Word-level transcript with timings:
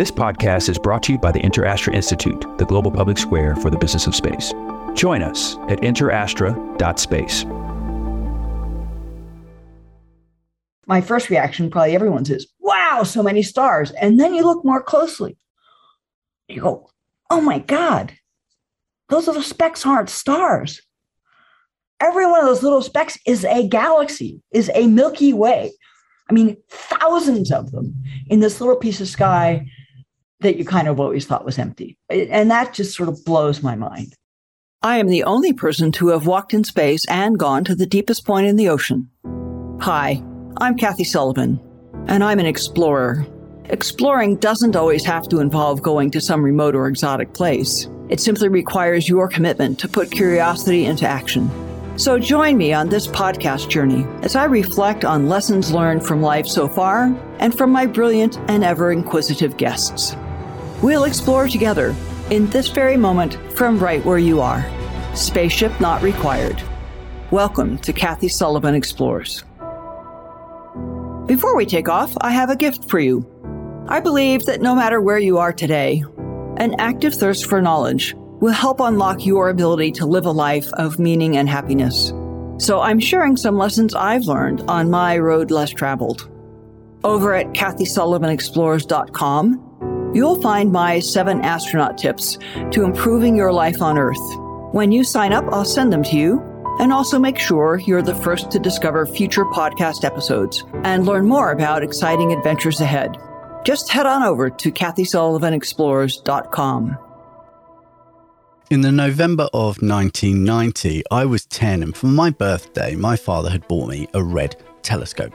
This 0.00 0.10
podcast 0.10 0.70
is 0.70 0.78
brought 0.78 1.02
to 1.02 1.12
you 1.12 1.18
by 1.18 1.30
the 1.30 1.40
InterAstra 1.40 1.92
Institute, 1.92 2.46
the 2.56 2.64
global 2.64 2.90
public 2.90 3.18
square 3.18 3.54
for 3.56 3.68
the 3.68 3.76
business 3.76 4.06
of 4.06 4.14
space. 4.14 4.54
Join 4.94 5.22
us 5.22 5.56
at 5.68 5.82
interastra.space. 5.82 7.44
My 10.86 11.02
first 11.02 11.28
reaction, 11.28 11.68
probably 11.68 11.94
everyone's, 11.94 12.30
is 12.30 12.50
wow, 12.60 13.02
so 13.02 13.22
many 13.22 13.42
stars. 13.42 13.90
And 13.90 14.18
then 14.18 14.32
you 14.32 14.42
look 14.42 14.64
more 14.64 14.82
closely. 14.82 15.36
You 16.48 16.62
go, 16.62 16.90
oh 17.28 17.42
my 17.42 17.58
God, 17.58 18.14
those 19.10 19.26
little 19.26 19.42
specks 19.42 19.84
aren't 19.84 20.08
stars. 20.08 20.80
Every 22.00 22.24
one 22.24 22.40
of 22.40 22.46
those 22.46 22.62
little 22.62 22.80
specks 22.80 23.18
is 23.26 23.44
a 23.44 23.68
galaxy, 23.68 24.40
is 24.50 24.70
a 24.74 24.86
Milky 24.86 25.34
Way. 25.34 25.72
I 26.30 26.32
mean, 26.32 26.56
thousands 26.70 27.52
of 27.52 27.70
them 27.72 28.02
in 28.28 28.40
this 28.40 28.62
little 28.62 28.76
piece 28.76 29.02
of 29.02 29.08
sky 29.08 29.66
that 30.40 30.56
you 30.56 30.64
kind 30.64 30.88
of 30.88 30.98
always 30.98 31.26
thought 31.26 31.44
was 31.44 31.58
empty. 31.58 31.96
And 32.08 32.50
that 32.50 32.74
just 32.74 32.96
sort 32.96 33.08
of 33.08 33.24
blows 33.24 33.62
my 33.62 33.76
mind. 33.76 34.14
I 34.82 34.98
am 34.98 35.08
the 35.08 35.24
only 35.24 35.52
person 35.52 35.92
to 35.92 36.08
have 36.08 36.26
walked 36.26 36.54
in 36.54 36.64
space 36.64 37.04
and 37.06 37.38
gone 37.38 37.64
to 37.64 37.74
the 37.74 37.86
deepest 37.86 38.24
point 38.24 38.46
in 38.46 38.56
the 38.56 38.70
ocean. 38.70 39.10
Hi, 39.80 40.22
I'm 40.56 40.76
Kathy 40.76 41.04
Sullivan, 41.04 41.60
and 42.06 42.24
I'm 42.24 42.38
an 42.38 42.46
explorer. 42.46 43.26
Exploring 43.66 44.36
doesn't 44.36 44.76
always 44.76 45.04
have 45.04 45.28
to 45.28 45.40
involve 45.40 45.82
going 45.82 46.10
to 46.12 46.20
some 46.20 46.42
remote 46.42 46.74
or 46.74 46.88
exotic 46.88 47.34
place. 47.34 47.88
It 48.08 48.20
simply 48.20 48.48
requires 48.48 49.08
your 49.08 49.28
commitment 49.28 49.78
to 49.80 49.88
put 49.88 50.10
curiosity 50.10 50.86
into 50.86 51.06
action. 51.06 51.50
So 51.98 52.18
join 52.18 52.56
me 52.56 52.72
on 52.72 52.88
this 52.88 53.06
podcast 53.06 53.68
journey 53.68 54.06
as 54.22 54.34
I 54.34 54.46
reflect 54.46 55.04
on 55.04 55.28
lessons 55.28 55.70
learned 55.70 56.06
from 56.06 56.22
life 56.22 56.46
so 56.46 56.66
far 56.66 57.14
and 57.38 57.56
from 57.56 57.70
my 57.70 57.84
brilliant 57.84 58.38
and 58.48 58.64
ever 58.64 58.90
inquisitive 58.90 59.58
guests. 59.58 60.16
We'll 60.82 61.04
explore 61.04 61.46
together 61.46 61.94
in 62.30 62.48
this 62.48 62.68
very 62.68 62.96
moment 62.96 63.36
from 63.54 63.78
right 63.78 64.02
where 64.02 64.16
you 64.16 64.40
are. 64.40 64.64
Spaceship 65.14 65.78
not 65.78 66.00
required. 66.00 66.62
Welcome 67.30 67.76
to 67.80 67.92
Kathy 67.92 68.28
Sullivan 68.28 68.74
Explores. 68.74 69.44
Before 71.26 71.54
we 71.54 71.66
take 71.66 71.90
off, 71.90 72.16
I 72.22 72.32
have 72.32 72.48
a 72.48 72.56
gift 72.56 72.88
for 72.88 72.98
you. 72.98 73.26
I 73.88 74.00
believe 74.00 74.46
that 74.46 74.62
no 74.62 74.74
matter 74.74 75.02
where 75.02 75.18
you 75.18 75.36
are 75.36 75.52
today, 75.52 76.02
an 76.56 76.74
active 76.78 77.14
thirst 77.14 77.44
for 77.44 77.60
knowledge 77.60 78.14
will 78.16 78.54
help 78.54 78.80
unlock 78.80 79.26
your 79.26 79.50
ability 79.50 79.92
to 79.92 80.06
live 80.06 80.24
a 80.24 80.32
life 80.32 80.72
of 80.72 80.98
meaning 80.98 81.36
and 81.36 81.46
happiness. 81.46 82.10
So 82.56 82.80
I'm 82.80 83.00
sharing 83.00 83.36
some 83.36 83.58
lessons 83.58 83.94
I've 83.94 84.24
learned 84.24 84.62
on 84.66 84.88
my 84.88 85.18
road 85.18 85.50
less 85.50 85.68
traveled. 85.70 86.30
Over 87.04 87.34
at 87.34 87.48
KathySullivanExplores.com, 87.48 89.69
You'll 90.12 90.42
find 90.42 90.72
my 90.72 90.98
seven 90.98 91.40
astronaut 91.42 91.96
tips 91.96 92.36
to 92.72 92.82
improving 92.82 93.36
your 93.36 93.52
life 93.52 93.80
on 93.80 93.96
Earth. 93.96 94.18
When 94.72 94.90
you 94.90 95.04
sign 95.04 95.32
up, 95.32 95.44
I'll 95.52 95.64
send 95.64 95.92
them 95.92 96.02
to 96.04 96.16
you 96.16 96.42
and 96.80 96.92
also 96.92 97.16
make 97.18 97.38
sure 97.38 97.80
you're 97.86 98.02
the 98.02 98.14
first 98.14 98.50
to 98.50 98.58
discover 98.58 99.06
future 99.06 99.44
podcast 99.44 100.04
episodes 100.04 100.64
and 100.84 101.06
learn 101.06 101.26
more 101.26 101.52
about 101.52 101.84
exciting 101.84 102.32
adventures 102.32 102.80
ahead. 102.80 103.16
Just 103.64 103.90
head 103.90 104.06
on 104.06 104.22
over 104.22 104.48
to 104.50 104.72
KathySullivanExplores.com. 104.72 106.98
In 108.70 108.80
the 108.80 108.92
November 108.92 109.48
of 109.52 109.82
1990, 109.82 111.02
I 111.10 111.24
was 111.24 111.44
10, 111.46 111.82
and 111.82 111.96
for 111.96 112.06
my 112.06 112.30
birthday, 112.30 112.94
my 112.94 113.16
father 113.16 113.50
had 113.50 113.66
bought 113.68 113.88
me 113.88 114.08
a 114.14 114.22
red 114.22 114.56
telescope. 114.82 115.34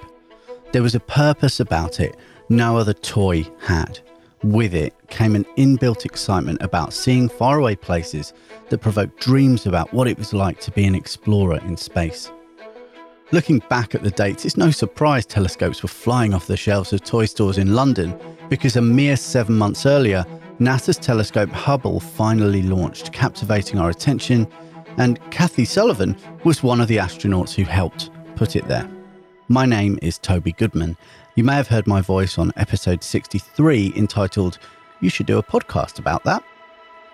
There 0.71 0.81
was 0.81 0.95
a 0.95 0.99
purpose 0.99 1.59
about 1.59 1.99
it 1.99 2.15
no 2.49 2.77
other 2.77 2.93
toy 2.93 3.45
had. 3.59 3.99
With 4.43 4.75
it 4.75 4.93
came 5.09 5.35
an 5.35 5.45
inbuilt 5.57 6.05
excitement 6.05 6.61
about 6.61 6.93
seeing 6.93 7.29
faraway 7.29 7.75
places 7.75 8.33
that 8.69 8.79
provoked 8.79 9.19
dreams 9.19 9.65
about 9.65 9.93
what 9.93 10.07
it 10.07 10.17
was 10.17 10.33
like 10.33 10.59
to 10.61 10.71
be 10.71 10.85
an 10.85 10.95
explorer 10.95 11.59
in 11.65 11.77
space. 11.77 12.31
Looking 13.31 13.59
back 13.69 13.95
at 13.95 14.03
the 14.03 14.11
dates, 14.11 14.45
it's 14.45 14.57
no 14.57 14.69
surprise 14.69 15.25
telescopes 15.25 15.81
were 15.81 15.89
flying 15.89 16.33
off 16.33 16.47
the 16.47 16.57
shelves 16.57 16.93
of 16.93 17.03
toy 17.03 17.25
stores 17.25 17.57
in 17.57 17.73
London 17.73 18.17
because 18.49 18.75
a 18.75 18.81
mere 18.81 19.17
seven 19.17 19.57
months 19.57 19.85
earlier, 19.85 20.23
NASA's 20.59 20.97
telescope 20.97 21.49
Hubble 21.49 21.99
finally 21.99 22.61
launched, 22.61 23.11
captivating 23.11 23.79
our 23.79 23.89
attention, 23.89 24.47
and 24.97 25.19
Kathy 25.31 25.65
Sullivan 25.65 26.15
was 26.43 26.61
one 26.61 26.79
of 26.79 26.87
the 26.87 26.97
astronauts 26.97 27.53
who 27.53 27.63
helped 27.63 28.11
put 28.35 28.55
it 28.55 28.67
there. 28.67 28.89
My 29.47 29.65
name 29.65 29.97
is 30.01 30.17
Toby 30.17 30.53
Goodman, 30.53 30.95
you 31.35 31.43
may 31.43 31.55
have 31.55 31.67
heard 31.67 31.85
my 31.85 31.99
voice 31.99 32.37
on 32.37 32.53
episode 32.55 33.03
63 33.03 33.91
entitled, 33.97 34.57
You 35.01 35.09
Should 35.09 35.25
Do 35.25 35.37
a 35.37 35.43
Podcast 35.43 35.99
About 35.99 36.23
That. 36.23 36.41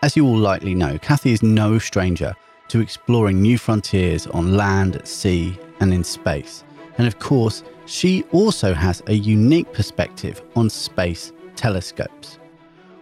As 0.04 0.16
you 0.16 0.28
all 0.28 0.38
likely 0.38 0.76
know, 0.76 1.00
Kathy 1.00 1.32
is 1.32 1.42
no 1.42 1.80
stranger 1.80 2.36
to 2.68 2.82
exploring 2.82 3.42
new 3.42 3.58
frontiers 3.58 4.28
on 4.28 4.56
land, 4.56 4.96
at 4.96 5.08
sea, 5.08 5.58
and 5.80 5.92
in 5.92 6.04
space. 6.04 6.64
And 7.00 7.08
of 7.08 7.18
course, 7.18 7.64
she 7.88 8.24
also 8.32 8.76
has 8.76 9.02
a 9.08 9.14
unique 9.14 9.74
perspective 9.74 10.40
on 10.56 10.70
space 10.70 11.34
telescopes. 11.56 12.38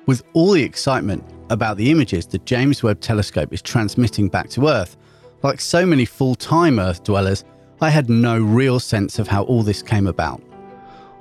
With 0.06 0.24
all 0.32 0.54
the 0.54 0.64
excitement 0.64 1.26
about 1.50 1.76
the 1.76 1.92
images 1.92 2.28
the 2.28 2.38
James 2.40 2.82
Webb 2.82 3.02
Telescope 3.02 3.52
is 3.52 3.62
transmitting 3.62 4.30
back 4.30 4.50
to 4.52 4.70
Earth, 4.70 4.96
like 5.44 5.60
so 5.60 5.86
many 5.86 6.06
full 6.06 6.36
time 6.36 6.80
Earth 6.80 7.04
dwellers, 7.04 7.44
I 7.82 7.90
had 7.90 8.10
no 8.10 8.40
real 8.40 8.80
sense 8.80 9.20
of 9.20 9.28
how 9.28 9.44
all 9.44 9.64
this 9.64 9.84
came 9.84 10.08
about. 10.08 10.42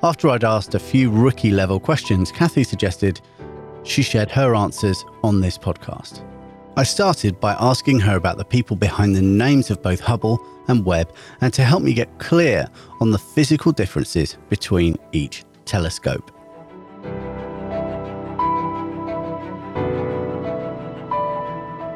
After 0.00 0.28
I'd 0.28 0.44
asked 0.44 0.76
a 0.76 0.78
few 0.78 1.10
rookie 1.10 1.50
level 1.50 1.80
questions, 1.80 2.30
Kathy 2.30 2.62
suggested 2.62 3.20
she 3.82 4.02
shared 4.02 4.30
her 4.30 4.54
answers 4.54 5.04
on 5.24 5.40
this 5.40 5.58
podcast. 5.58 6.24
I 6.76 6.84
started 6.84 7.40
by 7.40 7.54
asking 7.58 7.98
her 8.00 8.14
about 8.14 8.38
the 8.38 8.44
people 8.44 8.76
behind 8.76 9.16
the 9.16 9.22
names 9.22 9.72
of 9.72 9.82
both 9.82 9.98
Hubble 9.98 10.40
and 10.68 10.84
Webb 10.84 11.12
and 11.40 11.52
to 11.52 11.64
help 11.64 11.82
me 11.82 11.92
get 11.94 12.20
clear 12.20 12.68
on 13.00 13.10
the 13.10 13.18
physical 13.18 13.72
differences 13.72 14.38
between 14.48 14.96
each 15.10 15.44
telescope. 15.64 16.30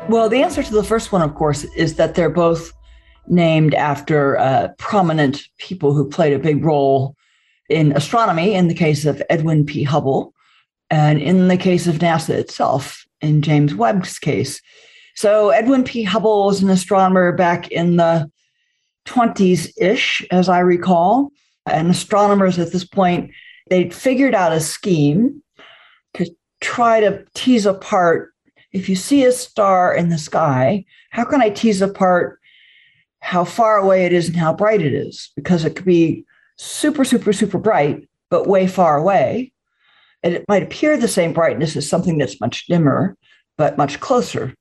Well, 0.09 0.29
the 0.29 0.43
answer 0.43 0.65
to 0.65 0.75
the 0.75 0.83
first 0.83 1.13
one, 1.13 1.23
of 1.23 1.37
course, 1.37 1.63
is 1.77 1.95
that 1.95 2.17
they're 2.17 2.29
both 2.29 2.73
named 3.29 3.75
after 3.75 4.37
uh, 4.41 4.71
prominent 4.79 5.41
people 5.59 5.95
who 5.95 6.09
played 6.09 6.33
a 6.33 6.41
big 6.41 6.65
role 6.65 7.15
in 7.73 7.93
astronomy 7.93 8.55
in 8.55 8.69
the 8.69 8.75
case 8.75 9.05
of 9.05 9.23
Edwin 9.31 9.65
P. 9.67 9.83
Hubble, 9.83 10.35
and 10.91 11.21
in 11.21 11.49
the 11.49 11.57
case 11.57 11.87
of 11.87 11.97
NASA 11.97 12.31
itself, 12.31 13.05
in 13.21 13.43
James 13.43 13.75
Webb's 13.75 14.19
case. 14.19 14.61
So, 15.15 15.51
Edwin 15.51 15.85
P. 15.85 16.03
Hubble 16.03 16.47
was 16.47 16.63
an 16.63 16.71
astronomer 16.71 17.33
back 17.33 17.69
in 17.71 17.97
the 17.97 18.31
20s 19.07 19.73
ish, 19.81 20.25
as 20.31 20.49
I 20.49 20.61
recall. 20.61 21.31
And 21.67 21.91
astronomers 21.91 22.59
at 22.59 22.73
this 22.73 22.85
point, 22.85 23.31
they'd 23.71 23.95
figured 23.95 24.35
out 24.35 24.53
a 24.53 24.61
scheme 24.61 25.43
to 26.15 26.35
try 26.61 27.01
to 27.01 27.25
tease 27.35 27.67
apart 27.67 28.33
if 28.73 28.89
you 28.89 28.97
see 28.97 29.25
a 29.25 29.33
star 29.33 29.95
in 29.95 30.09
the 30.09 30.19
sky, 30.19 30.85
how 31.11 31.25
can 31.25 31.43
I 31.43 31.51
tease 31.51 31.83
apart 31.83 32.39
how 33.21 33.45
far 33.45 33.77
away 33.77 34.05
it 34.05 34.13
is 34.13 34.29
and 34.29 34.37
how 34.37 34.53
bright 34.53 34.81
it 34.81 34.95
is? 34.95 35.31
Because 35.37 35.65
it 35.65 35.77
could 35.77 35.85
be 35.85 36.25
super, 36.63 37.05
super, 37.05 37.33
super 37.33 37.59
bright, 37.59 38.09
but 38.31 38.47
way 38.47 38.67
far 38.67 38.97
away. 38.97 39.53
And 40.23 40.35
it 40.35 40.45
might 40.49 40.63
appear 40.63 40.97
the 40.97 41.09
same 41.09 41.33
brightness 41.33 41.77
as 41.77 41.89
something 41.89 42.19
that's 42.19 42.41
much 42.41 42.67
dimmer, 42.67 43.17
but 43.59 43.77
much 43.77 43.99
closer. 43.99 44.55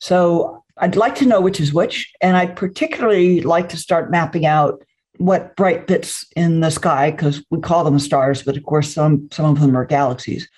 So 0.00 0.62
I'd 0.76 0.96
like 0.96 1.14
to 1.16 1.26
know 1.26 1.40
which 1.40 1.60
is 1.60 1.72
which. 1.72 2.12
And 2.20 2.36
I'd 2.36 2.56
particularly 2.56 3.40
like 3.40 3.70
to 3.70 3.76
start 3.76 4.10
mapping 4.10 4.44
out 4.44 4.84
what 5.18 5.56
bright 5.56 5.86
bits 5.86 6.26
in 6.36 6.60
the 6.60 6.70
sky, 6.70 7.10
because 7.10 7.42
we 7.50 7.60
call 7.60 7.84
them 7.84 7.98
stars, 7.98 8.42
but 8.42 8.56
of 8.56 8.64
course, 8.64 8.92
some, 8.92 9.28
some 9.30 9.46
of 9.46 9.60
them 9.60 9.76
are 9.76 9.84
galaxies, 9.84 10.48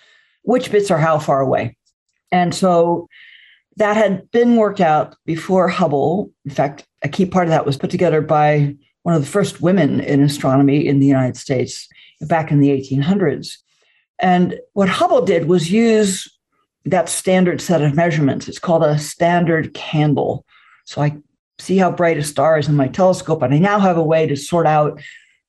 which 0.43 0.73
bits 0.73 0.91
are 0.91 0.99
how 0.99 1.19
far 1.19 1.41
away. 1.41 1.77
And 2.33 2.55
so 2.55 3.09
that 3.77 3.97
had 3.97 4.31
been 4.31 4.57
worked 4.57 4.81
out 4.81 5.17
before 5.27 5.69
Hubble. 5.69 6.31
In 6.45 6.51
fact, 6.51 6.85
a 7.03 7.09
key 7.09 7.27
part 7.27 7.47
of 7.47 7.51
that 7.51 7.67
was 7.67 7.77
put 7.77 7.91
together 7.91 8.21
by 8.21 8.77
one 9.05 9.15
of 9.15 9.21
the 9.21 9.31
first 9.31 9.61
women 9.61 10.01
in 10.01 10.23
astronomy 10.23 10.87
in 10.87 10.99
the 10.99 11.07
United 11.07 11.37
States 11.37 11.89
back 12.23 12.51
in 12.51 12.59
the 12.59 12.71
1800s. 12.71 13.59
And 14.19 14.59
what 14.73 14.89
Hubble 14.89 15.25
did 15.25 15.47
was 15.47 15.71
use 15.71 16.29
that 16.87 17.09
standard 17.09 17.61
set 17.61 17.83
of 17.83 17.95
measurements. 17.95 18.49
It's 18.49 18.59
called 18.59 18.83
a 18.83 18.99
standard 18.99 19.75
candle. 19.75 20.45
So 20.85 21.03
I 21.03 21.17
see 21.59 21.77
how 21.77 21.91
bright 21.91 22.19
a 22.19 22.23
star 22.23 22.59
is 22.59 22.69
in 22.69 22.77
my 22.77 22.89
telescope, 22.89 23.43
and 23.43 23.55
I 23.55 23.59
now 23.59 23.79
have 23.79 23.97
a 23.97 24.03
way 24.03 24.27
to 24.27 24.37
sort 24.37 24.67
out, 24.67 25.01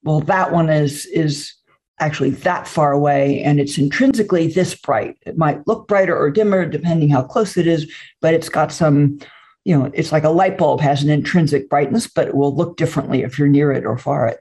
well, 0.04 0.20
that 0.22 0.52
one 0.52 0.70
is 0.70 1.06
is 1.08 1.54
actually 2.00 2.32
that 2.32 2.68
far 2.68 2.92
away 2.92 3.42
and 3.42 3.58
it's 3.58 3.78
intrinsically 3.78 4.48
this 4.48 4.76
bright. 4.76 5.18
It 5.26 5.38
might 5.38 5.66
look 5.66 5.88
brighter 5.88 6.18
or 6.18 6.30
dimmer 6.30 6.66
depending 6.66 7.08
how 7.08 7.24
close 7.24 7.56
it 7.56 7.68
is, 7.68 7.90
but 8.20 8.34
it's 8.34 8.50
got 8.50 8.74
some 8.74 9.18
you 9.66 9.78
know, 9.78 9.92
it's 9.94 10.12
like 10.12 10.24
a 10.24 10.30
light 10.30 10.58
bulb 10.58 10.80
has 10.80 11.04
an 11.04 11.10
intrinsic 11.10 11.70
brightness, 11.70 12.08
but 12.08 12.28
it 12.28 12.36
will 12.36 12.56
look 12.56 12.78
differently 12.78 13.24
if 13.24 13.38
you're 13.38 13.48
near 13.48 13.72
it 13.72 13.86
or 13.86 13.98
far 13.98 14.28
it. 14.28 14.40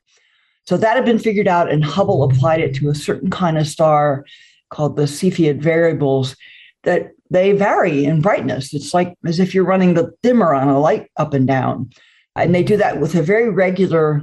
So 0.67 0.77
that 0.77 0.97
had 0.97 1.05
been 1.05 1.19
figured 1.19 1.49
out, 1.49 1.71
and 1.71 1.85
Hubble 1.85 2.23
applied 2.23 2.61
it 2.61 2.75
to 2.77 2.91
a 2.91 2.95
certain 2.95 3.31
kind 3.31 3.59
of 3.59 3.67
star 3.67 4.25
called 4.71 4.97
the 4.97 5.03
Cepheid 5.03 5.61
variables 5.61 6.37
that 6.85 7.11
they 7.31 7.53
vary 7.53 8.05
in 8.05 8.21
brightness. 8.21 8.73
It's 8.75 8.95
like 8.95 9.15
as 9.27 9.41
if 9.41 9.55
you're 9.55 9.65
running 9.65 9.95
the 9.95 10.13
dimmer 10.23 10.55
on 10.55 10.69
a 10.69 10.79
light 10.79 11.11
up 11.17 11.35
and 11.35 11.47
down. 11.47 11.91
And 12.37 12.55
they 12.55 12.63
do 12.63 12.77
that 12.77 13.01
with 13.01 13.15
a 13.15 13.23
very 13.23 13.49
regular 13.49 14.23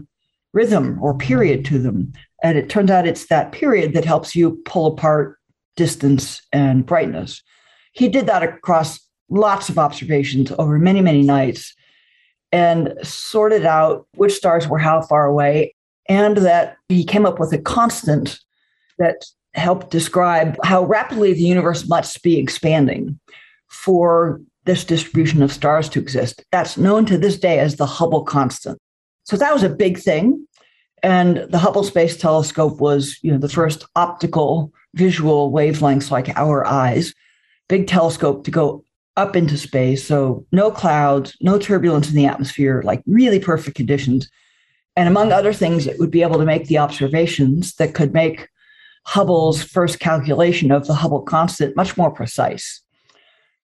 rhythm 0.54 1.02
or 1.02 1.18
period 1.18 1.66
to 1.66 1.80
them. 1.80 2.14
And 2.44 2.58
it 2.58 2.70
turns 2.70 2.92
out 2.92 3.08
it's 3.08 3.28
that 3.28 3.52
period 3.52 3.94
that 3.94 4.06
helps 4.06 4.36
you 4.36 4.62
pull 4.66 4.88
apart 4.88 5.38
distance 5.76 6.42
and 6.52 6.86
brightness. 6.86 7.42
He 7.94 8.08
did 8.10 8.28
that 8.28 8.44
across 8.44 9.00
lots 9.32 9.70
of 9.70 9.80
observations 9.80 10.52
over 10.60 10.78
many, 10.78 11.02
many 11.02 11.24
nights 11.24 11.74
and 12.52 12.94
sorted 13.02 13.66
out 13.66 14.06
which 14.16 14.34
stars 14.34 14.68
were 14.68 14.78
how 14.78 15.02
far 15.02 15.26
away. 15.26 15.74
And 16.10 16.38
that 16.38 16.76
he 16.90 17.06
came 17.06 17.26
up 17.26 17.40
with 17.40 17.54
a 17.54 17.58
constant 17.58 18.40
that 18.98 19.26
helped 19.54 19.90
describe 19.90 20.58
how 20.64 20.84
rapidly 20.84 21.34
the 21.34 21.42
universe 21.42 21.88
must 21.88 22.22
be 22.22 22.38
expanding 22.38 23.20
for 23.70 24.42
this 24.66 24.84
distribution 24.84 25.42
of 25.42 25.52
stars 25.52 25.90
to 25.90 26.00
exist. 26.00 26.44
That's 26.52 26.78
known 26.78 27.06
to 27.06 27.18
this 27.18 27.40
day 27.40 27.60
as 27.60 27.78
the 27.78 27.86
Hubble 27.86 28.24
constant. 28.24 28.78
So 29.24 29.38
that 29.38 29.54
was 29.54 29.64
a 29.64 29.70
big 29.70 29.98
thing. 29.98 30.46
And 31.04 31.48
the 31.50 31.58
Hubble 31.58 31.84
Space 31.84 32.18
Telescope 32.18 32.80
was, 32.80 33.18
you 33.22 33.32
know, 33.32 33.38
the 33.38 33.50
first 33.50 33.86
optical 33.96 34.72
visual 34.94 35.52
wavelengths 35.52 36.12
like 36.12 36.30
our 36.38 36.66
eyes, 36.66 37.14
big 37.70 37.88
telescope 37.88 38.44
to 38.44 38.52
go 38.52 38.84
up 39.18 39.36
into 39.36 39.58
space. 39.58 40.06
So 40.06 40.46
no 40.52 40.72
clouds, 40.72 41.36
no 41.42 41.58
turbulence 41.58 42.10
in 42.10 42.16
the 42.16 42.26
atmosphere, 42.26 42.82
like 42.86 43.02
really 43.06 43.40
perfect 43.40 43.76
conditions. 43.76 44.30
And 44.96 45.08
among 45.08 45.32
other 45.32 45.54
things, 45.54 45.88
it 45.88 46.00
would 46.00 46.12
be 46.12 46.22
able 46.22 46.40
to 46.40 46.46
make 46.46 46.68
the 46.68 46.78
observations 46.78 47.76
that 47.76 47.94
could 47.94 48.14
make 48.14 48.48
Hubble's 49.06 49.64
first 49.64 50.00
calculation 50.00 50.72
of 50.72 50.88
the 50.88 50.94
Hubble 50.94 51.22
constant 51.22 51.76
much 51.76 51.98
more 51.98 52.12
precise. 52.12 52.82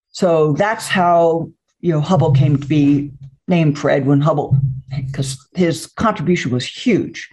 So 0.10 0.54
that's 0.54 0.88
how 0.88 1.50
you 1.82 1.92
know 1.92 2.02
Hubble 2.02 2.32
came 2.32 2.58
to 2.58 2.68
be 2.68 3.12
named 3.48 3.78
for 3.78 3.90
Edwin 3.90 4.22
Hubble 4.22 4.58
because 5.06 5.38
his 5.56 5.88
contribution 5.88 6.52
was 6.52 6.66
huge. 6.66 7.30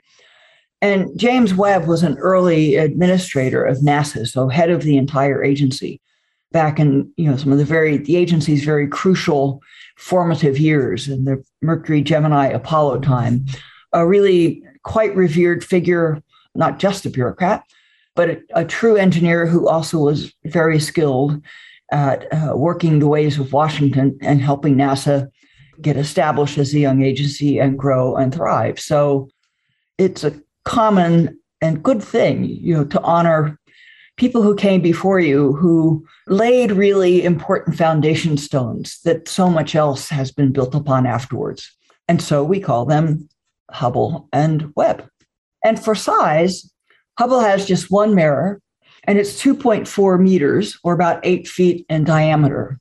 And 0.80 1.16
James 1.16 1.54
Webb 1.54 1.86
was 1.86 2.02
an 2.02 2.18
early 2.18 2.74
administrator 2.74 3.64
of 3.64 3.78
NASA, 3.78 4.26
so 4.26 4.48
head 4.48 4.68
of 4.68 4.82
the 4.82 4.96
entire 4.96 5.42
agency 5.44 6.00
back 6.52 6.78
in 6.78 7.10
you 7.16 7.30
know 7.30 7.36
some 7.36 7.52
of 7.52 7.58
the 7.58 7.64
very 7.64 7.96
the 7.96 8.16
agency's 8.16 8.64
very 8.64 8.86
crucial 8.86 9.62
formative 9.96 10.58
years 10.58 11.08
in 11.08 11.24
the 11.24 11.42
Mercury 11.62 12.02
Gemini 12.02 12.48
Apollo 12.48 13.00
time. 13.00 13.44
A 13.92 14.06
really 14.06 14.62
quite 14.84 15.14
revered 15.14 15.64
figure, 15.64 16.22
not 16.54 16.78
just 16.78 17.06
a 17.06 17.10
bureaucrat, 17.10 17.64
but 18.14 18.30
a, 18.30 18.40
a 18.54 18.64
true 18.64 18.96
engineer 18.96 19.46
who 19.46 19.68
also 19.68 19.98
was 19.98 20.32
very 20.44 20.80
skilled 20.80 21.42
at 21.92 22.32
uh, 22.32 22.56
working 22.56 22.98
the 22.98 23.06
ways 23.06 23.38
of 23.38 23.52
Washington 23.52 24.18
and 24.22 24.40
helping 24.40 24.76
NASA 24.76 25.28
get 25.80 25.96
established 25.96 26.58
as 26.58 26.72
a 26.74 26.78
young 26.78 27.02
agency 27.02 27.58
and 27.58 27.78
grow 27.78 28.16
and 28.16 28.34
thrive. 28.34 28.80
So 28.80 29.28
it's 29.98 30.24
a 30.24 30.40
common 30.64 31.38
and 31.60 31.82
good 31.82 32.02
thing, 32.02 32.44
you 32.44 32.74
know, 32.74 32.84
to 32.84 33.00
honor 33.02 33.58
people 34.16 34.42
who 34.42 34.54
came 34.54 34.80
before 34.80 35.20
you 35.20 35.54
who 35.54 36.06
laid 36.26 36.72
really 36.72 37.24
important 37.24 37.76
foundation 37.76 38.36
stones 38.36 39.00
that 39.04 39.28
so 39.28 39.48
much 39.48 39.74
else 39.74 40.08
has 40.08 40.30
been 40.30 40.52
built 40.52 40.74
upon 40.74 41.06
afterwards. 41.06 41.70
And 42.08 42.20
so 42.20 42.44
we 42.44 42.60
call 42.60 42.84
them 42.84 43.28
Hubble 43.70 44.28
and 44.32 44.72
Webb. 44.76 45.08
And 45.64 45.82
for 45.82 45.94
size, 45.94 46.70
Hubble 47.18 47.40
has 47.40 47.66
just 47.66 47.90
one 47.90 48.14
mirror, 48.14 48.60
and 49.04 49.18
it's 49.18 49.42
2.4 49.42 50.20
meters 50.20 50.78
or 50.82 50.92
about 50.92 51.20
eight 51.24 51.48
feet 51.48 51.86
in 51.88 52.04
diameter. 52.04 52.78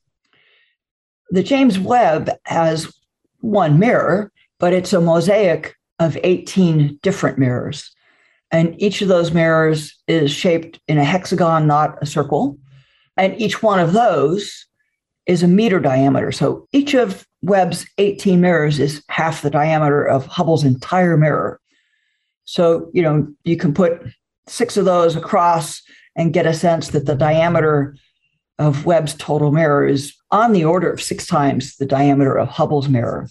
The 1.29 1.43
James 1.43 1.79
Webb 1.79 2.29
has 2.45 2.91
one 3.39 3.79
mirror, 3.79 4.31
but 4.59 4.73
it's 4.73 4.93
a 4.93 5.01
mosaic 5.01 5.75
of 5.99 6.17
18 6.23 6.99
different 7.01 7.37
mirrors. 7.37 7.93
And 8.51 8.79
each 8.81 9.01
of 9.01 9.07
those 9.07 9.31
mirrors 9.31 9.97
is 10.07 10.31
shaped 10.31 10.79
in 10.87 10.97
a 10.97 11.05
hexagon, 11.05 11.67
not 11.67 11.97
a 12.01 12.05
circle. 12.05 12.57
And 13.17 13.39
each 13.39 13.63
one 13.63 13.79
of 13.79 13.93
those 13.93 14.65
is 15.25 15.43
a 15.43 15.47
meter 15.47 15.79
diameter. 15.79 16.31
So 16.31 16.67
each 16.73 16.93
of 16.93 17.25
Webb's 17.41 17.85
18 17.97 18.41
mirrors 18.41 18.79
is 18.79 19.03
half 19.09 19.41
the 19.41 19.49
diameter 19.49 20.03
of 20.03 20.25
Hubble's 20.25 20.63
entire 20.63 21.17
mirror. 21.17 21.59
So, 22.45 22.89
you 22.93 23.01
know, 23.01 23.27
you 23.43 23.55
can 23.55 23.73
put 23.73 24.01
six 24.47 24.75
of 24.75 24.85
those 24.85 25.15
across 25.15 25.81
and 26.15 26.33
get 26.33 26.45
a 26.45 26.53
sense 26.53 26.89
that 26.89 27.05
the 27.05 27.15
diameter 27.15 27.95
of 28.59 28.85
Webb's 28.85 29.15
total 29.15 29.51
mirror 29.51 29.87
is 29.87 30.13
on 30.29 30.51
the 30.51 30.65
order 30.65 30.91
of 30.91 31.01
six 31.01 31.25
times 31.25 31.77
the 31.77 31.85
diameter 31.85 32.37
of 32.37 32.49
Hubble's 32.49 32.89
mirror. 32.89 33.27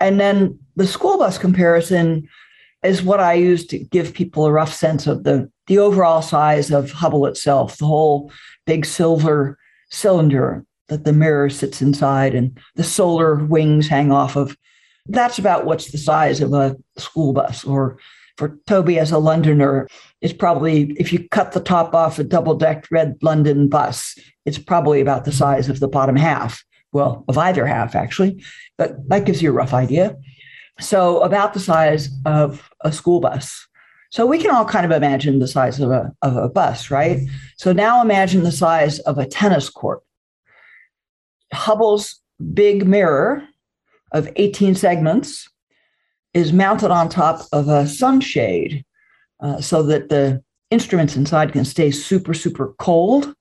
And 0.00 0.18
then 0.18 0.58
the 0.76 0.86
school 0.86 1.18
bus 1.18 1.38
comparison 1.38 2.28
is 2.84 3.02
what 3.02 3.20
I 3.20 3.34
use 3.34 3.66
to 3.68 3.78
give 3.78 4.14
people 4.14 4.46
a 4.46 4.52
rough 4.52 4.72
sense 4.72 5.06
of 5.06 5.24
the, 5.24 5.50
the 5.66 5.78
overall 5.78 6.22
size 6.22 6.70
of 6.70 6.90
Hubble 6.90 7.26
itself, 7.26 7.78
the 7.78 7.86
whole 7.86 8.30
big 8.66 8.84
silver 8.84 9.58
cylinder 9.90 10.64
that 10.88 11.04
the 11.04 11.12
mirror 11.12 11.48
sits 11.48 11.80
inside 11.80 12.34
and 12.34 12.58
the 12.74 12.84
solar 12.84 13.36
wings 13.36 13.88
hang 13.88 14.12
off 14.12 14.36
of. 14.36 14.56
That's 15.06 15.38
about 15.38 15.64
what's 15.64 15.90
the 15.90 15.98
size 15.98 16.40
of 16.40 16.52
a 16.52 16.76
school 16.96 17.32
bus 17.32 17.64
or 17.64 17.98
for 18.36 18.58
Toby 18.66 18.98
as 18.98 19.12
a 19.12 19.18
Londoner, 19.18 19.86
it's 20.20 20.32
probably, 20.32 20.92
if 20.98 21.12
you 21.12 21.28
cut 21.28 21.52
the 21.52 21.60
top 21.60 21.94
off 21.94 22.18
a 22.18 22.24
double 22.24 22.54
decked 22.54 22.90
red 22.90 23.16
London 23.22 23.68
bus, 23.68 24.18
it's 24.44 24.58
probably 24.58 25.00
about 25.00 25.24
the 25.24 25.32
size 25.32 25.68
of 25.68 25.80
the 25.80 25.88
bottom 25.88 26.16
half. 26.16 26.64
Well, 26.92 27.24
of 27.28 27.38
either 27.38 27.66
half, 27.66 27.96
actually, 27.96 28.44
but 28.78 28.96
that 29.08 29.24
gives 29.24 29.42
you 29.42 29.50
a 29.50 29.52
rough 29.52 29.72
idea. 29.72 30.16
So, 30.80 31.22
about 31.22 31.54
the 31.54 31.60
size 31.60 32.08
of 32.26 32.68
a 32.80 32.92
school 32.92 33.20
bus. 33.20 33.66
So, 34.10 34.26
we 34.26 34.38
can 34.38 34.50
all 34.50 34.64
kind 34.64 34.84
of 34.84 34.92
imagine 34.92 35.38
the 35.38 35.48
size 35.48 35.78
of 35.78 35.90
a, 35.90 36.12
of 36.22 36.36
a 36.36 36.48
bus, 36.48 36.90
right? 36.90 37.20
So, 37.56 37.72
now 37.72 38.02
imagine 38.02 38.42
the 38.42 38.52
size 38.52 38.98
of 39.00 39.18
a 39.18 39.26
tennis 39.26 39.70
court. 39.70 40.02
Hubble's 41.52 42.20
big 42.52 42.86
mirror 42.86 43.46
of 44.12 44.28
18 44.36 44.74
segments 44.74 45.48
is 46.32 46.52
mounted 46.52 46.90
on 46.90 47.08
top 47.08 47.42
of 47.52 47.68
a 47.68 47.86
sunshade 47.86 48.84
uh, 49.40 49.60
so 49.60 49.82
that 49.84 50.08
the 50.08 50.42
instruments 50.70 51.16
inside 51.16 51.52
can 51.52 51.64
stay 51.64 51.90
super, 51.90 52.34
super 52.34 52.74
cold. 52.78 53.34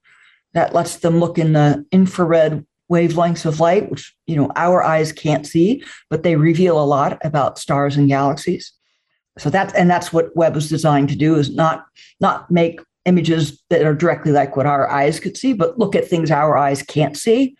That 0.53 0.75
lets 0.75 0.97
them 0.97 1.19
look 1.19 1.39
in 1.39 1.53
the 1.53 1.83
infrared 1.91 2.65
wavelengths 2.91 3.45
of 3.45 3.59
light, 3.59 3.89
which 3.89 4.13
you 4.27 4.35
know 4.35 4.51
our 4.55 4.83
eyes 4.83 5.11
can't 5.11 5.45
see, 5.45 5.83
but 6.09 6.23
they 6.23 6.35
reveal 6.35 6.81
a 6.81 6.85
lot 6.85 7.17
about 7.23 7.59
stars 7.59 7.97
and 7.97 8.07
galaxies. 8.07 8.71
So 9.37 9.49
that's 9.49 9.73
and 9.73 9.89
that's 9.89 10.13
what 10.13 10.35
Webb 10.35 10.55
was 10.55 10.69
designed 10.69 11.09
to 11.09 11.15
do 11.15 11.35
is 11.35 11.55
not 11.55 11.85
not 12.19 12.49
make 12.51 12.79
images 13.05 13.61
that 13.69 13.83
are 13.83 13.95
directly 13.95 14.31
like 14.31 14.55
what 14.55 14.65
our 14.65 14.89
eyes 14.89 15.19
could 15.19 15.37
see, 15.37 15.53
but 15.53 15.77
look 15.77 15.95
at 15.95 16.07
things 16.07 16.31
our 16.31 16.57
eyes 16.57 16.81
can't 16.83 17.17
see, 17.17 17.55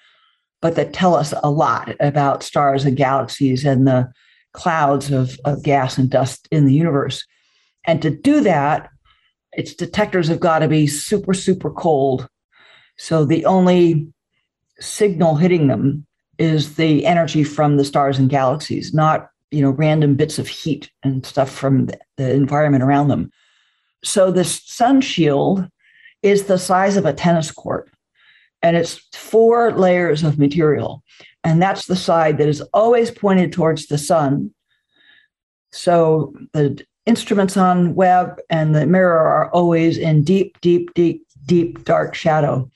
but 0.62 0.76
that 0.76 0.94
tell 0.94 1.16
us 1.16 1.34
a 1.44 1.52
lot 1.52 1.94
about 2.00 2.44
stars 2.44 2.86
and 2.86 2.96
galaxies 2.96 3.66
and 3.66 3.86
the 3.86 4.10
clouds 4.54 5.12
of, 5.12 5.38
of 5.46 5.64
gas 5.64 5.98
and 5.98 6.10
dust 6.10 6.48
in 6.52 6.66
the 6.66 6.74
universe. 6.74 7.26
And 7.86 8.02
to 8.02 8.10
do 8.10 8.40
that, 8.42 8.90
its 9.52 9.74
detectors 9.74 10.28
have 10.30 10.40
got 10.40 10.60
to 10.60 10.68
be 10.68 10.88
super, 10.88 11.34
super 11.34 11.70
cold. 11.70 12.28
So 12.98 13.26
the 13.26 13.46
only 13.46 14.13
signal 14.80 15.36
hitting 15.36 15.68
them 15.68 16.06
is 16.38 16.76
the 16.76 17.06
energy 17.06 17.44
from 17.44 17.78
the 17.78 17.86
stars 17.86 18.20
and 18.20 18.30
galaxies, 18.30 18.94
not 18.94 19.30
you 19.52 19.62
know 19.62 19.72
random 19.72 20.16
bits 20.16 20.40
of 20.40 20.48
heat 20.48 20.90
and 21.04 21.26
stuff 21.26 21.50
from 21.50 21.88
the, 22.18 22.32
environment 22.32 22.84
around 22.84 23.08
them. 23.08 23.32
So 24.04 24.32
this 24.32 24.62
sun 24.66 25.02
shield 25.02 25.68
is 26.22 26.46
the 26.46 26.58
size 26.58 26.98
of 26.98 27.06
a 27.06 27.14
tennis 27.14 27.52
court, 27.52 27.92
and 28.62 28.76
it's 28.76 29.02
four 29.14 29.72
layers 29.72 30.24
of 30.24 30.40
material. 30.40 31.04
And 31.44 31.62
that's 31.62 31.86
the 31.86 31.96
side 31.96 32.38
that 32.38 32.48
is 32.48 32.62
always 32.74 33.12
pointed 33.12 33.52
towards 33.52 33.88
the 33.88 33.98
sun. 33.98 34.54
So 35.72 36.34
the 36.54 36.84
instruments 37.06 37.58
on 37.58 37.96
Webb 37.96 38.40
and 38.50 38.74
the 38.74 38.86
mirror 38.86 39.20
are 39.20 39.52
always 39.52 39.98
in 39.98 40.24
deep, 40.24 40.60
deep, 40.62 40.94
deep, 40.94 41.26
deep, 41.46 41.84
dark 41.84 42.16
shadow. 42.16 42.70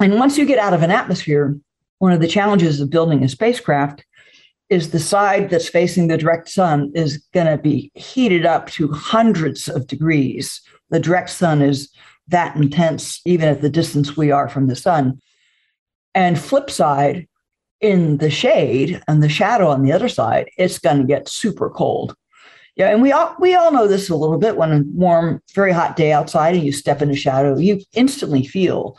And 0.00 0.18
once 0.18 0.38
you 0.38 0.46
get 0.46 0.58
out 0.58 0.72
of 0.72 0.82
an 0.82 0.90
atmosphere, 0.90 1.56
one 1.98 2.12
of 2.12 2.20
the 2.20 2.26
challenges 2.26 2.80
of 2.80 2.90
building 2.90 3.22
a 3.22 3.28
spacecraft 3.28 4.04
is 4.70 4.90
the 4.90 4.98
side 4.98 5.50
that's 5.50 5.68
facing 5.68 6.06
the 6.06 6.16
direct 6.16 6.48
sun 6.48 6.90
is 6.94 7.18
going 7.34 7.46
to 7.46 7.58
be 7.58 7.90
heated 7.94 8.46
up 8.46 8.68
to 8.70 8.90
hundreds 8.92 9.68
of 9.68 9.86
degrees. 9.86 10.62
The 10.88 11.00
direct 11.00 11.30
sun 11.30 11.60
is 11.60 11.92
that 12.28 12.56
intense, 12.56 13.20
even 13.26 13.48
at 13.48 13.60
the 13.60 13.68
distance 13.68 14.16
we 14.16 14.30
are 14.30 14.48
from 14.48 14.68
the 14.68 14.76
sun. 14.76 15.20
And 16.14 16.38
flip 16.38 16.70
side, 16.70 17.26
in 17.80 18.18
the 18.18 18.30
shade 18.30 19.02
and 19.08 19.22
the 19.22 19.28
shadow 19.28 19.68
on 19.68 19.82
the 19.82 19.92
other 19.92 20.08
side, 20.08 20.50
it's 20.58 20.78
going 20.78 20.98
to 20.98 21.04
get 21.04 21.28
super 21.28 21.70
cold. 21.70 22.14
Yeah, 22.76 22.90
and 22.90 23.02
we 23.02 23.12
all 23.12 23.34
we 23.38 23.54
all 23.54 23.72
know 23.72 23.88
this 23.88 24.08
a 24.08 24.16
little 24.16 24.38
bit 24.38 24.56
when 24.56 24.72
a 24.72 24.82
warm, 24.94 25.42
very 25.54 25.72
hot 25.72 25.96
day 25.96 26.12
outside 26.12 26.54
and 26.54 26.64
you 26.64 26.72
step 26.72 27.02
in 27.02 27.10
a 27.10 27.16
shadow, 27.16 27.58
you 27.58 27.80
instantly 27.94 28.46
feel 28.46 28.98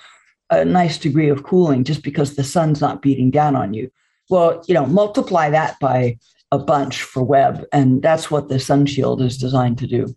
a 0.51 0.65
nice 0.65 0.97
degree 0.97 1.29
of 1.29 1.43
cooling 1.43 1.83
just 1.83 2.03
because 2.03 2.35
the 2.35 2.43
sun's 2.43 2.81
not 2.81 3.01
beating 3.01 3.31
down 3.31 3.55
on 3.55 3.73
you. 3.73 3.89
Well, 4.29 4.63
you 4.67 4.73
know, 4.73 4.85
multiply 4.85 5.49
that 5.49 5.79
by 5.79 6.17
a 6.51 6.59
bunch 6.59 7.01
for 7.01 7.23
Webb, 7.23 7.65
and 7.71 8.01
that's 8.01 8.29
what 8.29 8.49
the 8.49 8.59
sun 8.59 8.85
shield 8.85 9.21
is 9.21 9.37
designed 9.37 9.77
to 9.79 9.87
do. 9.87 10.13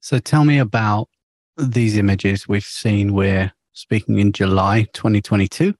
So 0.00 0.18
tell 0.18 0.44
me 0.44 0.58
about 0.58 1.08
these 1.56 1.96
images 1.96 2.48
we've 2.48 2.64
seen. 2.64 3.14
We're 3.14 3.52
speaking 3.72 4.18
in 4.18 4.32
July 4.32 4.86
2022. 4.92 5.74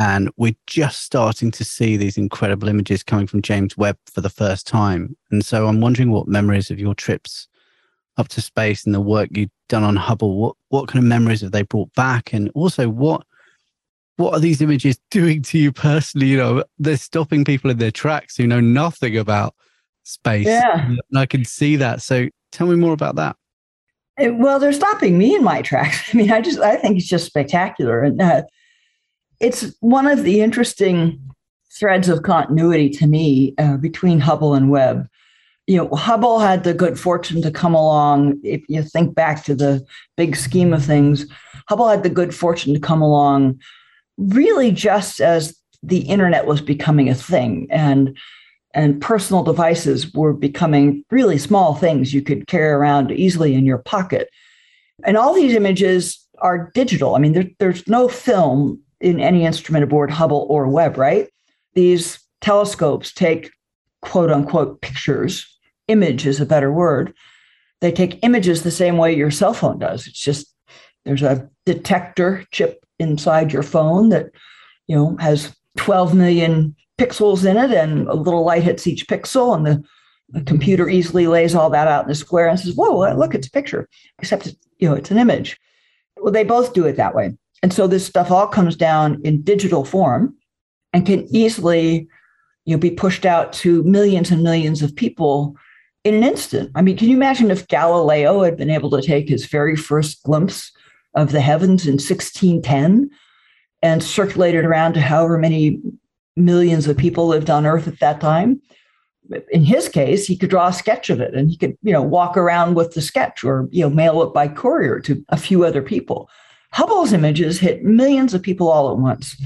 And 0.00 0.30
we're 0.36 0.54
just 0.68 1.02
starting 1.02 1.50
to 1.50 1.64
see 1.64 1.96
these 1.96 2.16
incredible 2.16 2.68
images 2.68 3.02
coming 3.02 3.26
from 3.26 3.42
James 3.42 3.76
Webb 3.76 3.98
for 4.06 4.20
the 4.20 4.30
first 4.30 4.64
time. 4.64 5.16
And 5.32 5.44
so 5.44 5.66
I'm 5.66 5.80
wondering 5.80 6.12
what 6.12 6.28
memories 6.28 6.70
of 6.70 6.78
your 6.78 6.94
trips 6.94 7.48
up 8.18 8.28
to 8.28 8.40
space 8.40 8.84
and 8.84 8.94
the 8.94 9.00
work 9.00 9.30
you've 9.32 9.50
done 9.68 9.84
on 9.84 9.96
Hubble, 9.96 10.36
what, 10.38 10.56
what 10.68 10.88
kind 10.88 11.02
of 11.02 11.08
memories 11.08 11.40
have 11.40 11.52
they 11.52 11.62
brought 11.62 11.92
back? 11.94 12.32
And 12.32 12.50
also 12.54 12.88
what 12.88 13.24
what 14.16 14.34
are 14.34 14.40
these 14.40 14.60
images 14.60 14.98
doing 15.10 15.42
to 15.42 15.58
you 15.58 15.72
personally? 15.72 16.26
You 16.26 16.36
know, 16.36 16.64
they're 16.78 16.96
stopping 16.96 17.44
people 17.44 17.70
in 17.70 17.78
their 17.78 17.92
tracks 17.92 18.36
who 18.36 18.46
know 18.46 18.60
nothing 18.60 19.16
about 19.16 19.54
space. 20.02 20.46
Yeah. 20.46 20.86
And 20.86 21.00
I 21.16 21.26
can 21.26 21.44
see 21.44 21.76
that. 21.76 22.02
So 22.02 22.28
tell 22.52 22.66
me 22.66 22.76
more 22.76 22.92
about 22.92 23.16
that. 23.16 23.36
Well, 24.18 24.58
they're 24.58 24.72
stopping 24.72 25.16
me 25.16 25.36
in 25.36 25.44
my 25.44 25.62
tracks. 25.62 26.10
I 26.12 26.16
mean, 26.16 26.32
I 26.32 26.40
just 26.40 26.58
I 26.58 26.76
think 26.76 26.98
it's 26.98 27.06
just 27.06 27.26
spectacular. 27.26 28.02
And 28.02 28.20
uh, 28.20 28.42
it's 29.40 29.72
one 29.80 30.06
of 30.06 30.24
the 30.24 30.40
interesting 30.40 31.20
threads 31.78 32.08
of 32.08 32.24
continuity 32.24 32.90
to 32.90 33.06
me 33.06 33.54
uh, 33.58 33.76
between 33.76 34.18
Hubble 34.18 34.54
and 34.54 34.70
Webb. 34.70 35.06
You 35.68 35.76
know, 35.76 35.88
Hubble 35.94 36.40
had 36.40 36.64
the 36.64 36.74
good 36.74 36.98
fortune 36.98 37.42
to 37.42 37.50
come 37.50 37.74
along. 37.74 38.40
If 38.42 38.62
you 38.68 38.82
think 38.82 39.14
back 39.14 39.44
to 39.44 39.54
the 39.54 39.86
big 40.16 40.34
scheme 40.34 40.72
of 40.72 40.84
things, 40.84 41.26
Hubble 41.68 41.88
had 41.88 42.02
the 42.02 42.10
good 42.10 42.34
fortune 42.34 42.74
to 42.74 42.80
come 42.80 43.02
along 43.02 43.60
really 44.18 44.72
just 44.72 45.20
as 45.20 45.56
the 45.82 46.00
internet 46.00 46.46
was 46.46 46.60
becoming 46.60 47.08
a 47.08 47.14
thing 47.14 47.68
and 47.70 48.16
and 48.74 49.00
personal 49.00 49.42
devices 49.42 50.12
were 50.12 50.34
becoming 50.34 51.02
really 51.10 51.38
small 51.38 51.74
things 51.74 52.12
you 52.12 52.20
could 52.20 52.46
carry 52.46 52.68
around 52.68 53.10
easily 53.10 53.54
in 53.54 53.64
your 53.64 53.78
pocket. 53.78 54.28
And 55.04 55.16
all 55.16 55.34
these 55.34 55.54
images 55.54 56.18
are 56.40 56.70
digital. 56.74 57.14
I 57.16 57.18
mean, 57.18 57.32
there, 57.32 57.48
there's 57.58 57.88
no 57.88 58.08
film 58.08 58.80
in 59.00 59.20
any 59.20 59.44
instrument 59.44 59.84
aboard 59.84 60.10
Hubble 60.10 60.46
or 60.50 60.68
Webb, 60.68 60.98
right? 60.98 61.28
These 61.74 62.20
telescopes 62.42 63.12
take 63.12 63.50
quote 64.02 64.30
unquote 64.30 64.80
pictures, 64.82 65.57
image 65.88 66.26
is 66.26 66.40
a 66.40 66.46
better 66.46 66.72
word. 66.72 67.14
They 67.80 67.92
take 67.92 68.22
images 68.22 68.62
the 68.62 68.70
same 68.70 68.96
way 68.96 69.14
your 69.14 69.30
cell 69.30 69.54
phone 69.54 69.78
does. 69.78 70.06
It's 70.06 70.20
just 70.20 70.54
there's 71.04 71.22
a 71.22 71.48
detector 71.64 72.44
chip 72.50 72.84
inside 72.98 73.52
your 73.52 73.62
phone 73.62 74.08
that 74.10 74.30
you 74.86 74.96
know 74.96 75.16
has 75.18 75.54
12 75.76 76.14
million 76.14 76.74
pixels 76.98 77.48
in 77.48 77.56
it 77.56 77.70
and 77.70 78.08
a 78.08 78.14
little 78.14 78.44
light 78.44 78.64
hits 78.64 78.86
each 78.86 79.06
pixel 79.06 79.54
and 79.54 79.64
the, 79.64 79.84
the 80.30 80.42
computer 80.42 80.88
easily 80.88 81.26
lays 81.28 81.54
all 81.54 81.70
that 81.70 81.86
out 81.86 82.04
in 82.04 82.10
a 82.10 82.14
square 82.14 82.48
and 82.48 82.58
says 82.58 82.74
whoa 82.74 83.04
uh, 83.04 83.14
look 83.14 83.34
it's 83.34 83.46
a 83.46 83.50
picture 83.52 83.88
except 84.18 84.48
it's, 84.48 84.56
you 84.78 84.88
know 84.88 84.96
it's 84.96 85.12
an 85.12 85.18
image 85.18 85.56
well 86.16 86.32
they 86.32 86.42
both 86.42 86.74
do 86.74 86.84
it 86.86 86.96
that 86.96 87.14
way 87.14 87.32
and 87.62 87.72
so 87.72 87.86
this 87.86 88.04
stuff 88.04 88.32
all 88.32 88.48
comes 88.48 88.74
down 88.74 89.20
in 89.22 89.42
digital 89.42 89.84
form 89.84 90.34
and 90.92 91.06
can 91.06 91.24
easily 91.34 92.08
you 92.64 92.74
know, 92.74 92.80
be 92.80 92.90
pushed 92.90 93.24
out 93.24 93.52
to 93.52 93.82
millions 93.84 94.30
and 94.30 94.42
millions 94.42 94.82
of 94.82 94.94
people 94.94 95.56
in 96.08 96.14
an 96.16 96.24
instant. 96.24 96.70
I 96.74 96.82
mean, 96.82 96.96
can 96.96 97.08
you 97.08 97.16
imagine 97.16 97.50
if 97.50 97.68
Galileo 97.68 98.42
had 98.42 98.56
been 98.56 98.70
able 98.70 98.90
to 98.90 99.02
take 99.02 99.28
his 99.28 99.46
very 99.46 99.76
first 99.76 100.22
glimpse 100.22 100.72
of 101.14 101.32
the 101.32 101.40
heavens 101.40 101.86
in 101.86 101.94
1610 101.94 103.10
and 103.82 104.02
circulated 104.02 104.64
around 104.64 104.94
to 104.94 105.00
however 105.00 105.38
many 105.38 105.80
millions 106.36 106.86
of 106.86 106.96
people 106.96 107.26
lived 107.26 107.50
on 107.50 107.66
Earth 107.66 107.86
at 107.86 108.00
that 108.00 108.20
time? 108.20 108.60
In 109.50 109.62
his 109.62 109.88
case, 109.88 110.26
he 110.26 110.36
could 110.36 110.48
draw 110.48 110.68
a 110.68 110.72
sketch 110.72 111.10
of 111.10 111.20
it 111.20 111.34
and 111.34 111.50
he 111.50 111.56
could, 111.56 111.76
you 111.82 111.92
know, 111.92 112.02
walk 112.02 112.36
around 112.36 112.74
with 112.74 112.94
the 112.94 113.02
sketch 113.02 113.44
or, 113.44 113.68
you 113.70 113.82
know, 113.82 113.90
mail 113.90 114.22
it 114.22 114.32
by 114.32 114.48
courier 114.48 115.00
to 115.00 115.22
a 115.28 115.36
few 115.36 115.64
other 115.64 115.82
people. 115.82 116.30
Hubble's 116.72 117.12
images 117.12 117.58
hit 117.58 117.84
millions 117.84 118.32
of 118.32 118.42
people 118.42 118.68
all 118.68 118.90
at 118.90 118.98
once. 118.98 119.36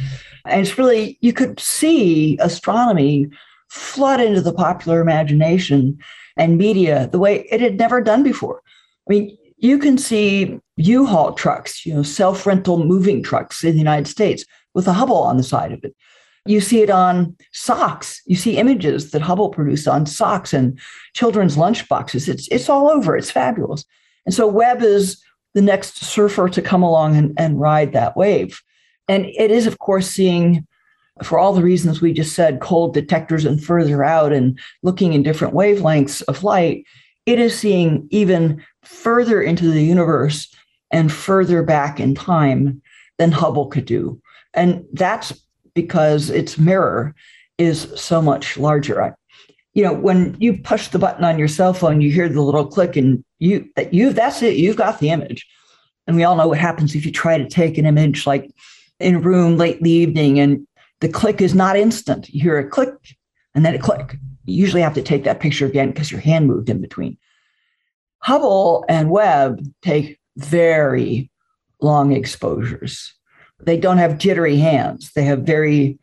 And 0.47 0.61
it's 0.61 0.79
really, 0.79 1.19
you 1.21 1.33
could 1.33 1.59
see 1.59 2.39
astronomy 2.41 3.29
flood 3.69 4.21
into 4.21 4.41
the 4.41 4.53
popular 4.53 5.01
imagination 5.01 5.99
and 6.37 6.59
media 6.59 7.09
the 7.13 7.19
way 7.19 7.47
it 7.51 7.61
had 7.61 7.79
never 7.79 8.01
done 8.01 8.23
before. 8.23 8.63
I 9.09 9.13
mean, 9.13 9.37
you 9.59 9.79
can 9.79 9.99
see 9.99 10.59
U-Haul 10.77 11.35
trucks, 11.35 11.87
you 11.87 11.95
know, 11.95 12.03
self-rental 12.03 12.85
moving 12.85 13.23
trucks 13.23 13.63
in 13.63 13.73
the 13.73 13.79
United 13.79 14.09
States 14.09 14.45
with 14.75 14.89
a 14.89 14.93
Hubble 14.93 15.23
on 15.23 15.37
the 15.37 15.43
side 15.43 15.73
of 15.73 15.85
it. 15.85 15.95
You 16.45 16.61
see 16.61 16.83
it 16.83 16.91
on 16.91 17.37
socks. 17.53 18.21
You 18.27 18.35
see 18.35 18.57
images 18.57 19.13
that 19.13 19.23
Hubble 19.23 19.51
produced 19.51 19.87
on 19.87 20.07
socks 20.07 20.53
and 20.53 20.79
children's 21.15 21.57
lunch 21.57 21.89
boxes. 21.89 22.29
It's 22.29 22.49
it's 22.49 22.69
all 22.69 22.91
over. 22.91 23.17
It's 23.17 23.31
fabulous. 23.31 23.85
And 24.27 24.35
so 24.35 24.49
Webb 24.49 24.83
is 24.83 25.23
the 25.55 25.63
next 25.63 26.03
surfer 26.03 26.49
to 26.49 26.63
come 26.63 26.83
along 26.83 27.17
and, 27.17 27.33
and 27.39 27.61
ride 27.61 27.93
that 27.93 28.17
wave. 28.17 28.61
And 29.07 29.27
it 29.27 29.51
is, 29.51 29.67
of 29.67 29.79
course, 29.79 30.09
seeing, 30.09 30.67
for 31.23 31.39
all 31.39 31.53
the 31.53 31.63
reasons 31.63 32.01
we 32.01 32.13
just 32.13 32.35
said, 32.35 32.61
cold 32.61 32.95
detectors 32.95 33.45
and 33.45 33.63
further 33.63 34.03
out 34.03 34.33
and 34.33 34.59
looking 34.83 35.13
in 35.13 35.23
different 35.23 35.55
wavelengths 35.55 36.23
of 36.23 36.43
light, 36.43 36.85
it 37.27 37.39
is 37.39 37.57
seeing 37.57 38.07
even 38.11 38.63
further 38.83 39.41
into 39.41 39.71
the 39.71 39.83
universe 39.83 40.53
and 40.91 41.13
further 41.13 41.63
back 41.63 42.01
in 42.01 42.15
time 42.15 42.81
than 43.19 43.31
Hubble 43.31 43.67
could 43.67 43.85
do. 43.85 44.21
And 44.55 44.85
that's 44.93 45.33
because 45.75 46.31
its 46.31 46.59
mirror 46.59 47.15
is 47.59 47.89
so 47.95 48.21
much 48.21 48.57
larger 48.57 49.15
you 49.75 49.83
know, 49.83 49.93
when 49.93 50.37
you 50.39 50.59
push 50.59 50.89
the 50.89 50.99
button 50.99 51.25
on 51.25 51.39
your 51.39 51.49
cell 51.49 51.73
phone, 51.73 52.01
you 52.01 52.11
hear 52.11 52.29
the 52.29 52.43
little 52.43 52.67
click 52.67 52.97
and 52.97 53.25
you 53.39 53.69
you 53.91 54.13
that's 54.13 54.43
it, 54.43 54.57
you've 54.57 54.77
got 54.77 55.01
the 55.01 55.11
image. 55.11 55.47
And 56.07 56.17
we 56.17 56.25
all 56.25 56.37
know 56.37 56.49
what 56.49 56.59
happens 56.59 56.95
if 56.95 57.07
you 57.07 57.13
try 57.13 57.39
to 57.39 57.49
take 57.49 57.79
an 57.79 57.87
image 57.87 58.27
like 58.27 58.51
in 59.01 59.17
a 59.17 59.21
room 59.21 59.57
late 59.57 59.79
in 59.79 59.85
the 59.85 59.91
evening 59.91 60.39
and 60.41 60.67
the 61.03 61.09
click 61.09 61.41
is 61.41 61.53
not 61.53 61.77
instant. 61.77 62.33
You 62.33 62.43
hear 62.43 62.59
a 62.59 62.69
click 62.69 63.17
and 63.57 63.67
then 63.67 63.75
a 63.75 63.79
click. 63.79 64.17
You 64.45 64.55
usually 64.55 64.83
have 64.83 64.95
to 64.95 65.03
take 65.03 65.25
that 65.25 65.41
picture 65.41 65.67
again 65.67 65.91
because 65.91 66.13
your 66.13 66.21
hand 66.21 66.47
moved 66.47 66.71
in 66.71 66.81
between. 66.81 67.19
Hubble 68.21 68.85
and 68.89 69.11
Webb 69.11 69.67
take 69.83 70.21
very 70.37 71.29
long 71.81 72.13
exposures. 72.13 73.13
They 73.61 73.77
don't 73.77 73.99
have 73.99 74.19
jittery 74.19 74.57
hands. 74.59 75.11
They 75.17 75.25
have 75.25 75.41
very 75.41 75.99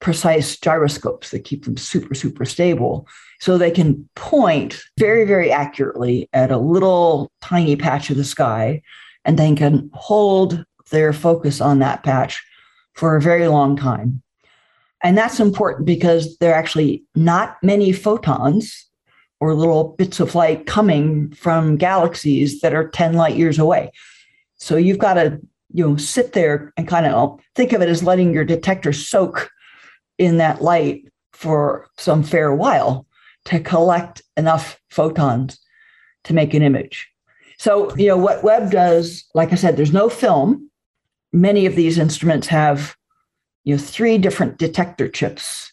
precise 0.00 0.58
gyroscopes 0.58 1.30
that 1.30 1.44
keep 1.44 1.64
them 1.64 1.76
super, 1.76 2.14
super 2.14 2.44
stable. 2.44 3.06
So 3.38 3.56
they 3.56 3.70
can 3.70 4.08
point 4.16 4.82
very, 4.98 5.24
very 5.24 5.52
accurately 5.52 6.28
at 6.32 6.50
a 6.50 6.58
little 6.58 7.30
tiny 7.40 7.76
patch 7.76 8.10
of 8.10 8.16
the 8.16 8.24
sky 8.24 8.82
and 9.24 9.38
then 9.38 9.54
can 9.54 9.90
hold 9.92 10.64
their 10.90 11.12
focus 11.12 11.60
on 11.60 11.78
that 11.78 12.02
patch 12.02 12.44
for 12.94 13.14
a 13.14 13.22
very 13.22 13.46
long 13.46 13.76
time. 13.76 14.22
And 15.02 15.16
that's 15.16 15.40
important 15.40 15.86
because 15.86 16.36
there 16.38 16.52
are 16.52 16.58
actually 16.58 17.04
not 17.14 17.56
many 17.62 17.92
photons 17.92 18.86
or 19.40 19.54
little 19.54 19.94
bits 19.96 20.20
of 20.20 20.34
light 20.34 20.66
coming 20.66 21.32
from 21.32 21.76
galaxies 21.76 22.60
that 22.60 22.74
are 22.74 22.88
10 22.88 23.14
light 23.14 23.36
years 23.36 23.58
away. 23.58 23.90
So 24.56 24.76
you've 24.76 24.98
got 24.98 25.14
to, 25.14 25.40
you 25.72 25.88
know, 25.88 25.96
sit 25.96 26.34
there 26.34 26.72
and 26.76 26.86
kind 26.86 27.06
of 27.06 27.40
think 27.54 27.72
of 27.72 27.80
it 27.80 27.88
as 27.88 28.02
letting 28.02 28.34
your 28.34 28.44
detector 28.44 28.92
soak 28.92 29.50
in 30.18 30.36
that 30.36 30.60
light 30.60 31.10
for 31.32 31.88
some 31.96 32.22
fair 32.22 32.54
while 32.54 33.06
to 33.46 33.58
collect 33.60 34.20
enough 34.36 34.78
photons 34.90 35.58
to 36.24 36.34
make 36.34 36.52
an 36.52 36.62
image. 36.62 37.08
So, 37.56 37.94
you 37.96 38.08
know, 38.08 38.18
what 38.18 38.44
Webb 38.44 38.70
does, 38.70 39.24
like 39.34 39.52
I 39.52 39.56
said, 39.56 39.76
there's 39.76 39.92
no 39.92 40.10
film. 40.10 40.70
Many 41.32 41.64
of 41.64 41.76
these 41.76 41.98
instruments 41.98 42.46
have, 42.48 42.96
you 43.64 43.74
know, 43.74 43.82
three 43.82 44.18
different 44.18 44.58
detector 44.58 45.08
chips 45.08 45.72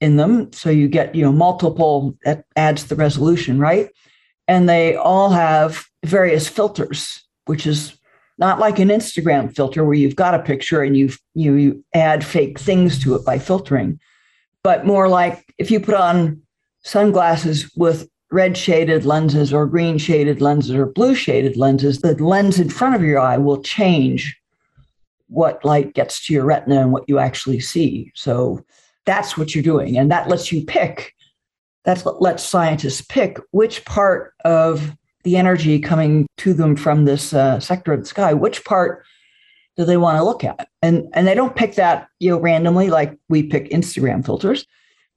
in 0.00 0.16
them. 0.16 0.52
So 0.52 0.70
you 0.70 0.88
get, 0.88 1.14
you 1.14 1.22
know, 1.22 1.32
multiple, 1.32 2.16
that 2.24 2.44
adds 2.56 2.86
the 2.86 2.96
resolution, 2.96 3.58
right? 3.58 3.90
And 4.46 4.68
they 4.68 4.96
all 4.96 5.30
have 5.30 5.84
various 6.04 6.48
filters, 6.48 7.22
which 7.46 7.66
is 7.66 7.98
not 8.38 8.60
like 8.60 8.78
an 8.78 8.88
Instagram 8.88 9.54
filter 9.54 9.84
where 9.84 9.94
you've 9.94 10.16
got 10.16 10.34
a 10.34 10.42
picture 10.42 10.82
and 10.82 10.96
you've, 10.96 11.18
you, 11.34 11.54
you 11.54 11.84
add 11.94 12.24
fake 12.24 12.58
things 12.58 13.02
to 13.02 13.14
it 13.14 13.24
by 13.24 13.38
filtering, 13.38 13.98
but 14.62 14.86
more 14.86 15.08
like 15.08 15.52
if 15.58 15.70
you 15.70 15.80
put 15.80 15.94
on 15.94 16.40
sunglasses 16.84 17.70
with 17.76 18.08
red 18.30 18.56
shaded 18.56 19.04
lenses 19.04 19.52
or 19.52 19.66
green 19.66 19.98
shaded 19.98 20.40
lenses 20.40 20.74
or 20.74 20.86
blue 20.86 21.14
shaded 21.14 21.56
lenses, 21.56 22.00
the 22.00 22.14
lens 22.22 22.60
in 22.60 22.68
front 22.68 22.94
of 22.94 23.02
your 23.02 23.18
eye 23.18 23.38
will 23.38 23.62
change 23.62 24.37
what 25.28 25.64
light 25.64 25.94
gets 25.94 26.26
to 26.26 26.34
your 26.34 26.44
retina 26.44 26.80
and 26.80 26.92
what 26.92 27.08
you 27.08 27.18
actually 27.18 27.60
see. 27.60 28.10
So 28.14 28.64
that's 29.06 29.36
what 29.38 29.54
you're 29.54 29.62
doing. 29.62 29.96
And 29.96 30.10
that 30.10 30.28
lets 30.28 30.50
you 30.52 30.64
pick 30.64 31.14
That's 31.84 32.04
what 32.04 32.20
lets 32.20 32.42
scientists 32.42 33.00
pick 33.00 33.38
which 33.52 33.84
part 33.84 34.34
of 34.44 34.94
the 35.24 35.36
energy 35.36 35.78
coming 35.78 36.26
to 36.38 36.54
them 36.54 36.76
from 36.76 37.04
this 37.04 37.32
uh, 37.32 37.60
sector 37.60 37.92
of 37.92 38.00
the 38.00 38.06
sky, 38.06 38.34
which 38.34 38.64
part 38.64 39.04
do 39.76 39.84
they 39.84 39.96
want 39.96 40.16
to 40.18 40.24
look 40.24 40.44
at? 40.44 40.68
And 40.82 41.04
and 41.14 41.26
they 41.26 41.34
don't 41.34 41.56
pick 41.56 41.74
that 41.76 42.08
you 42.20 42.30
know 42.30 42.40
randomly 42.40 42.90
like 42.90 43.16
we 43.28 43.42
pick 43.42 43.70
Instagram 43.70 44.24
filters. 44.24 44.66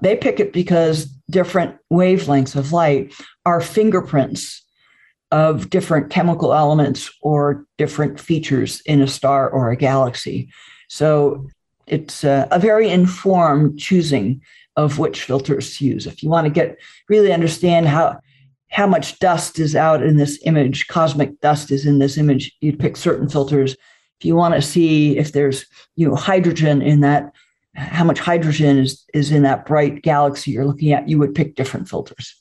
They 0.02 0.16
pick 0.16 0.40
it 0.40 0.54
because 0.54 1.06
different 1.30 1.78
wavelengths 1.92 2.56
of 2.56 2.72
light 2.72 3.14
are 3.46 3.62
fingerprints 3.62 4.61
of 5.32 5.70
different 5.70 6.10
chemical 6.10 6.54
elements 6.54 7.10
or 7.22 7.66
different 7.78 8.20
features 8.20 8.82
in 8.86 9.02
a 9.02 9.08
star 9.08 9.50
or 9.50 9.72
a 9.72 9.78
galaxy. 9.78 10.52
So 10.90 11.48
it's 11.88 12.24
a, 12.24 12.48
a 12.52 12.60
very 12.60 12.90
informed 12.90 13.80
choosing 13.80 14.42
of 14.76 15.00
which 15.00 15.24
filters 15.24 15.78
to 15.78 15.86
use. 15.86 16.08
If 16.08 16.24
you 16.24 16.30
want 16.30 16.46
to 16.46 16.52
get 16.52 16.78
really 17.10 17.34
understand 17.34 17.88
how 17.88 18.20
how 18.70 18.88
much 18.88 19.20
dust 19.20 19.60
is 19.60 19.76
out 19.76 20.02
in 20.02 20.16
this 20.16 20.40
image, 20.46 20.88
cosmic 20.88 21.42
dust 21.42 21.72
is 21.72 21.86
in 21.86 22.00
this 22.00 22.18
image, 22.18 22.56
you'd 22.62 22.80
pick 22.80 22.96
certain 22.96 23.28
filters. 23.28 23.74
If 23.74 24.26
you 24.26 24.36
want 24.38 24.54
to 24.54 24.62
see 24.62 25.18
if 25.18 25.34
there's 25.34 25.66
you 25.96 26.08
know 26.08 26.16
hydrogen 26.16 26.82
in 26.82 27.02
that, 27.02 27.34
how 27.76 28.04
much 28.04 28.20
hydrogen 28.20 28.78
is 28.78 29.04
is 29.14 29.32
in 29.32 29.44
that 29.44 29.66
bright 29.66 30.02
galaxy 30.02 30.52
you're 30.52 30.66
looking 30.66 30.94
at, 30.94 31.10
you 31.10 31.18
would 31.20 31.36
pick 31.36 31.56
different 31.56 31.90
filters. 31.90 32.41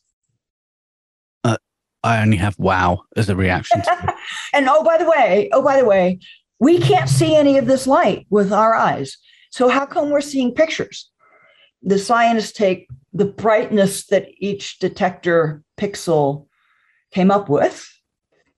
I 2.03 2.23
only 2.23 2.37
have 2.39 2.59
wow 2.59 3.03
as 3.17 3.29
a 3.29 3.37
reaction. 3.37 3.83
and 4.53 4.69
oh, 4.69 4.83
by 4.83 4.99
the 4.99 5.09
way, 5.09 5.51
oh, 5.53 5.63
by 5.63 5.79
the 5.79 5.85
way, 5.85 6.19
we 6.59 6.79
can't 6.79 7.09
see 7.09 7.35
any 7.35 7.59
of 7.59 7.67
this 7.67 7.87
light 7.87 8.27
with 8.31 8.53
our 8.53 8.75
eyes. 8.75 9.17
So 9.51 9.69
how 9.69 9.87
come 9.87 10.11
we're 10.11 10.21
seeing 10.21 10.55
pictures? 10.55 11.11
The 11.83 11.99
scientists 11.99 12.53
take 12.53 12.89
the 13.13 13.25
brightness 13.25 14.07
that 14.07 14.29
each 14.39 14.79
detector 14.79 15.63
pixel 15.79 16.47
came 17.13 17.31
up 17.31 17.49
with, 17.49 17.89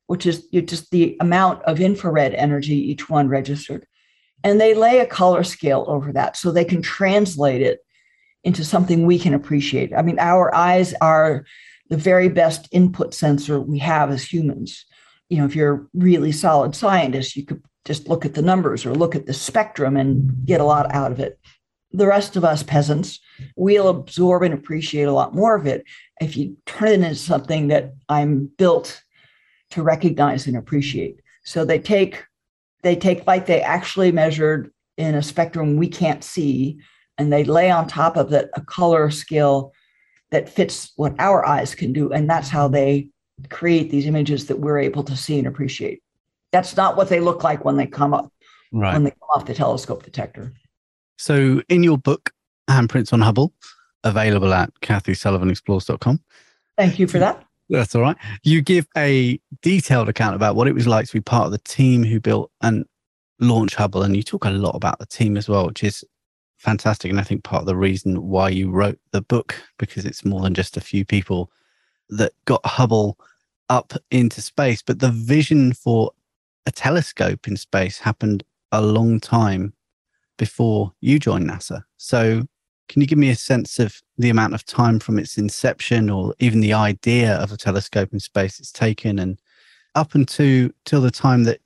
which 0.06 0.26
is 0.26 0.46
just 0.48 0.90
the 0.90 1.16
amount 1.20 1.62
of 1.62 1.80
infrared 1.80 2.34
energy 2.34 2.74
each 2.74 3.08
one 3.08 3.28
registered, 3.28 3.86
and 4.44 4.60
they 4.60 4.74
lay 4.74 4.98
a 4.98 5.06
color 5.06 5.44
scale 5.44 5.84
over 5.88 6.12
that 6.12 6.36
so 6.36 6.50
they 6.50 6.64
can 6.64 6.82
translate 6.82 7.62
it 7.62 7.80
into 8.44 8.64
something 8.64 9.06
we 9.06 9.18
can 9.18 9.34
appreciate. 9.34 9.92
I 9.96 10.02
mean, 10.02 10.18
our 10.18 10.54
eyes 10.54 10.94
are 11.00 11.44
the 11.92 11.98
very 11.98 12.30
best 12.30 12.68
input 12.72 13.12
sensor 13.12 13.60
we 13.60 13.78
have 13.78 14.10
as 14.10 14.24
humans. 14.24 14.86
You 15.28 15.36
know, 15.36 15.44
if 15.44 15.54
you're 15.54 15.74
a 15.74 15.86
really 15.92 16.32
solid 16.32 16.74
scientist, 16.74 17.36
you 17.36 17.44
could 17.44 17.62
just 17.84 18.08
look 18.08 18.24
at 18.24 18.32
the 18.32 18.40
numbers 18.40 18.86
or 18.86 18.94
look 18.94 19.14
at 19.14 19.26
the 19.26 19.34
spectrum 19.34 19.98
and 19.98 20.46
get 20.46 20.62
a 20.62 20.64
lot 20.64 20.90
out 20.94 21.12
of 21.12 21.20
it. 21.20 21.38
The 21.90 22.06
rest 22.06 22.34
of 22.34 22.46
us 22.46 22.62
peasants, 22.62 23.20
we'll 23.56 23.88
absorb 23.88 24.42
and 24.42 24.54
appreciate 24.54 25.02
a 25.02 25.12
lot 25.12 25.34
more 25.34 25.54
of 25.54 25.66
it 25.66 25.84
if 26.18 26.34
you 26.34 26.56
turn 26.64 26.88
it 26.88 26.94
into 26.94 27.14
something 27.14 27.68
that 27.68 27.92
I'm 28.08 28.46
built 28.56 29.02
to 29.72 29.82
recognize 29.82 30.46
and 30.46 30.56
appreciate. 30.56 31.20
So 31.44 31.66
they 31.66 31.78
take 31.78 32.24
they 32.82 32.96
take 32.96 33.26
light 33.26 33.44
they 33.44 33.60
actually 33.60 34.12
measured 34.12 34.72
in 34.96 35.14
a 35.14 35.22
spectrum 35.22 35.76
we 35.76 35.88
can't 35.88 36.24
see, 36.24 36.78
and 37.18 37.30
they 37.30 37.44
lay 37.44 37.70
on 37.70 37.86
top 37.86 38.16
of 38.16 38.32
it 38.32 38.48
a 38.54 38.62
color 38.62 39.10
scale 39.10 39.74
that 40.32 40.48
fits 40.48 40.92
what 40.96 41.14
our 41.18 41.46
eyes 41.46 41.74
can 41.74 41.92
do. 41.92 42.12
And 42.12 42.28
that's 42.28 42.48
how 42.48 42.66
they 42.66 43.08
create 43.48 43.90
these 43.90 44.06
images 44.06 44.46
that 44.46 44.58
we're 44.58 44.78
able 44.78 45.04
to 45.04 45.16
see 45.16 45.38
and 45.38 45.46
appreciate. 45.46 46.02
That's 46.50 46.76
not 46.76 46.96
what 46.96 47.08
they 47.08 47.20
look 47.20 47.44
like 47.44 47.64
when 47.64 47.76
they 47.76 47.86
come 47.86 48.12
up 48.12 48.32
right. 48.72 48.92
when 48.92 49.04
they 49.04 49.10
come 49.10 49.28
off 49.34 49.46
the 49.46 49.54
telescope 49.54 50.02
detector. 50.02 50.52
So 51.18 51.62
in 51.68 51.82
your 51.82 51.98
book, 51.98 52.30
Handprints 52.68 53.12
on 53.12 53.20
Hubble, 53.20 53.52
available 54.02 54.52
at 54.52 54.72
kathysullivanexplores.com. 54.80 56.20
Thank 56.76 56.98
you 56.98 57.06
for 57.06 57.18
that. 57.18 57.44
That's 57.68 57.94
all 57.94 58.02
right. 58.02 58.16
You 58.42 58.60
give 58.60 58.86
a 58.96 59.40
detailed 59.62 60.08
account 60.08 60.34
about 60.34 60.56
what 60.56 60.66
it 60.66 60.74
was 60.74 60.86
like 60.86 61.06
to 61.06 61.12
be 61.12 61.20
part 61.20 61.46
of 61.46 61.52
the 61.52 61.58
team 61.58 62.02
who 62.04 62.20
built 62.20 62.50
and 62.60 62.84
launched 63.40 63.76
Hubble. 63.76 64.02
And 64.02 64.16
you 64.16 64.22
talk 64.22 64.44
a 64.44 64.50
lot 64.50 64.74
about 64.74 64.98
the 64.98 65.06
team 65.06 65.36
as 65.36 65.48
well, 65.48 65.66
which 65.66 65.84
is 65.84 66.04
fantastic. 66.62 67.10
And 67.10 67.18
I 67.18 67.24
think 67.24 67.42
part 67.42 67.62
of 67.62 67.66
the 67.66 67.76
reason 67.76 68.28
why 68.28 68.48
you 68.48 68.70
wrote 68.70 68.98
the 69.10 69.20
book, 69.20 69.54
because 69.78 70.04
it's 70.04 70.24
more 70.24 70.40
than 70.40 70.54
just 70.54 70.76
a 70.76 70.80
few 70.80 71.04
people 71.04 71.50
that 72.10 72.32
got 72.44 72.64
Hubble 72.64 73.18
up 73.68 73.92
into 74.10 74.40
space. 74.40 74.80
But 74.80 75.00
the 75.00 75.10
vision 75.10 75.72
for 75.72 76.12
a 76.66 76.70
telescope 76.70 77.48
in 77.48 77.56
space 77.56 77.98
happened 77.98 78.44
a 78.70 78.80
long 78.80 79.18
time 79.18 79.72
before 80.38 80.92
you 81.00 81.18
joined 81.18 81.50
NASA. 81.50 81.82
So, 81.96 82.42
can 82.88 83.00
you 83.00 83.06
give 83.06 83.18
me 83.18 83.30
a 83.30 83.36
sense 83.36 83.78
of 83.78 84.00
the 84.18 84.30
amount 84.30 84.54
of 84.54 84.64
time 84.64 85.00
from 85.00 85.18
its 85.18 85.38
inception 85.38 86.10
or 86.10 86.34
even 86.38 86.60
the 86.60 86.74
idea 86.74 87.36
of 87.36 87.50
a 87.50 87.56
telescope 87.56 88.12
in 88.12 88.20
space 88.20 88.60
it's 88.60 88.70
taken 88.70 89.18
and 89.18 89.40
up 89.94 90.14
until 90.14 90.68
till 90.84 91.00
the 91.00 91.10
time 91.10 91.44
that 91.44 91.60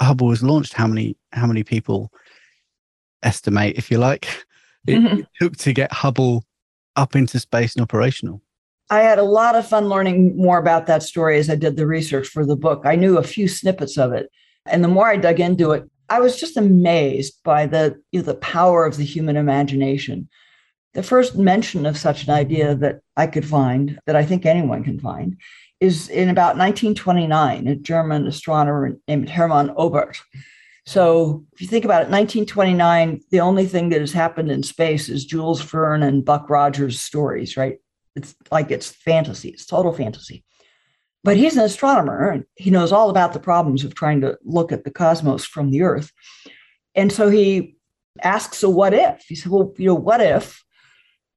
Hubble 0.00 0.28
was 0.28 0.42
launched, 0.42 0.72
how 0.72 0.86
many 0.86 1.16
how 1.32 1.46
many 1.46 1.64
people 1.64 2.12
estimate, 3.22 3.76
if 3.76 3.90
you 3.90 3.98
like, 3.98 4.26
it, 4.86 4.98
mm-hmm. 4.98 5.20
it 5.20 5.26
took 5.40 5.56
to 5.58 5.72
get 5.72 5.92
Hubble 5.92 6.44
up 6.96 7.14
into 7.14 7.38
space 7.38 7.74
and 7.74 7.82
operational? 7.82 8.42
I 8.90 9.00
had 9.00 9.18
a 9.18 9.22
lot 9.22 9.54
of 9.54 9.66
fun 9.66 9.88
learning 9.88 10.36
more 10.36 10.58
about 10.58 10.86
that 10.86 11.02
story 11.02 11.38
as 11.38 11.50
I 11.50 11.56
did 11.56 11.76
the 11.76 11.86
research 11.86 12.28
for 12.28 12.46
the 12.46 12.56
book. 12.56 12.82
I 12.84 12.96
knew 12.96 13.18
a 13.18 13.22
few 13.22 13.46
snippets 13.46 13.98
of 13.98 14.12
it. 14.12 14.30
And 14.66 14.82
the 14.82 14.88
more 14.88 15.08
I 15.08 15.16
dug 15.16 15.40
into 15.40 15.72
it, 15.72 15.88
I 16.08 16.20
was 16.20 16.40
just 16.40 16.56
amazed 16.56 17.34
by 17.44 17.66
the, 17.66 18.00
you 18.12 18.20
know, 18.20 18.24
the 18.24 18.34
power 18.36 18.86
of 18.86 18.96
the 18.96 19.04
human 19.04 19.36
imagination. 19.36 20.28
The 20.94 21.02
first 21.02 21.36
mention 21.36 21.84
of 21.84 21.98
such 21.98 22.24
an 22.24 22.30
idea 22.30 22.74
that 22.76 23.00
I 23.16 23.26
could 23.26 23.46
find, 23.46 23.98
that 24.06 24.16
I 24.16 24.24
think 24.24 24.46
anyone 24.46 24.84
can 24.84 24.98
find, 24.98 25.36
is 25.80 26.08
in 26.08 26.30
about 26.30 26.56
1929, 26.56 27.68
a 27.68 27.76
German 27.76 28.26
astronomer 28.26 28.96
named 29.06 29.28
Hermann 29.28 29.68
Oberth. 29.76 30.18
So 30.88 31.44
if 31.52 31.60
you 31.60 31.66
think 31.66 31.84
about 31.84 32.00
it, 32.00 32.08
1929, 32.08 33.20
the 33.30 33.40
only 33.40 33.66
thing 33.66 33.90
that 33.90 34.00
has 34.00 34.14
happened 34.14 34.50
in 34.50 34.62
space 34.62 35.10
is 35.10 35.26
Jules 35.26 35.60
Verne 35.60 36.02
and 36.02 36.24
Buck 36.24 36.48
Rogers 36.48 36.98
stories, 36.98 37.58
right? 37.58 37.76
It's 38.16 38.34
like 38.50 38.70
it's 38.70 38.88
fantasy, 38.88 39.50
it's 39.50 39.66
total 39.66 39.92
fantasy. 39.92 40.44
But 41.22 41.36
he's 41.36 41.58
an 41.58 41.64
astronomer 41.64 42.30
and 42.30 42.44
he 42.54 42.70
knows 42.70 42.90
all 42.90 43.10
about 43.10 43.34
the 43.34 43.38
problems 43.38 43.84
of 43.84 43.94
trying 43.94 44.22
to 44.22 44.38
look 44.42 44.72
at 44.72 44.84
the 44.84 44.90
cosmos 44.90 45.44
from 45.44 45.72
the 45.72 45.82
Earth. 45.82 46.10
And 46.94 47.12
so 47.12 47.28
he 47.28 47.76
asks 48.22 48.62
a 48.62 48.70
what 48.70 48.94
if? 48.94 49.22
He 49.28 49.34
said, 49.34 49.52
Well, 49.52 49.74
you 49.76 49.88
know, 49.88 49.94
what 49.94 50.22
if? 50.22 50.64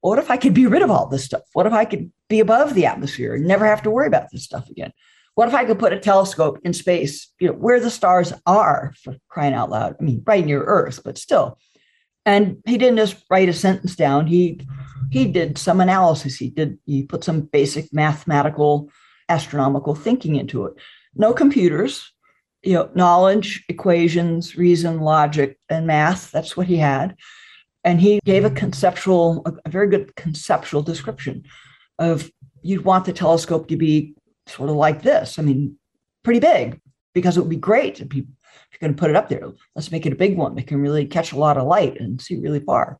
What 0.00 0.18
if 0.18 0.30
I 0.30 0.38
could 0.38 0.54
be 0.54 0.66
rid 0.66 0.80
of 0.80 0.90
all 0.90 1.08
this 1.08 1.26
stuff? 1.26 1.42
What 1.52 1.66
if 1.66 1.74
I 1.74 1.84
could 1.84 2.10
be 2.30 2.40
above 2.40 2.72
the 2.72 2.86
atmosphere 2.86 3.34
and 3.34 3.44
never 3.44 3.66
have 3.66 3.82
to 3.82 3.90
worry 3.90 4.06
about 4.06 4.30
this 4.32 4.44
stuff 4.44 4.70
again? 4.70 4.94
What 5.34 5.48
if 5.48 5.54
I 5.54 5.64
could 5.64 5.78
put 5.78 5.92
a 5.92 5.98
telescope 5.98 6.58
in 6.62 6.72
space, 6.72 7.32
you 7.40 7.48
know, 7.48 7.54
where 7.54 7.80
the 7.80 7.90
stars 7.90 8.32
are 8.46 8.92
for 9.02 9.16
crying 9.28 9.54
out 9.54 9.70
loud? 9.70 9.96
I 9.98 10.02
mean, 10.02 10.22
right 10.26 10.44
near 10.44 10.62
Earth, 10.62 11.00
but 11.04 11.16
still. 11.16 11.58
And 12.26 12.58
he 12.66 12.78
didn't 12.78 12.98
just 12.98 13.24
write 13.30 13.48
a 13.48 13.52
sentence 13.52 13.96
down. 13.96 14.26
He 14.26 14.60
he 15.10 15.26
did 15.26 15.58
some 15.58 15.80
analysis. 15.80 16.36
He 16.36 16.50
did 16.50 16.78
he 16.86 17.04
put 17.04 17.24
some 17.24 17.42
basic 17.42 17.92
mathematical, 17.92 18.90
astronomical 19.28 19.94
thinking 19.94 20.36
into 20.36 20.66
it. 20.66 20.74
No 21.14 21.32
computers, 21.32 22.12
you 22.62 22.74
know, 22.74 22.90
knowledge, 22.94 23.64
equations, 23.68 24.56
reason, 24.56 25.00
logic, 25.00 25.58
and 25.68 25.86
math. 25.86 26.30
That's 26.30 26.56
what 26.56 26.66
he 26.66 26.76
had. 26.76 27.16
And 27.84 28.00
he 28.00 28.20
gave 28.24 28.44
a 28.44 28.50
conceptual, 28.50 29.44
a 29.64 29.68
very 29.68 29.88
good 29.88 30.14
conceptual 30.14 30.82
description 30.82 31.44
of 31.98 32.30
you'd 32.62 32.84
want 32.84 33.04
the 33.04 33.12
telescope 33.12 33.66
to 33.68 33.76
be 33.76 34.14
sort 34.46 34.70
of 34.70 34.76
like 34.76 35.02
this. 35.02 35.38
I 35.38 35.42
mean, 35.42 35.76
pretty 36.22 36.40
big 36.40 36.80
because 37.14 37.36
it 37.36 37.40
would 37.40 37.50
be 37.50 37.56
great 37.56 38.00
if, 38.00 38.14
you, 38.14 38.22
if 38.22 38.68
you're 38.72 38.88
going 38.88 38.94
to 38.94 39.00
put 39.00 39.10
it 39.10 39.16
up 39.16 39.28
there. 39.28 39.52
Let's 39.74 39.92
make 39.92 40.06
it 40.06 40.12
a 40.12 40.16
big 40.16 40.36
one 40.36 40.54
that 40.54 40.66
can 40.66 40.80
really 40.80 41.06
catch 41.06 41.32
a 41.32 41.38
lot 41.38 41.58
of 41.58 41.66
light 41.66 42.00
and 42.00 42.20
see 42.20 42.36
really 42.36 42.60
far 42.60 42.98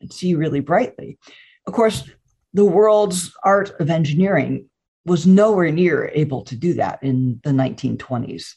and 0.00 0.12
see 0.12 0.34
really 0.34 0.60
brightly. 0.60 1.18
Of 1.66 1.72
course, 1.72 2.08
the 2.54 2.64
world's 2.64 3.32
art 3.44 3.72
of 3.80 3.90
engineering 3.90 4.68
was 5.04 5.26
nowhere 5.26 5.70
near 5.70 6.10
able 6.14 6.42
to 6.42 6.56
do 6.56 6.74
that 6.74 7.02
in 7.02 7.40
the 7.44 7.50
1920s. 7.50 8.54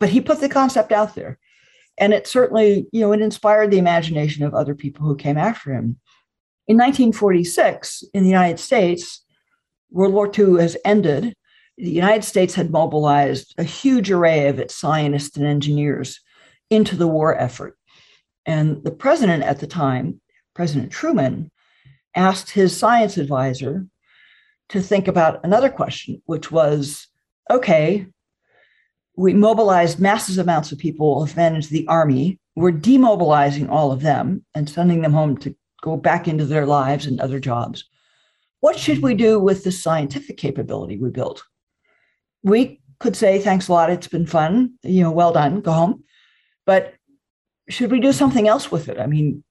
But 0.00 0.10
he 0.10 0.20
put 0.20 0.40
the 0.40 0.48
concept 0.48 0.92
out 0.92 1.14
there. 1.14 1.38
And 1.98 2.12
it 2.12 2.26
certainly, 2.26 2.86
you 2.92 3.00
know, 3.00 3.12
it 3.12 3.20
inspired 3.20 3.70
the 3.70 3.78
imagination 3.78 4.44
of 4.44 4.54
other 4.54 4.74
people 4.74 5.04
who 5.04 5.16
came 5.16 5.36
after 5.36 5.72
him. 5.72 5.98
In 6.68 6.76
1946, 6.76 8.04
in 8.14 8.22
the 8.22 8.28
United 8.28 8.60
States, 8.60 9.24
World 9.90 10.12
War 10.12 10.30
II 10.36 10.60
has 10.60 10.76
ended. 10.84 11.34
The 11.78 11.90
United 11.90 12.24
States 12.24 12.54
had 12.54 12.72
mobilized 12.72 13.54
a 13.56 13.62
huge 13.62 14.10
array 14.10 14.48
of 14.48 14.58
its 14.58 14.74
scientists 14.74 15.36
and 15.36 15.46
engineers 15.46 16.20
into 16.70 16.96
the 16.96 17.06
war 17.06 17.38
effort. 17.38 17.78
And 18.44 18.82
the 18.82 18.90
president 18.90 19.44
at 19.44 19.60
the 19.60 19.68
time, 19.68 20.20
President 20.56 20.90
Truman, 20.90 21.52
asked 22.16 22.50
his 22.50 22.76
science 22.76 23.16
advisor 23.16 23.86
to 24.70 24.80
think 24.82 25.06
about 25.06 25.44
another 25.44 25.68
question, 25.68 26.20
which 26.26 26.50
was 26.50 27.06
okay, 27.48 28.06
we 29.16 29.32
mobilized 29.32 30.00
massive 30.00 30.38
amounts 30.38 30.72
of 30.72 30.78
people 30.78 31.28
men 31.36 31.54
into 31.54 31.70
the 31.70 31.86
army. 31.86 32.40
We're 32.56 32.72
demobilizing 32.72 33.68
all 33.68 33.92
of 33.92 34.02
them 34.02 34.44
and 34.52 34.68
sending 34.68 35.02
them 35.02 35.12
home 35.12 35.36
to 35.38 35.54
go 35.80 35.96
back 35.96 36.26
into 36.26 36.44
their 36.44 36.66
lives 36.66 37.06
and 37.06 37.20
other 37.20 37.38
jobs. 37.38 37.84
what 38.60 38.76
should 38.76 39.00
we 39.00 39.14
do 39.14 39.38
with 39.38 39.62
the 39.62 39.70
scientific 39.70 40.36
capability 40.36 40.98
we 40.98 41.10
built? 41.10 41.44
We 42.42 42.80
could 43.00 43.16
say, 43.16 43.38
thanks 43.38 43.68
a 43.68 43.72
lot, 43.72 43.90
it's 43.90 44.08
been 44.08 44.26
fun, 44.26 44.74
you 44.82 45.02
know, 45.02 45.10
well 45.10 45.32
done, 45.32 45.60
go 45.60 45.72
home. 45.72 46.04
But 46.66 46.94
should 47.68 47.90
we 47.90 48.00
do 48.00 48.12
something 48.12 48.48
else 48.48 48.70
with 48.70 48.88
it? 48.88 48.98
I 48.98 49.06
mean, 49.06 49.44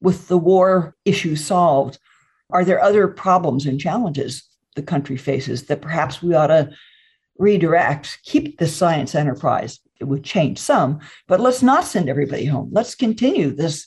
with 0.00 0.28
the 0.28 0.38
war 0.38 0.94
issue 1.04 1.36
solved, 1.36 1.98
are 2.50 2.64
there 2.64 2.82
other 2.82 3.08
problems 3.08 3.66
and 3.66 3.80
challenges 3.80 4.48
the 4.74 4.82
country 4.82 5.16
faces 5.16 5.64
that 5.64 5.82
perhaps 5.82 6.22
we 6.22 6.34
ought 6.34 6.48
to 6.48 6.70
redirect, 7.38 8.18
keep 8.24 8.58
the 8.58 8.66
science 8.66 9.14
enterprise? 9.14 9.80
It 10.00 10.04
would 10.04 10.24
change 10.24 10.58
some, 10.58 11.00
but 11.26 11.40
let's 11.40 11.62
not 11.62 11.84
send 11.84 12.08
everybody 12.08 12.44
home. 12.44 12.68
Let's 12.72 12.94
continue 12.94 13.50
this 13.50 13.86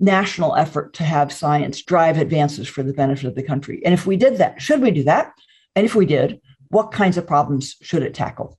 national 0.00 0.56
effort 0.56 0.92
to 0.94 1.04
have 1.04 1.32
science 1.32 1.82
drive 1.82 2.18
advances 2.18 2.68
for 2.68 2.82
the 2.82 2.92
benefit 2.92 3.26
of 3.26 3.36
the 3.36 3.42
country. 3.42 3.80
And 3.84 3.94
if 3.94 4.06
we 4.06 4.16
did 4.16 4.38
that, 4.38 4.60
should 4.60 4.80
we 4.80 4.90
do 4.90 5.04
that? 5.04 5.32
And 5.76 5.84
if 5.84 5.94
we 5.94 6.06
did, 6.06 6.40
what 6.68 6.92
kinds 6.92 7.16
of 7.16 7.26
problems 7.26 7.76
should 7.82 8.02
it 8.02 8.14
tackle? 8.14 8.58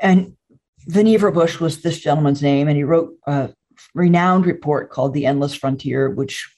And 0.00 0.36
Vannevar 0.88 1.32
Bush 1.32 1.58
was 1.58 1.82
this 1.82 2.00
gentleman's 2.00 2.42
name, 2.42 2.68
and 2.68 2.76
he 2.76 2.84
wrote 2.84 3.14
a 3.26 3.52
renowned 3.94 4.46
report 4.46 4.90
called 4.90 5.14
The 5.14 5.26
Endless 5.26 5.54
Frontier, 5.54 6.10
which 6.10 6.48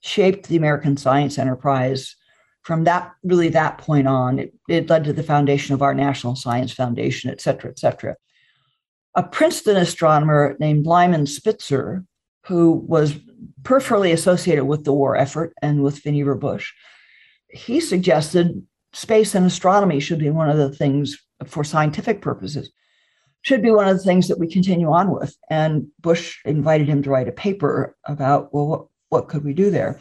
shaped 0.00 0.48
the 0.48 0.56
American 0.56 0.96
science 0.96 1.38
enterprise 1.38 2.16
from 2.62 2.84
that 2.84 3.12
really 3.22 3.48
that 3.50 3.78
point 3.78 4.08
on. 4.08 4.38
It, 4.38 4.54
it 4.68 4.90
led 4.90 5.04
to 5.04 5.12
the 5.12 5.22
foundation 5.22 5.74
of 5.74 5.82
our 5.82 5.94
National 5.94 6.34
Science 6.34 6.72
Foundation, 6.72 7.30
et 7.30 7.40
cetera, 7.40 7.70
et 7.70 7.78
cetera. 7.78 8.16
A 9.14 9.22
Princeton 9.22 9.76
astronomer 9.76 10.56
named 10.58 10.84
Lyman 10.84 11.26
Spitzer, 11.26 12.04
who 12.46 12.72
was 12.72 13.14
peripherally 13.62 14.12
associated 14.12 14.64
with 14.64 14.84
the 14.84 14.92
war 14.92 15.16
effort 15.16 15.52
and 15.62 15.82
with 15.82 16.02
Vannevar 16.02 16.38
Bush, 16.38 16.72
he 17.48 17.80
suggested 17.80 18.66
space 18.96 19.34
and 19.34 19.44
astronomy 19.44 20.00
should 20.00 20.18
be 20.18 20.30
one 20.30 20.48
of 20.48 20.56
the 20.56 20.70
things 20.70 21.18
for 21.44 21.62
scientific 21.62 22.22
purposes 22.22 22.70
should 23.46 23.62
be 23.62 23.70
one 23.70 23.86
of 23.86 23.96
the 23.96 24.02
things 24.02 24.26
that 24.26 24.40
we 24.40 24.48
continue 24.48 24.90
on 24.90 25.08
with. 25.12 25.36
And 25.48 25.86
bush 26.00 26.38
invited 26.44 26.88
him 26.88 27.00
to 27.04 27.10
write 27.10 27.28
a 27.28 27.32
paper 27.32 27.94
about 28.04 28.52
well 28.52 28.66
what, 28.66 28.86
what 29.08 29.28
could 29.28 29.44
we 29.44 29.54
do 29.54 29.70
there? 29.70 30.00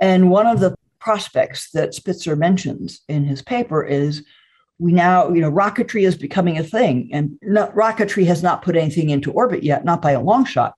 And 0.00 0.30
one 0.30 0.48
of 0.48 0.58
the 0.58 0.74
prospects 0.98 1.70
that 1.74 1.94
spitzer 1.94 2.34
mentions 2.34 3.02
in 3.08 3.22
his 3.22 3.40
paper 3.40 3.84
is 3.84 4.24
we 4.80 4.90
now 4.90 5.30
you 5.30 5.40
know 5.40 5.52
rocketry 5.52 6.04
is 6.04 6.16
becoming 6.16 6.58
a 6.58 6.64
thing. 6.64 7.08
And 7.12 7.38
not, 7.40 7.72
rocketry 7.76 8.26
has 8.26 8.42
not 8.42 8.62
put 8.62 8.74
anything 8.74 9.10
into 9.10 9.30
orbit 9.30 9.62
yet 9.62 9.84
not 9.84 10.02
by 10.02 10.10
a 10.10 10.20
long 10.20 10.44
shot 10.44 10.74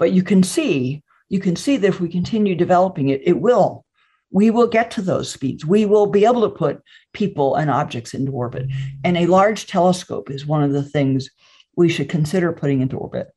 but 0.00 0.10
you 0.10 0.24
can 0.24 0.42
see 0.42 1.04
you 1.28 1.38
can 1.38 1.54
see 1.54 1.76
that 1.76 1.86
if 1.86 2.00
we 2.00 2.08
continue 2.08 2.56
developing 2.56 3.10
it 3.10 3.20
it 3.24 3.40
will 3.40 3.85
we 4.30 4.50
will 4.50 4.66
get 4.66 4.90
to 4.92 5.02
those 5.02 5.30
speeds. 5.30 5.64
We 5.64 5.86
will 5.86 6.06
be 6.06 6.24
able 6.24 6.42
to 6.42 6.50
put 6.50 6.82
people 7.12 7.54
and 7.54 7.70
objects 7.70 8.14
into 8.14 8.32
orbit. 8.32 8.66
And 9.04 9.16
a 9.16 9.26
large 9.26 9.66
telescope 9.66 10.30
is 10.30 10.46
one 10.46 10.62
of 10.62 10.72
the 10.72 10.82
things 10.82 11.30
we 11.76 11.88
should 11.88 12.08
consider 12.08 12.52
putting 12.52 12.80
into 12.80 12.96
orbit. 12.96 13.28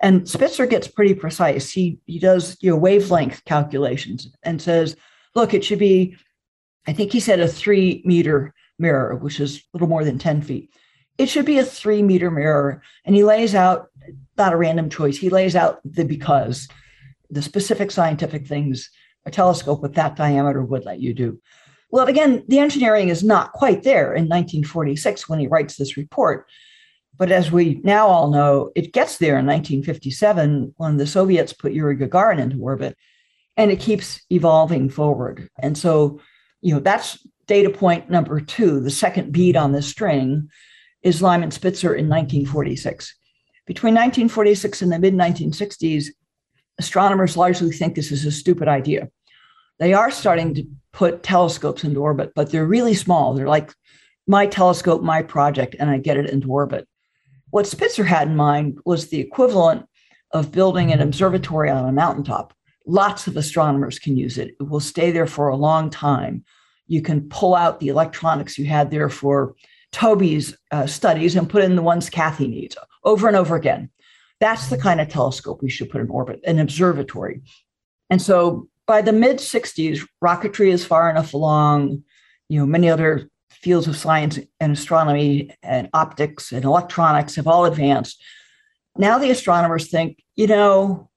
And 0.00 0.28
Spitzer 0.28 0.66
gets 0.66 0.86
pretty 0.86 1.14
precise. 1.14 1.70
He, 1.70 1.98
he 2.06 2.18
does 2.18 2.56
you 2.60 2.70
know, 2.70 2.76
wavelength 2.76 3.44
calculations 3.44 4.28
and 4.44 4.62
says, 4.62 4.96
look, 5.34 5.54
it 5.54 5.64
should 5.64 5.80
be, 5.80 6.16
I 6.86 6.92
think 6.92 7.12
he 7.12 7.20
said 7.20 7.40
a 7.40 7.48
three 7.48 8.02
meter 8.04 8.54
mirror, 8.78 9.16
which 9.16 9.40
is 9.40 9.56
a 9.56 9.60
little 9.72 9.88
more 9.88 10.04
than 10.04 10.18
10 10.18 10.42
feet. 10.42 10.70
It 11.16 11.28
should 11.28 11.46
be 11.46 11.58
a 11.58 11.64
three 11.64 12.02
meter 12.02 12.30
mirror. 12.30 12.80
And 13.04 13.16
he 13.16 13.24
lays 13.24 13.56
out, 13.56 13.88
not 14.36 14.52
a 14.52 14.56
random 14.56 14.88
choice, 14.88 15.18
he 15.18 15.30
lays 15.30 15.56
out 15.56 15.80
the 15.84 16.04
because, 16.04 16.68
the 17.28 17.42
specific 17.42 17.90
scientific 17.90 18.46
things 18.46 18.90
a 19.28 19.30
telescope 19.30 19.80
with 19.80 19.94
that 19.94 20.16
diameter 20.16 20.62
would 20.62 20.84
let 20.84 21.00
you 21.00 21.14
do. 21.14 21.40
Well, 21.90 22.06
again, 22.06 22.44
the 22.48 22.58
engineering 22.58 23.08
is 23.08 23.22
not 23.22 23.52
quite 23.52 23.82
there 23.82 24.12
in 24.12 24.24
1946 24.24 25.28
when 25.28 25.38
he 25.38 25.46
writes 25.46 25.76
this 25.76 25.96
report. 25.96 26.46
But 27.16 27.32
as 27.32 27.50
we 27.50 27.80
now 27.82 28.06
all 28.06 28.30
know, 28.30 28.70
it 28.76 28.92
gets 28.92 29.18
there 29.18 29.38
in 29.38 29.46
1957 29.46 30.74
when 30.76 30.96
the 30.96 31.06
Soviets 31.06 31.52
put 31.52 31.72
Yuri 31.72 31.96
Gagarin 31.96 32.38
into 32.38 32.60
orbit, 32.60 32.96
and 33.56 33.70
it 33.70 33.80
keeps 33.80 34.20
evolving 34.30 34.88
forward. 34.88 35.48
And 35.58 35.76
so, 35.76 36.20
you 36.60 36.74
know, 36.74 36.80
that's 36.80 37.26
data 37.46 37.70
point 37.70 38.08
number 38.08 38.40
two. 38.40 38.80
The 38.80 38.90
second 38.90 39.32
bead 39.32 39.56
on 39.56 39.72
the 39.72 39.82
string 39.82 40.48
is 41.02 41.22
Lyman 41.22 41.50
Spitzer 41.50 41.94
in 41.94 42.08
1946. 42.08 43.14
Between 43.66 43.94
1946 43.94 44.82
and 44.82 44.92
the 44.92 44.98
mid 44.98 45.14
1960s, 45.14 46.06
astronomers 46.78 47.36
largely 47.36 47.72
think 47.72 47.94
this 47.94 48.12
is 48.12 48.24
a 48.24 48.30
stupid 48.30 48.68
idea. 48.68 49.08
They 49.78 49.92
are 49.94 50.10
starting 50.10 50.54
to 50.54 50.64
put 50.92 51.22
telescopes 51.22 51.84
into 51.84 52.00
orbit, 52.00 52.32
but 52.34 52.50
they're 52.50 52.66
really 52.66 52.94
small. 52.94 53.34
They're 53.34 53.48
like 53.48 53.72
my 54.26 54.46
telescope, 54.46 55.02
my 55.02 55.22
project, 55.22 55.76
and 55.78 55.88
I 55.88 55.98
get 55.98 56.16
it 56.16 56.28
into 56.28 56.52
orbit. 56.52 56.86
What 57.50 57.66
Spitzer 57.66 58.04
had 58.04 58.28
in 58.28 58.36
mind 58.36 58.78
was 58.84 59.08
the 59.08 59.20
equivalent 59.20 59.86
of 60.32 60.52
building 60.52 60.92
an 60.92 61.00
observatory 61.00 61.70
on 61.70 61.88
a 61.88 61.92
mountaintop. 61.92 62.52
Lots 62.86 63.26
of 63.26 63.36
astronomers 63.36 63.98
can 63.98 64.16
use 64.16 64.36
it. 64.38 64.56
It 64.60 64.68
will 64.68 64.80
stay 64.80 65.10
there 65.10 65.26
for 65.26 65.48
a 65.48 65.56
long 65.56 65.88
time. 65.88 66.44
You 66.86 67.00
can 67.00 67.28
pull 67.28 67.54
out 67.54 67.80
the 67.80 67.88
electronics 67.88 68.58
you 68.58 68.66
had 68.66 68.90
there 68.90 69.08
for 69.08 69.54
Toby's 69.92 70.56
uh, 70.70 70.86
studies 70.86 71.36
and 71.36 71.48
put 71.48 71.64
in 71.64 71.76
the 71.76 71.82
ones 71.82 72.10
Kathy 72.10 72.48
needs 72.48 72.76
over 73.04 73.28
and 73.28 73.36
over 73.36 73.56
again. 73.56 73.90
That's 74.40 74.68
the 74.68 74.78
kind 74.78 75.00
of 75.00 75.08
telescope 75.08 75.62
we 75.62 75.70
should 75.70 75.90
put 75.90 76.00
in 76.00 76.10
orbit, 76.10 76.40
an 76.44 76.58
observatory. 76.58 77.42
And 78.10 78.20
so 78.20 78.68
by 78.88 79.02
the 79.02 79.12
mid 79.12 79.36
60s, 79.36 80.00
rocketry 80.24 80.72
is 80.72 80.84
far 80.84 81.08
enough 81.10 81.34
along, 81.34 82.02
you 82.48 82.58
know, 82.58 82.66
many 82.66 82.88
other 82.88 83.28
fields 83.50 83.86
of 83.86 83.96
science 83.96 84.38
and 84.58 84.72
astronomy 84.72 85.54
and 85.62 85.90
optics 85.92 86.52
and 86.52 86.64
electronics 86.64 87.36
have 87.36 87.46
all 87.46 87.66
advanced. 87.66 88.20
Now 88.96 89.18
the 89.18 89.30
astronomers 89.30 89.90
think, 89.90 90.24
you 90.36 90.46
know, 90.46 91.10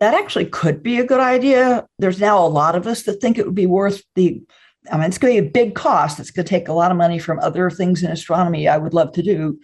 that 0.00 0.14
actually 0.14 0.46
could 0.46 0.82
be 0.82 0.98
a 0.98 1.06
good 1.06 1.20
idea. 1.20 1.86
There's 2.00 2.20
now 2.20 2.44
a 2.44 2.48
lot 2.48 2.74
of 2.74 2.88
us 2.88 3.04
that 3.04 3.20
think 3.20 3.38
it 3.38 3.46
would 3.46 3.54
be 3.54 3.66
worth 3.66 4.02
the, 4.16 4.42
I 4.90 4.96
mean, 4.96 5.06
it's 5.06 5.18
going 5.18 5.36
to 5.36 5.42
be 5.42 5.46
a 5.46 5.50
big 5.50 5.76
cost. 5.76 6.18
It's 6.18 6.32
going 6.32 6.44
to 6.44 6.50
take 6.50 6.66
a 6.66 6.72
lot 6.72 6.90
of 6.90 6.96
money 6.96 7.20
from 7.20 7.38
other 7.38 7.70
things 7.70 8.02
in 8.02 8.10
astronomy 8.10 8.66
I 8.66 8.78
would 8.78 8.94
love 8.94 9.12
to 9.12 9.22
do. 9.22 9.60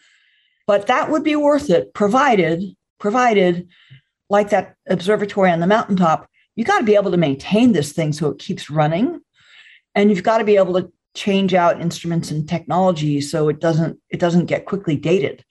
But 0.69 0.87
that 0.87 1.11
would 1.11 1.25
be 1.25 1.35
worth 1.35 1.71
it, 1.71 1.93
provided, 1.93 2.63
provided, 3.01 3.69
like 4.31 4.51
that 4.51 4.77
observatory 4.89 5.51
on 5.51 5.59
the 5.59 5.67
mountaintop, 5.67 6.29
you 6.59 6.65
got 6.65 6.79
to 6.79 6.85
be 6.85 6.97
able 6.97 7.13
to 7.13 7.17
maintain 7.17 7.71
this 7.71 7.93
thing 7.93 8.13
so 8.13 8.31
it 8.31 8.41
keeps 8.41 8.69
running. 8.69 9.21
And 9.95 10.11
you've 10.11 10.25
got 10.25 10.39
to 10.39 10.45
be 10.45 10.57
able 10.57 10.75
to 10.75 10.93
change 11.15 11.55
out 11.55 11.81
instruments 11.81 12.33
and 12.33 12.49
technology 12.49 13.21
so 13.21 13.49
it 13.49 13.61
doesn't 13.61 14.01
it 14.11 14.19
doesn't 14.19 14.47
get 14.47 14.67
quickly 14.67 14.97
dated. 14.97 15.45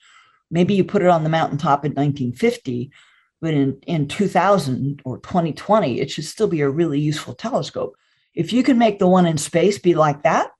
Maybe 0.52 0.74
you 0.74 0.84
put 0.84 1.02
it 1.02 1.08
on 1.08 1.24
the 1.24 1.30
mountaintop 1.30 1.86
in 1.86 1.93
1950, 1.93 2.91
but 3.39 3.54
in, 3.54 3.80
in 3.88 4.10
2000 4.10 5.02
or 5.06 5.20
2020, 5.20 6.02
it 6.02 6.12
should 6.12 6.26
still 6.26 6.48
be 6.48 6.60
a 6.60 6.70
really 6.70 7.00
useful 7.00 7.34
telescope. 7.34 7.96
If 8.34 8.52
you 8.52 8.62
can 8.62 8.78
make 8.78 9.00
the 9.00 9.08
one 9.08 9.26
in 9.26 9.38
space 9.38 9.80
be 9.80 9.96
like 9.96 10.24
that, 10.24 10.52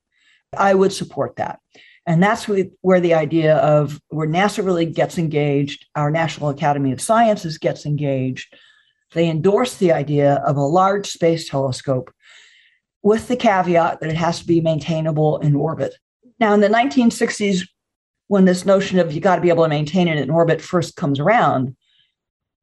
I 0.56 0.72
would 0.72 0.94
support 0.94 1.36
that. 1.36 1.60
And 2.06 2.22
that's 2.22 2.48
where 2.48 3.00
the 3.00 3.12
idea 3.12 3.56
of 3.56 4.00
where 4.08 4.26
NASA 4.26 4.64
really 4.64 4.86
gets 4.86 5.18
engaged, 5.18 5.86
our 5.94 6.10
National 6.10 6.48
Academy 6.48 6.92
of 6.92 7.02
Sciences 7.02 7.58
gets 7.58 7.84
engaged. 7.84 8.54
They 9.12 9.28
endorse 9.28 9.76
the 9.76 9.92
idea 9.92 10.36
of 10.46 10.56
a 10.56 10.62
large 10.62 11.08
space 11.08 11.48
telescope 11.48 12.12
with 13.02 13.28
the 13.28 13.36
caveat 13.36 14.00
that 14.00 14.10
it 14.10 14.16
has 14.16 14.40
to 14.40 14.46
be 14.46 14.60
maintainable 14.60 15.38
in 15.38 15.54
orbit. 15.54 15.94
Now, 16.40 16.52
in 16.52 16.60
the 16.60 16.68
1960s, 16.68 17.66
when 18.26 18.44
this 18.44 18.66
notion 18.66 18.98
of 18.98 19.12
you 19.12 19.20
got 19.20 19.36
to 19.36 19.42
be 19.42 19.48
able 19.48 19.64
to 19.64 19.68
maintain 19.68 20.08
it 20.08 20.18
in 20.18 20.30
orbit 20.30 20.60
first 20.60 20.96
comes 20.96 21.18
around, 21.18 21.74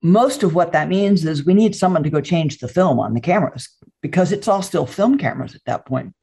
most 0.03 0.43
of 0.43 0.53
what 0.53 0.71
that 0.73 0.87
means 0.87 1.25
is 1.25 1.45
we 1.45 1.55
need 1.55 1.75
someone 1.75 2.03
to 2.03 2.09
go 2.09 2.21
change 2.21 2.59
the 2.59 2.67
film 2.67 2.99
on 2.99 3.13
the 3.13 3.21
cameras 3.21 3.69
because 4.01 4.31
it's 4.31 4.47
all 4.47 4.61
still 4.61 4.85
film 4.85 5.17
cameras 5.17 5.55
at 5.55 5.65
that 5.65 5.85
point. 5.85 6.13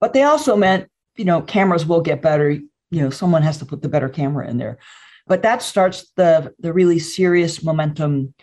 But 0.00 0.12
they 0.12 0.22
also 0.22 0.54
meant 0.54 0.88
you 1.18 1.24
know, 1.24 1.42
cameras 1.42 1.84
will 1.84 2.00
get 2.00 2.22
better. 2.22 2.50
You 2.50 3.02
know, 3.02 3.10
someone 3.10 3.42
has 3.42 3.58
to 3.58 3.66
put 3.66 3.82
the 3.82 3.88
better 3.88 4.08
camera 4.08 4.48
in 4.48 4.56
there. 4.56 4.78
But 5.26 5.42
that 5.42 5.60
starts 5.60 6.10
the 6.16 6.54
the 6.58 6.72
really 6.72 7.00
serious 7.00 7.62
momentum. 7.62 8.34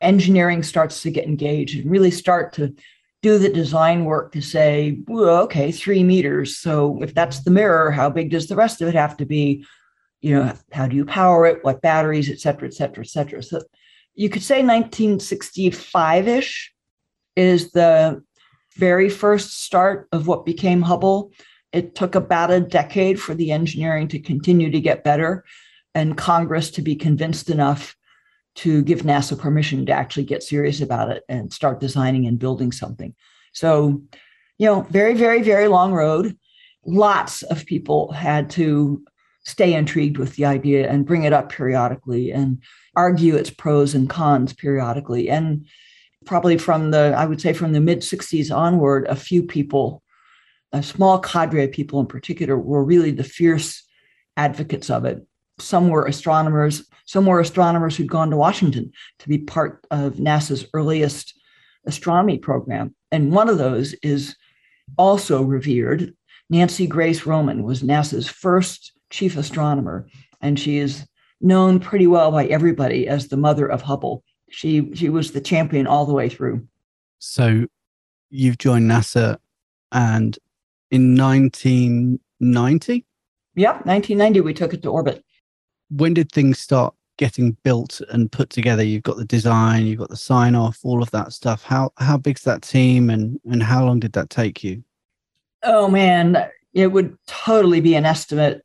Engineering 0.00 0.62
starts 0.62 1.02
to 1.02 1.10
get 1.10 1.26
engaged 1.26 1.78
and 1.78 1.90
really 1.90 2.10
start 2.10 2.54
to 2.54 2.74
do 3.20 3.36
the 3.36 3.48
design 3.48 4.04
work 4.04 4.30
to 4.32 4.40
say, 4.40 5.00
well, 5.08 5.42
okay, 5.42 5.72
three 5.72 6.04
meters. 6.04 6.58
So 6.58 7.02
if 7.02 7.14
that's 7.14 7.42
the 7.42 7.50
mirror, 7.50 7.90
how 7.90 8.10
big 8.10 8.30
does 8.30 8.46
the 8.46 8.54
rest 8.54 8.80
of 8.80 8.88
it 8.88 8.94
have 8.94 9.16
to 9.16 9.26
be? 9.26 9.64
You 10.20 10.34
know, 10.34 10.52
how 10.72 10.86
do 10.86 10.94
you 10.94 11.04
power 11.04 11.46
it? 11.46 11.64
What 11.64 11.82
batteries, 11.82 12.30
et 12.30 12.38
cetera, 12.38 12.68
et 12.68 12.74
cetera, 12.74 13.04
et 13.04 13.08
cetera. 13.08 13.42
So 13.42 13.60
you 14.14 14.28
could 14.28 14.42
say 14.42 14.62
1965-ish 14.62 16.72
is 17.34 17.72
the 17.72 18.22
very 18.76 19.08
first 19.08 19.64
start 19.64 20.06
of 20.12 20.28
what 20.28 20.46
became 20.46 20.82
Hubble. 20.82 21.32
It 21.72 21.96
took 21.96 22.14
about 22.14 22.52
a 22.52 22.60
decade 22.60 23.20
for 23.20 23.34
the 23.34 23.50
engineering 23.50 24.06
to 24.08 24.20
continue 24.20 24.70
to 24.70 24.80
get 24.80 25.04
better 25.04 25.44
and 25.94 26.16
Congress 26.16 26.70
to 26.70 26.82
be 26.82 26.94
convinced 26.94 27.50
enough 27.50 27.96
to 28.58 28.82
give 28.82 29.02
NASA 29.02 29.38
permission 29.38 29.86
to 29.86 29.92
actually 29.92 30.24
get 30.24 30.42
serious 30.42 30.80
about 30.80 31.10
it 31.10 31.22
and 31.28 31.52
start 31.52 31.80
designing 31.80 32.26
and 32.26 32.38
building 32.38 32.72
something. 32.72 33.14
So 33.52 34.02
you 34.58 34.66
know, 34.66 34.82
very, 34.82 35.14
very, 35.14 35.42
very 35.42 35.68
long 35.68 35.92
road. 35.92 36.36
Lots 36.84 37.42
of 37.42 37.64
people 37.64 38.12
had 38.12 38.50
to 38.50 39.02
stay 39.44 39.72
intrigued 39.72 40.18
with 40.18 40.34
the 40.34 40.44
idea 40.44 40.90
and 40.90 41.06
bring 41.06 41.22
it 41.24 41.32
up 41.32 41.48
periodically 41.48 42.32
and 42.32 42.62
argue 42.96 43.36
its 43.36 43.50
pros 43.50 43.94
and 43.94 44.10
cons 44.10 44.52
periodically. 44.52 45.30
And 45.30 45.66
probably 46.26 46.58
from 46.58 46.90
the, 46.90 47.14
I 47.16 47.24
would 47.24 47.40
say 47.40 47.52
from 47.52 47.72
the 47.72 47.80
mid 47.80 48.00
60s 48.00 48.54
onward, 48.54 49.06
a 49.06 49.16
few 49.16 49.42
people, 49.44 50.02
a 50.72 50.82
small 50.82 51.18
cadre 51.20 51.64
of 51.64 51.72
people 51.72 52.00
in 52.00 52.06
particular, 52.06 52.58
were 52.58 52.84
really 52.84 53.12
the 53.12 53.24
fierce 53.24 53.84
advocates 54.36 54.90
of 54.90 55.04
it. 55.04 55.24
Some 55.60 55.88
were 55.88 56.06
astronomers, 56.06 56.86
some 57.04 57.26
were 57.26 57.40
astronomers 57.40 57.96
who'd 57.96 58.10
gone 58.10 58.30
to 58.30 58.36
Washington 58.36 58.92
to 59.18 59.28
be 59.28 59.38
part 59.38 59.84
of 59.90 60.14
NASA's 60.14 60.66
earliest 60.74 61.34
astronomy 61.86 62.38
program. 62.38 62.94
And 63.10 63.32
one 63.32 63.48
of 63.48 63.58
those 63.58 63.94
is 64.02 64.36
also 64.96 65.42
revered. 65.42 66.14
Nancy 66.50 66.86
Grace 66.86 67.26
Roman 67.26 67.62
was 67.62 67.82
NASA's 67.82 68.28
first 68.28 68.92
chief 69.10 69.36
astronomer, 69.36 70.08
and 70.40 70.58
she 70.58 70.78
is 70.78 71.06
known 71.40 71.80
pretty 71.80 72.06
well 72.06 72.30
by 72.30 72.46
everybody 72.46 73.06
as 73.08 73.28
the 73.28 73.36
mother 73.36 73.66
of 73.66 73.82
Hubble. 73.82 74.22
She 74.50 74.94
she 74.94 75.08
was 75.08 75.32
the 75.32 75.40
champion 75.40 75.86
all 75.86 76.06
the 76.06 76.14
way 76.14 76.28
through. 76.28 76.66
So 77.18 77.66
you've 78.30 78.58
joined 78.58 78.90
NASA 78.90 79.38
and 79.92 80.38
in 80.90 81.16
1990? 81.16 83.04
Yep, 83.56 83.86
1990 83.86 84.40
we 84.40 84.54
took 84.54 84.72
it 84.72 84.82
to 84.82 84.90
orbit. 84.90 85.24
When 85.90 86.14
did 86.14 86.30
things 86.30 86.58
start 86.58 86.94
getting 87.16 87.56
built 87.62 88.00
and 88.10 88.30
put 88.30 88.50
together? 88.50 88.82
You've 88.82 89.02
got 89.02 89.16
the 89.16 89.24
design, 89.24 89.86
you've 89.86 89.98
got 89.98 90.10
the 90.10 90.16
sign 90.16 90.54
off, 90.54 90.78
all 90.82 91.02
of 91.02 91.10
that 91.12 91.32
stuff. 91.32 91.62
How 91.62 91.92
how 91.96 92.16
big's 92.16 92.42
that 92.42 92.62
team 92.62 93.10
and 93.10 93.40
and 93.50 93.62
how 93.62 93.84
long 93.84 94.00
did 94.00 94.12
that 94.12 94.30
take 94.30 94.62
you? 94.62 94.82
Oh 95.62 95.88
man, 95.88 96.48
it 96.74 96.88
would 96.88 97.16
totally 97.26 97.80
be 97.80 97.94
an 97.94 98.04
estimate. 98.04 98.64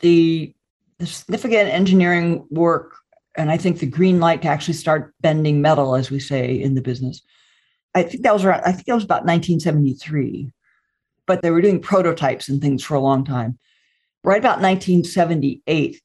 The, 0.00 0.54
the 0.98 1.06
significant 1.06 1.70
engineering 1.70 2.46
work 2.50 2.96
and 3.36 3.50
I 3.50 3.56
think 3.56 3.78
the 3.78 3.86
green 3.86 4.18
light 4.18 4.42
to 4.42 4.48
actually 4.48 4.74
start 4.74 5.14
bending 5.20 5.60
metal, 5.60 5.94
as 5.94 6.10
we 6.10 6.20
say 6.20 6.54
in 6.54 6.74
the 6.74 6.82
business. 6.82 7.22
I 7.94 8.02
think 8.02 8.22
that 8.22 8.32
was 8.32 8.44
around, 8.44 8.62
I 8.64 8.72
think 8.72 8.86
that 8.86 8.94
was 8.94 9.04
about 9.04 9.24
1973, 9.24 10.50
but 11.26 11.42
they 11.42 11.50
were 11.50 11.60
doing 11.60 11.80
prototypes 11.80 12.48
and 12.48 12.60
things 12.60 12.82
for 12.82 12.94
a 12.94 13.00
long 13.00 13.24
time. 13.24 13.58
Right 14.24 14.38
about 14.38 14.60
1978, 14.60 16.00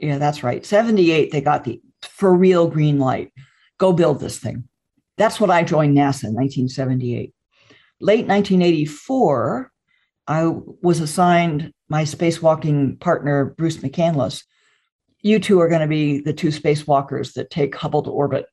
yeah, 0.00 0.18
that's 0.18 0.42
right. 0.42 0.64
78, 0.64 1.30
they 1.30 1.40
got 1.40 1.64
the 1.64 1.80
for 2.02 2.34
real 2.34 2.66
green 2.68 2.98
light. 2.98 3.32
Go 3.78 3.92
build 3.92 4.20
this 4.20 4.38
thing. 4.38 4.64
That's 5.16 5.38
what 5.38 5.50
I 5.50 5.62
joined 5.62 5.96
NASA 5.96 6.24
in 6.24 6.34
1978. 6.34 7.34
Late 8.00 8.26
1984, 8.26 9.70
I 10.26 10.46
was 10.46 11.00
assigned 11.00 11.72
my 11.88 12.04
spacewalking 12.04 12.98
partner, 13.00 13.46
Bruce 13.56 13.78
McCandless, 13.78 14.44
you 15.22 15.38
two 15.38 15.60
are 15.60 15.68
going 15.68 15.80
to 15.82 15.86
be 15.86 16.20
the 16.20 16.32
two 16.32 16.48
spacewalkers 16.48 17.34
that 17.34 17.50
take 17.50 17.74
Hubble 17.74 18.02
to 18.02 18.10
orbit 18.10 18.46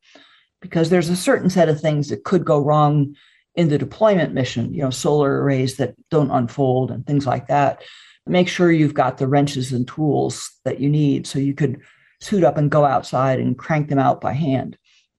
because 0.62 0.90
there's 0.90 1.10
a 1.10 1.16
certain 1.16 1.50
set 1.50 1.70
of 1.70 1.80
things 1.80 2.10
that 2.10 2.24
could 2.24 2.44
go 2.44 2.60
wrong 2.60 3.16
in 3.56 3.70
the 3.70 3.78
deployment 3.78 4.34
mission, 4.34 4.74
you 4.74 4.82
know, 4.82 4.90
solar 4.90 5.42
arrays 5.42 5.78
that 5.78 5.96
don't 6.10 6.32
unfold 6.32 6.92
and 6.92 7.06
things 7.06 7.26
like 7.26 7.48
that. 7.48 7.82
Make 8.30 8.48
sure 8.48 8.72
you've 8.72 8.94
got 8.94 9.18
the 9.18 9.28
wrenches 9.28 9.72
and 9.72 9.88
tools 9.88 10.52
that 10.66 10.80
you 10.80 10.90
need 10.90 11.28
so 11.28 11.40
you 11.40 11.54
could 11.54 11.82
suit 12.20 12.44
up 12.44 12.58
and 12.58 12.72
go 12.72 12.86
outside 12.86 13.40
and 13.40 13.58
crank 13.58 13.90
them 13.90 14.00
out 14.00 14.22
by 14.22 14.34
hand. 14.34 14.78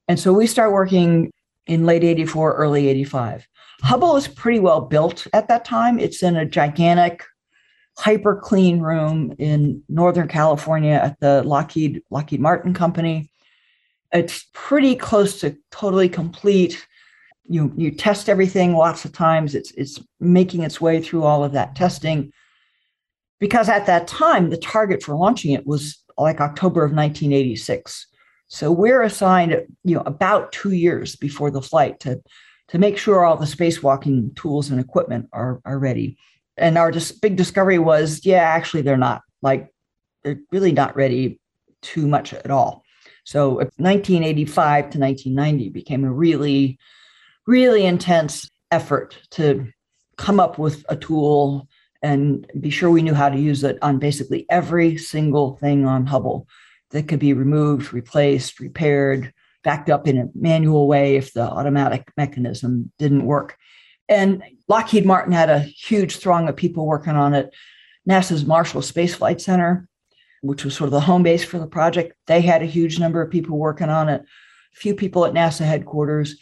And 0.09 0.18
so 0.18 0.33
we 0.33 0.47
start 0.47 0.73
working 0.73 1.31
in 1.66 1.87
late 1.87 2.03
84, 2.03 2.55
early 2.55 2.88
85. 2.88 3.47
Hubble 3.83 4.16
is 4.16 4.27
pretty 4.27 4.59
well 4.59 4.81
built 4.81 5.27
at 5.33 5.49
that 5.49 5.64
time. 5.64 5.99
It's 5.99 6.23
in 6.23 6.37
a 6.37 6.44
gigantic 6.44 7.25
hyper 7.99 8.37
clean 8.37 8.81
room 8.81 9.35
in 9.38 9.83
Northern 9.88 10.29
California 10.29 10.92
at 10.92 11.18
the 11.21 11.42
Lockheed 11.42 12.03
Lockheed 12.11 12.40
Martin 12.40 12.73
company. 12.73 13.31
It's 14.12 14.47
pretty 14.53 14.97
close 14.97 15.40
to 15.40 15.57
totally 15.71 16.09
complete. 16.09 16.87
You 17.44 17.73
you 17.77 17.90
test 17.90 18.29
everything 18.29 18.75
lots 18.75 19.05
of 19.05 19.12
times. 19.12 19.55
It's 19.55 19.73
it's 19.73 20.01
making 20.21 20.62
its 20.62 20.81
way 20.81 21.01
through 21.03 21.25
all 21.25 21.44
of 21.44 21.53
that 21.53 21.75
testing. 21.77 22.33
Because 23.38 23.68
at 23.68 23.87
that 23.87 24.09
time, 24.09 24.51
the 24.51 24.57
target 24.57 25.03
for 25.03 25.14
launching 25.14 25.53
it 25.53 25.66
was 25.66 26.03
like 26.16 26.40
October 26.40 26.85
of 26.85 26.90
1986. 26.90 28.07
So 28.48 28.72
we're 28.72 29.03
assigned, 29.03 29.53
you 29.85 29.94
know, 29.94 30.03
about 30.07 30.53
two 30.53 30.72
years 30.72 31.14
before 31.16 31.51
the 31.51 31.62
flight 31.62 32.01
to, 32.01 32.20
to 32.68 32.79
make 32.79 32.98
sure 32.98 33.24
all 33.24 33.37
the 33.37 33.44
spacewalking 33.44 34.35
tools 34.35 34.70
and 34.70 34.81
equipment 34.81 35.29
are, 35.33 35.61
are 35.64 35.79
ready 35.79 36.18
and 36.59 36.77
our 36.77 36.90
just 36.90 37.22
big 37.22 37.37
discovery 37.37 37.79
was 37.79 38.24
yeah 38.27 38.42
actually 38.42 38.83
they're 38.83 38.96
not 38.96 39.22
like 39.42 39.72
they're 40.22 40.40
really 40.51 40.72
not 40.72 40.96
ready 40.96 41.40
too 41.81 42.07
much 42.07 42.35
at 42.35 42.51
all 42.51 42.83
so 43.24 43.55
1985 43.77 44.90
to 44.90 44.98
1990 44.98 45.70
became 45.70 46.05
a 46.05 46.12
really 46.12 46.79
really 47.46 47.87
intense 47.87 48.51
effort 48.70 49.18
to 49.31 49.66
come 50.16 50.40
up 50.40 50.59
with 50.59 50.85
a 50.88 50.96
tool 50.96 51.68
and 52.03 52.47
be 52.59 52.71
sure 52.71 52.91
we 52.91 53.03
knew 53.03 53.15
how 53.15 53.29
to 53.29 53.39
use 53.39 53.65
it 53.65 53.79
on 53.83 53.99
basically 53.99 54.47
every 54.51 54.97
single 54.97 55.57
thing 55.57 55.85
on 55.87 56.07
hubble 56.07 56.49
that 56.91 57.09
could 57.09 57.19
be 57.19 57.33
removed 57.33 57.93
replaced 57.93 58.61
repaired 58.61 59.33
backed 59.65 59.91
up 59.91 60.07
in 60.07 60.19
a 60.19 60.29
manual 60.35 60.87
way 60.87 61.17
if 61.17 61.33
the 61.33 61.43
automatic 61.43 62.11
mechanism 62.17 62.93
didn't 62.99 63.27
work. 63.27 63.57
And 64.09 64.43
Lockheed 64.69 65.05
Martin 65.05 65.33
had 65.33 65.51
a 65.51 65.59
huge 65.61 66.17
throng 66.17 66.49
of 66.49 66.57
people 66.57 66.87
working 66.87 67.17
on 67.17 67.35
it. 67.35 67.55
NASA's 68.09 68.47
Marshall 68.47 68.81
Space 68.81 69.15
Flight 69.15 69.41
Center, 69.41 69.89
which 70.41 70.65
was 70.65 70.75
sort 70.75 70.89
of 70.89 70.93
the 70.93 71.01
home 71.01 71.23
base 71.23 71.45
for 71.45 71.59
the 71.59 71.67
project, 71.67 72.15
they 72.27 72.41
had 72.41 72.63
a 72.63 72.67
huge 72.67 72.99
number 72.99 73.21
of 73.21 73.31
people 73.31 73.59
working 73.59 73.91
on 73.91 74.09
it, 74.09 74.23
a 74.23 74.77
few 74.77 74.95
people 74.95 75.27
at 75.27 75.35
NASA 75.35 75.67
headquarters, 75.67 76.37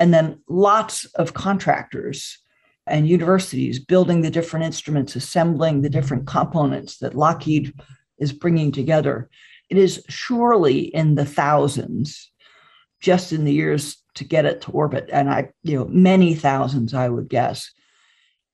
and 0.00 0.12
then 0.12 0.40
lots 0.48 1.04
of 1.14 1.34
contractors 1.34 2.38
and 2.86 3.08
universities 3.08 3.78
building 3.78 4.22
the 4.22 4.30
different 4.30 4.64
instruments, 4.64 5.16
assembling 5.16 5.82
the 5.82 5.90
different 5.90 6.26
components 6.26 6.98
that 6.98 7.14
Lockheed 7.14 7.72
is 8.18 8.32
bringing 8.32 8.72
together. 8.72 9.28
It 9.68 9.78
is 9.78 10.04
surely 10.08 10.80
in 10.80 11.16
the 11.16 11.24
thousands 11.24 12.30
just 13.00 13.32
in 13.32 13.44
the 13.44 13.52
years 13.52 14.02
to 14.14 14.24
get 14.24 14.46
it 14.46 14.62
to 14.62 14.70
orbit. 14.70 15.08
And 15.12 15.28
I, 15.28 15.50
you 15.62 15.78
know, 15.78 15.86
many 15.86 16.34
thousands, 16.34 16.94
I 16.94 17.08
would 17.08 17.28
guess. 17.28 17.70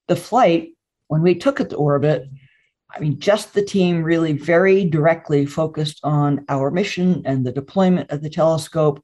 The 0.08 0.16
flight, 0.16 0.70
when 1.06 1.22
we 1.22 1.34
took 1.34 1.60
it 1.60 1.70
to 1.70 1.76
orbit, 1.76 2.28
I 2.94 3.00
mean, 3.00 3.18
just 3.18 3.54
the 3.54 3.64
team 3.64 4.02
really 4.02 4.32
very 4.32 4.84
directly 4.84 5.46
focused 5.46 6.00
on 6.02 6.44
our 6.48 6.70
mission 6.70 7.22
and 7.24 7.46
the 7.46 7.52
deployment 7.52 8.10
of 8.10 8.22
the 8.22 8.30
telescope 8.30 9.02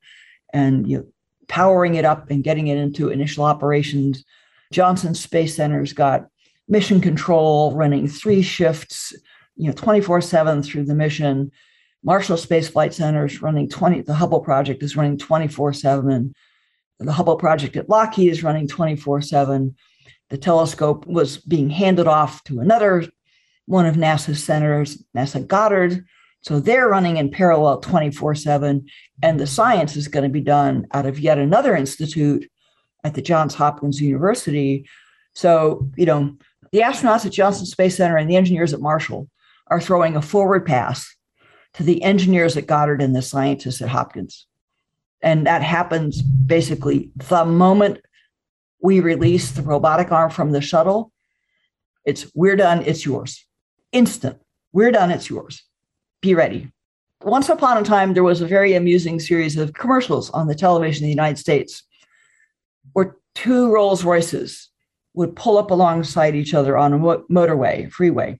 and 0.52 0.88
you 0.88 0.98
know, 0.98 1.06
powering 1.48 1.94
it 1.94 2.04
up 2.04 2.30
and 2.30 2.44
getting 2.44 2.66
it 2.66 2.76
into 2.76 3.08
initial 3.08 3.44
operations. 3.44 4.24
Johnson 4.72 5.14
Space 5.14 5.56
Center's 5.56 5.92
got 5.92 6.26
mission 6.68 7.00
control 7.00 7.74
running 7.74 8.08
three 8.08 8.42
shifts, 8.42 9.14
you 9.56 9.66
know, 9.66 9.72
24 9.72 10.20
7 10.20 10.62
through 10.62 10.84
the 10.84 10.94
mission. 10.94 11.50
Marshall 12.04 12.36
Space 12.36 12.68
Flight 12.68 12.94
Center 12.94 13.26
is 13.26 13.42
running 13.42 13.68
20, 13.68 14.02
the 14.02 14.14
Hubble 14.14 14.40
project 14.40 14.82
is 14.82 14.96
running 14.96 15.18
24 15.18 15.72
7 15.72 16.34
the 17.06 17.12
Hubble 17.12 17.36
project 17.36 17.76
at 17.76 17.88
Lockheed 17.88 18.30
is 18.30 18.42
running 18.42 18.66
24 18.66 19.22
7. 19.22 19.76
The 20.30 20.38
telescope 20.38 21.06
was 21.06 21.38
being 21.38 21.70
handed 21.70 22.06
off 22.06 22.42
to 22.44 22.60
another 22.60 23.04
one 23.66 23.86
of 23.86 23.96
NASA's 23.96 24.42
centers, 24.42 25.02
NASA 25.16 25.46
Goddard. 25.46 26.04
So 26.42 26.60
they're 26.60 26.88
running 26.88 27.16
in 27.16 27.30
parallel 27.30 27.80
24 27.80 28.34
7. 28.34 28.86
And 29.22 29.40
the 29.40 29.46
science 29.46 29.96
is 29.96 30.08
going 30.08 30.24
to 30.24 30.28
be 30.28 30.40
done 30.40 30.86
out 30.92 31.06
of 31.06 31.20
yet 31.20 31.38
another 31.38 31.76
institute 31.76 32.48
at 33.04 33.14
the 33.14 33.22
Johns 33.22 33.54
Hopkins 33.54 34.00
University. 34.00 34.88
So, 35.34 35.90
you 35.96 36.06
know, 36.06 36.36
the 36.72 36.80
astronauts 36.80 37.24
at 37.24 37.32
Johnson 37.32 37.66
Space 37.66 37.96
Center 37.96 38.16
and 38.16 38.30
the 38.30 38.36
engineers 38.36 38.74
at 38.74 38.80
Marshall 38.80 39.28
are 39.68 39.80
throwing 39.80 40.16
a 40.16 40.22
forward 40.22 40.66
pass 40.66 41.14
to 41.74 41.82
the 41.82 42.02
engineers 42.02 42.56
at 42.56 42.66
Goddard 42.66 43.02
and 43.02 43.14
the 43.14 43.22
scientists 43.22 43.80
at 43.80 43.88
Hopkins. 43.88 44.46
And 45.22 45.46
that 45.46 45.62
happens 45.62 46.22
basically 46.22 47.10
the 47.16 47.44
moment 47.44 48.00
we 48.80 49.00
release 49.00 49.50
the 49.50 49.62
robotic 49.62 50.12
arm 50.12 50.30
from 50.30 50.52
the 50.52 50.60
shuttle. 50.60 51.12
It's 52.04 52.30
we're 52.34 52.56
done, 52.56 52.82
it's 52.82 53.04
yours. 53.04 53.44
Instant. 53.92 54.38
We're 54.72 54.92
done, 54.92 55.10
it's 55.10 55.28
yours. 55.28 55.64
Be 56.20 56.34
ready. 56.34 56.70
Once 57.22 57.48
upon 57.48 57.78
a 57.78 57.82
time, 57.82 58.14
there 58.14 58.22
was 58.22 58.40
a 58.40 58.46
very 58.46 58.74
amusing 58.74 59.18
series 59.18 59.56
of 59.56 59.72
commercials 59.72 60.30
on 60.30 60.46
the 60.46 60.54
television 60.54 61.04
in 61.04 61.06
the 61.08 61.14
United 61.14 61.38
States 61.38 61.82
where 62.92 63.16
two 63.34 63.72
Rolls 63.72 64.04
Royces 64.04 64.68
would 65.14 65.36
pull 65.36 65.58
up 65.58 65.70
alongside 65.70 66.34
each 66.34 66.54
other 66.54 66.76
on 66.76 66.92
a 66.92 66.98
motorway, 66.98 67.90
freeway, 67.90 68.38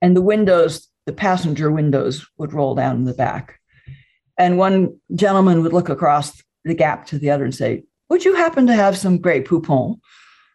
and 0.00 0.16
the 0.16 0.22
windows, 0.22 0.88
the 1.06 1.12
passenger 1.12 1.70
windows, 1.70 2.26
would 2.38 2.52
roll 2.52 2.74
down 2.74 2.96
in 2.96 3.04
the 3.04 3.14
back. 3.14 3.58
And 4.36 4.58
one 4.58 4.98
gentleman 5.14 5.62
would 5.62 5.72
look 5.72 5.88
across 5.88 6.42
the 6.64 6.74
gap 6.74 7.06
to 7.06 7.18
the 7.18 7.30
other 7.30 7.44
and 7.44 7.54
say, 7.54 7.84
Would 8.10 8.24
you 8.24 8.34
happen 8.36 8.66
to 8.68 8.74
have 8.74 8.96
some 8.96 9.18
Grey 9.18 9.42
Poupon? 9.42 9.98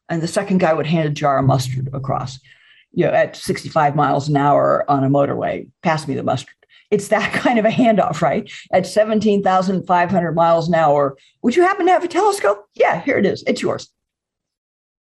and 0.09 0.21
the 0.21 0.27
second 0.27 0.59
guy 0.59 0.73
would 0.73 0.85
hand 0.85 1.07
a 1.07 1.11
jar 1.11 1.39
of 1.39 1.45
mustard 1.45 1.89
across, 1.93 2.39
you 2.91 3.05
know, 3.05 3.11
at 3.11 3.35
65 3.35 3.95
miles 3.95 4.27
an 4.29 4.37
hour 4.37 4.89
on 4.89 5.03
a 5.03 5.09
motorway, 5.09 5.67
pass 5.81 6.07
me 6.07 6.13
the 6.13 6.23
mustard. 6.23 6.53
It's 6.93 7.07
that 7.07 7.33
kind 7.41 7.57
of 7.57 7.65
a 7.65 7.69
handoff, 7.69 8.21
right? 8.21 8.49
At 8.71 8.85
17,500 8.85 10.35
miles 10.35 10.67
an 10.67 10.75
hour, 10.75 11.17
would 11.41 11.55
you 11.55 11.63
happen 11.63 11.87
to 11.87 11.91
have 11.91 12.03
a 12.03 12.07
telescope? 12.07 12.65
Yeah, 12.75 13.01
here 13.01 13.17
it 13.17 13.25
is. 13.25 13.43
It's 13.47 13.61
yours. 13.61 13.89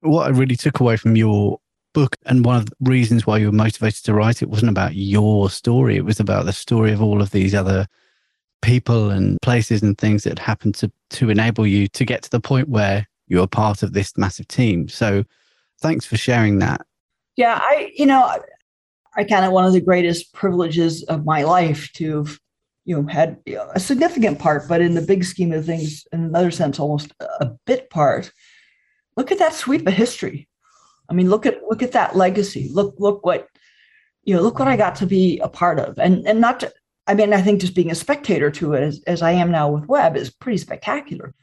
What 0.01 0.27
I 0.27 0.31
really 0.31 0.57
took 0.57 0.81
away 0.81 0.97
from 0.97 1.15
your 1.15 1.61
book 1.93 2.17
and 2.25 2.45
one 2.45 2.57
of 2.57 2.67
the 2.67 2.77
reasons 2.81 3.27
why 3.27 3.37
you 3.37 3.47
were 3.47 3.53
motivated 3.53 4.03
to 4.05 4.15
write 4.15 4.43
it 4.43 4.49
wasn't 4.49 4.71
about 4.71 4.95
your 4.95 5.51
story. 5.51 5.97
It 5.97 6.07
was 6.07 6.19
about 6.19 6.47
the 6.47 6.53
story 6.53 6.93
of 6.93 7.03
all 7.03 7.21
of 7.21 7.31
these 7.31 7.55
other 7.55 7.87
people 8.63 9.11
and 9.11 9.39
places 9.43 9.83
and 9.83 9.99
things 9.99 10.25
that 10.25 10.39
happened 10.39 10.75
to 10.77 10.91
to 11.11 11.29
enable 11.29 11.67
you 11.67 11.89
to 11.89 12.05
get 12.05 12.23
to 12.23 12.31
the 12.31 12.41
point 12.41 12.69
where 12.69 13.07
you're 13.27 13.47
part 13.47 13.83
of 13.83 13.93
this 13.93 14.17
massive 14.17 14.49
team. 14.49 14.89
So 14.89 15.25
thanks 15.81 16.07
for 16.07 16.17
sharing 16.17 16.61
that. 16.61 16.87
Yeah, 17.37 17.59
I 17.61 17.93
you 17.95 18.07
know 18.07 18.39
I 19.17 19.25
kind 19.25 19.45
of 19.45 19.53
one 19.53 19.65
of 19.65 19.73
the 19.73 19.81
greatest 19.81 20.33
privileges 20.33 21.03
of 21.05 21.25
my 21.25 21.43
life 21.43 21.93
to 21.95 22.25
have 22.25 22.39
you 22.85 22.97
know 22.97 23.07
had 23.07 23.39
a 23.75 23.81
significant 23.81 24.39
part, 24.39 24.69
but 24.69 24.81
in 24.81 24.95
the 24.95 25.03
big 25.03 25.25
scheme 25.25 25.53
of 25.53 25.65
things, 25.65 26.07
in 26.13 26.25
another 26.25 26.51
sense, 26.51 26.79
almost 26.79 27.13
a 27.21 27.51
bit 27.67 27.91
part. 27.91 28.33
Look 29.17 29.31
at 29.31 29.39
that 29.39 29.55
sweep 29.55 29.87
of 29.87 29.93
history. 29.93 30.49
I 31.09 31.15
mean, 31.15 31.29
look 31.29 31.47
at 31.47 31.63
look 31.69 31.83
at 31.83 31.93
that 31.93 32.17
legacy. 32.17 32.71
Look 32.73 32.95
look 32.99 33.25
what 33.25 33.49
you 34.25 34.35
know. 34.35 34.43
Look 34.43 34.59
what 34.59 34.69
I 34.69 34.77
got 34.77 34.97
to 34.97 35.07
be 35.07 35.39
a 35.41 35.49
part 35.49 35.79
of, 35.79 35.99
and 35.99 36.27
and 36.27 36.41
not 36.41 36.61
to, 36.61 36.73
I 37.07 37.15
mean, 37.15 37.33
I 37.33 37.43
think 37.43 37.61
just 37.61 37.75
being 37.75 37.91
a 37.91 37.97
spectator 37.97 38.51
to 38.53 38.73
it, 38.75 38.83
as, 38.83 39.03
as 39.07 39.23
I 39.23 39.33
am 39.33 39.51
now 39.51 39.71
with 39.71 39.87
Webb, 39.87 40.17
is 40.17 40.31
pretty 40.31 40.59
spectacular. 40.59 41.35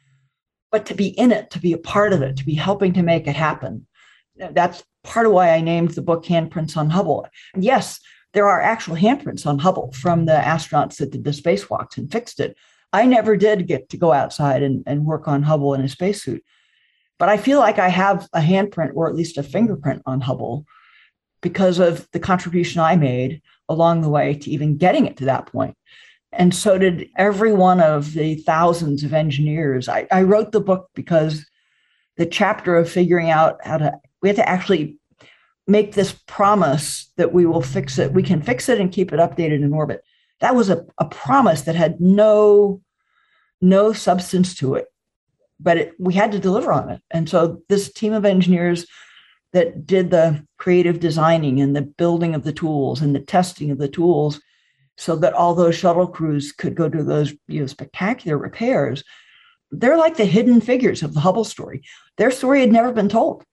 But 0.71 0.85
to 0.87 0.95
be 0.95 1.07
in 1.07 1.31
it, 1.31 1.51
to 1.51 1.59
be 1.59 1.73
a 1.73 1.77
part 1.77 2.13
of 2.13 2.21
it, 2.21 2.37
to 2.37 2.45
be 2.45 2.53
helping 2.53 2.93
to 2.93 3.03
make 3.03 3.27
it 3.27 3.35
happen, 3.35 3.87
that's 4.35 4.83
part 5.03 5.25
of 5.25 5.31
why 5.31 5.51
I 5.51 5.61
named 5.61 5.91
the 5.91 6.01
book 6.01 6.25
Handprints 6.25 6.77
on 6.77 6.89
Hubble. 6.89 7.27
Yes, 7.55 7.99
there 8.33 8.47
are 8.47 8.61
actual 8.61 8.95
handprints 8.95 9.45
on 9.45 9.59
Hubble 9.59 9.91
from 9.93 10.25
the 10.25 10.33
astronauts 10.33 10.97
that 10.97 11.11
did 11.11 11.23
the 11.23 11.31
spacewalks 11.31 11.97
and 11.97 12.11
fixed 12.11 12.39
it. 12.39 12.55
I 12.93 13.05
never 13.05 13.37
did 13.37 13.67
get 13.67 13.89
to 13.89 13.97
go 13.97 14.13
outside 14.13 14.63
and, 14.63 14.83
and 14.85 15.05
work 15.05 15.27
on 15.27 15.43
Hubble 15.43 15.73
in 15.73 15.81
a 15.81 15.89
spacesuit, 15.89 16.43
but 17.17 17.29
I 17.29 17.37
feel 17.37 17.59
like 17.59 17.79
I 17.79 17.89
have 17.89 18.27
a 18.33 18.39
handprint 18.39 18.91
or 18.95 19.07
at 19.09 19.15
least 19.15 19.37
a 19.37 19.43
fingerprint 19.43 20.01
on 20.05 20.21
Hubble 20.21 20.65
because 21.41 21.79
of 21.79 22.07
the 22.11 22.19
contribution 22.19 22.81
I 22.81 22.95
made 22.95 23.41
along 23.67 24.01
the 24.01 24.09
way 24.09 24.33
to 24.33 24.49
even 24.49 24.77
getting 24.77 25.05
it 25.05 25.17
to 25.17 25.25
that 25.25 25.45
point. 25.45 25.75
And 26.31 26.53
so 26.53 26.77
did 26.77 27.09
every 27.17 27.53
one 27.53 27.79
of 27.79 28.13
the 28.13 28.35
thousands 28.35 29.03
of 29.03 29.13
engineers. 29.13 29.89
I, 29.89 30.07
I 30.11 30.23
wrote 30.23 30.51
the 30.51 30.61
book 30.61 30.89
because 30.93 31.45
the 32.17 32.25
chapter 32.25 32.75
of 32.75 32.89
figuring 32.89 33.29
out 33.29 33.57
how 33.63 33.77
to, 33.77 33.93
we 34.21 34.29
had 34.29 34.35
to 34.37 34.47
actually 34.47 34.97
make 35.67 35.93
this 35.93 36.13
promise 36.27 37.11
that 37.17 37.31
we 37.31 37.45
will 37.45 37.61
fix 37.61 37.99
it. 37.99 38.11
We 38.11 38.23
can 38.23 38.41
fix 38.41 38.69
it 38.69 38.79
and 38.79 38.91
keep 38.91 39.13
it 39.13 39.19
updated 39.19 39.63
in 39.63 39.73
orbit. 39.73 40.03
That 40.41 40.55
was 40.55 40.69
a, 40.69 40.85
a 40.97 41.05
promise 41.05 41.61
that 41.63 41.75
had 41.75 42.01
no, 42.01 42.81
no 43.61 43.93
substance 43.93 44.55
to 44.55 44.75
it, 44.75 44.87
but 45.59 45.77
it, 45.77 45.93
we 45.99 46.13
had 46.13 46.31
to 46.31 46.39
deliver 46.39 46.71
on 46.71 46.89
it. 46.89 47.01
And 47.11 47.29
so 47.29 47.61
this 47.69 47.91
team 47.91 48.13
of 48.13 48.25
engineers 48.25 48.85
that 49.53 49.85
did 49.85 50.11
the 50.11 50.45
creative 50.57 50.99
designing 50.99 51.59
and 51.61 51.75
the 51.75 51.81
building 51.81 52.35
of 52.35 52.43
the 52.43 52.53
tools 52.53 53.01
and 53.01 53.15
the 53.15 53.19
testing 53.19 53.71
of 53.71 53.77
the 53.77 53.87
tools 53.87 54.41
so 54.97 55.15
that 55.15 55.33
all 55.33 55.55
those 55.55 55.75
shuttle 55.75 56.07
crews 56.07 56.51
could 56.51 56.75
go 56.75 56.89
do 56.89 57.03
those 57.03 57.33
you 57.47 57.61
know, 57.61 57.67
spectacular 57.67 58.37
repairs. 58.37 59.03
They're 59.71 59.97
like 59.97 60.17
the 60.17 60.25
hidden 60.25 60.61
figures 60.61 61.03
of 61.03 61.13
the 61.13 61.19
Hubble 61.19 61.45
story. 61.45 61.83
Their 62.17 62.31
story 62.31 62.61
had 62.61 62.71
never 62.71 62.91
been 62.91 63.09
told. 63.09 63.45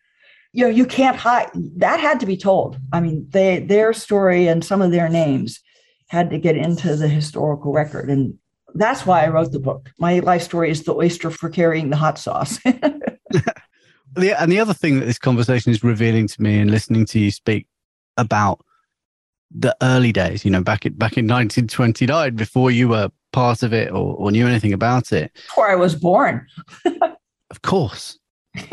You 0.53 0.65
know, 0.65 0.71
you 0.71 0.87
can't 0.87 1.17
hide 1.17 1.51
that 1.77 2.01
had 2.01 2.21
to 2.21 2.27
be 2.27 2.37
told. 2.37 2.79
I 2.93 3.01
mean, 3.01 3.27
they 3.31 3.61
their 3.61 3.93
story 3.93 4.47
and 4.49 4.65
some 4.65 4.83
of 4.83 4.91
their 4.91 5.09
names 5.09 5.61
had 6.09 6.31
to 6.31 6.39
get 6.39 6.57
into 6.57 6.97
the 6.97 7.09
historical 7.09 7.73
record. 7.73 8.09
And 8.09 8.39
that's 8.75 9.07
why 9.07 9.25
I 9.25 9.29
wrote 9.29 9.53
the 9.53 9.59
book. 9.59 9.91
My 9.99 10.21
life 10.21 10.43
story 10.43 10.71
is 10.71 10.85
the 10.85 10.95
oyster 10.95 11.31
for 11.31 11.49
carrying 11.49 11.91
the 11.91 11.97
hot 11.97 12.19
sauce. 12.19 12.59
the, 12.63 14.41
and 14.41 14.53
the 14.53 14.61
other 14.61 14.75
thing 14.75 15.01
that 15.01 15.07
this 15.07 15.19
conversation 15.19 15.73
is 15.73 15.83
revealing 15.83 16.29
to 16.29 16.43
me 16.43 16.59
and 16.59 16.71
listening 16.71 17.07
to 17.07 17.19
you 17.19 17.31
speak 17.31 17.67
about 18.17 18.61
the 19.51 19.77
early 19.83 20.13
days, 20.13 20.45
you 20.45 20.51
know, 20.51 20.63
back 20.63 20.87
in 20.87 20.93
back 20.95 21.17
in 21.17 21.27
1929, 21.27 22.35
before 22.35 22.71
you 22.71 22.89
were 22.89 23.11
part 23.33 23.63
of 23.63 23.73
it 23.73 23.91
or, 23.91 24.15
or 24.17 24.31
knew 24.31 24.47
anything 24.47 24.73
about 24.73 25.13
it. 25.13 25.33
Before 25.49 25.71
I 25.71 25.77
was 25.77 25.95
born. 25.95 26.47
of 27.51 27.63
course. 27.63 28.19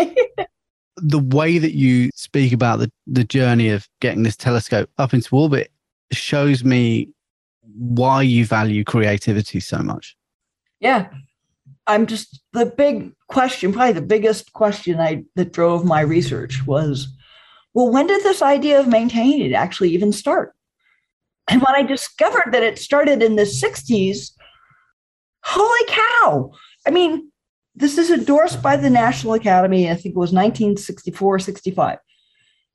the 0.98 1.20
way 1.20 1.58
that 1.58 1.74
you 1.74 2.10
speak 2.16 2.54
about 2.54 2.80
the, 2.80 2.92
the 3.08 3.24
journey 3.24 3.70
of 3.70 3.88
getting 4.00 4.24
this 4.24 4.36
telescope 4.36 4.90
up 4.98 5.14
into 5.14 5.36
orbit 5.36 5.72
shows 6.12 6.64
me 6.64 7.10
why 7.76 8.22
you 8.22 8.46
value 8.46 8.84
creativity 8.84 9.60
so 9.60 9.80
much. 9.80 10.16
Yeah. 10.80 11.10
I'm 11.88 12.06
just 12.06 12.42
the 12.54 12.66
big 12.66 13.12
question, 13.28 13.74
probably 13.74 13.94
the 13.94 14.02
biggest 14.02 14.54
question 14.54 15.00
I 15.00 15.24
that 15.36 15.52
drove 15.52 15.84
my 15.84 16.02
research 16.02 16.66
was, 16.66 17.08
well, 17.74 17.92
when 17.92 18.08
did 18.08 18.24
this 18.24 18.42
idea 18.42 18.80
of 18.80 18.88
maintaining 18.88 19.42
it 19.42 19.54
actually 19.54 19.90
even 19.90 20.12
start? 20.12 20.54
And 21.50 21.62
when 21.62 21.76
I 21.76 21.84
discovered 21.84 22.54
that 22.54 22.64
it 22.64 22.80
started 22.80 23.22
in 23.22 23.36
the 23.36 23.44
60s, 23.44 24.32
holy 25.44 25.86
cow. 25.88 26.52
I 26.88 26.92
mean, 26.92 27.32
this 27.76 27.98
is 27.98 28.12
endorsed 28.12 28.62
by 28.62 28.78
the 28.78 28.90
National 28.90 29.34
Academy. 29.34 29.90
I 29.90 29.96
think 29.96 30.16
it 30.16 30.20
was 30.20 30.32
1964, 30.32 31.40
65. 31.40 31.98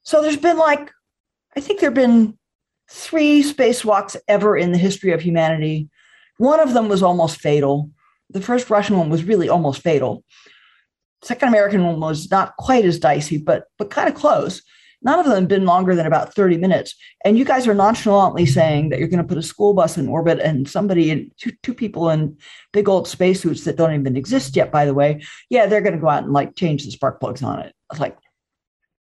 So 0.02 0.22
there's 0.22 0.36
been 0.36 0.58
like, 0.58 0.90
I 1.56 1.60
think 1.60 1.80
there 1.80 1.88
have 1.90 1.94
been 1.94 2.38
three 2.90 3.42
spacewalks 3.42 4.16
ever 4.26 4.56
in 4.56 4.72
the 4.72 4.78
history 4.78 5.12
of 5.12 5.20
humanity. 5.20 5.88
One 6.38 6.60
of 6.60 6.72
them 6.72 6.88
was 6.88 7.02
almost 7.02 7.40
fatal 7.40 7.90
the 8.30 8.40
first 8.40 8.70
Russian 8.70 8.98
one 8.98 9.10
was 9.10 9.24
really 9.24 9.48
almost 9.48 9.82
fatal. 9.82 10.24
Second 11.22 11.48
American 11.48 11.84
one 11.84 12.00
was 12.00 12.30
not 12.30 12.56
quite 12.56 12.84
as 12.84 12.98
dicey, 12.98 13.38
but 13.38 13.64
but 13.78 13.90
kind 13.90 14.08
of 14.08 14.14
close. 14.14 14.62
None 15.02 15.18
of 15.18 15.26
them 15.26 15.34
have 15.34 15.48
been 15.48 15.64
longer 15.64 15.94
than 15.94 16.06
about 16.06 16.34
30 16.34 16.58
minutes. 16.58 16.94
And 17.24 17.38
you 17.38 17.44
guys 17.44 17.68
are 17.68 17.74
nonchalantly 17.74 18.46
saying 18.46 18.88
that 18.88 18.98
you're 18.98 19.08
going 19.08 19.22
to 19.22 19.28
put 19.28 19.38
a 19.38 19.42
school 19.42 19.74
bus 19.74 19.96
in 19.96 20.08
orbit 20.08 20.40
and 20.40 20.68
somebody 20.68 21.10
in 21.10 21.30
two, 21.38 21.52
two 21.62 21.74
people 21.74 22.10
in 22.10 22.36
big 22.72 22.88
old 22.88 23.06
spacesuits 23.06 23.64
that 23.64 23.76
don't 23.76 23.94
even 23.94 24.16
exist 24.16 24.56
yet, 24.56 24.72
by 24.72 24.84
the 24.84 24.94
way. 24.94 25.22
Yeah, 25.50 25.66
they're 25.66 25.80
going 25.80 25.94
to 25.94 26.00
go 26.00 26.08
out 26.08 26.24
and 26.24 26.32
like 26.32 26.56
change 26.56 26.84
the 26.84 26.90
spark 26.90 27.20
plugs 27.20 27.42
on 27.42 27.60
it. 27.60 27.74
It's 27.90 28.00
like, 28.00 28.16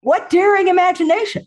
what 0.02 0.30
daring 0.30 0.68
imagination. 0.68 1.46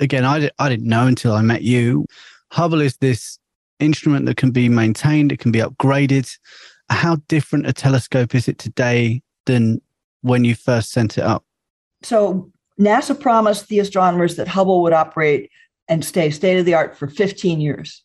Again, 0.00 0.24
I, 0.24 0.50
I 0.58 0.68
didn't 0.68 0.88
know 0.88 1.06
until 1.06 1.32
I 1.32 1.40
met 1.40 1.62
you. 1.62 2.06
Hubble 2.52 2.80
is 2.80 2.98
this 2.98 3.38
instrument 3.80 4.26
that 4.26 4.36
can 4.36 4.50
be 4.50 4.68
maintained, 4.68 5.32
it 5.32 5.38
can 5.38 5.52
be 5.52 5.60
upgraded 5.60 6.30
how 6.90 7.16
different 7.28 7.66
a 7.66 7.72
telescope 7.72 8.34
is 8.34 8.48
it 8.48 8.58
today 8.58 9.22
than 9.46 9.80
when 10.22 10.44
you 10.44 10.54
first 10.54 10.90
sent 10.90 11.18
it 11.18 11.24
up? 11.24 11.44
So 12.02 12.50
NASA 12.80 13.18
promised 13.18 13.68
the 13.68 13.78
astronomers 13.78 14.36
that 14.36 14.48
Hubble 14.48 14.82
would 14.82 14.92
operate 14.92 15.50
and 15.88 16.04
stay 16.04 16.30
state 16.30 16.58
of 16.58 16.64
the 16.64 16.74
art 16.74 16.96
for 16.96 17.08
15 17.08 17.60
years. 17.60 18.02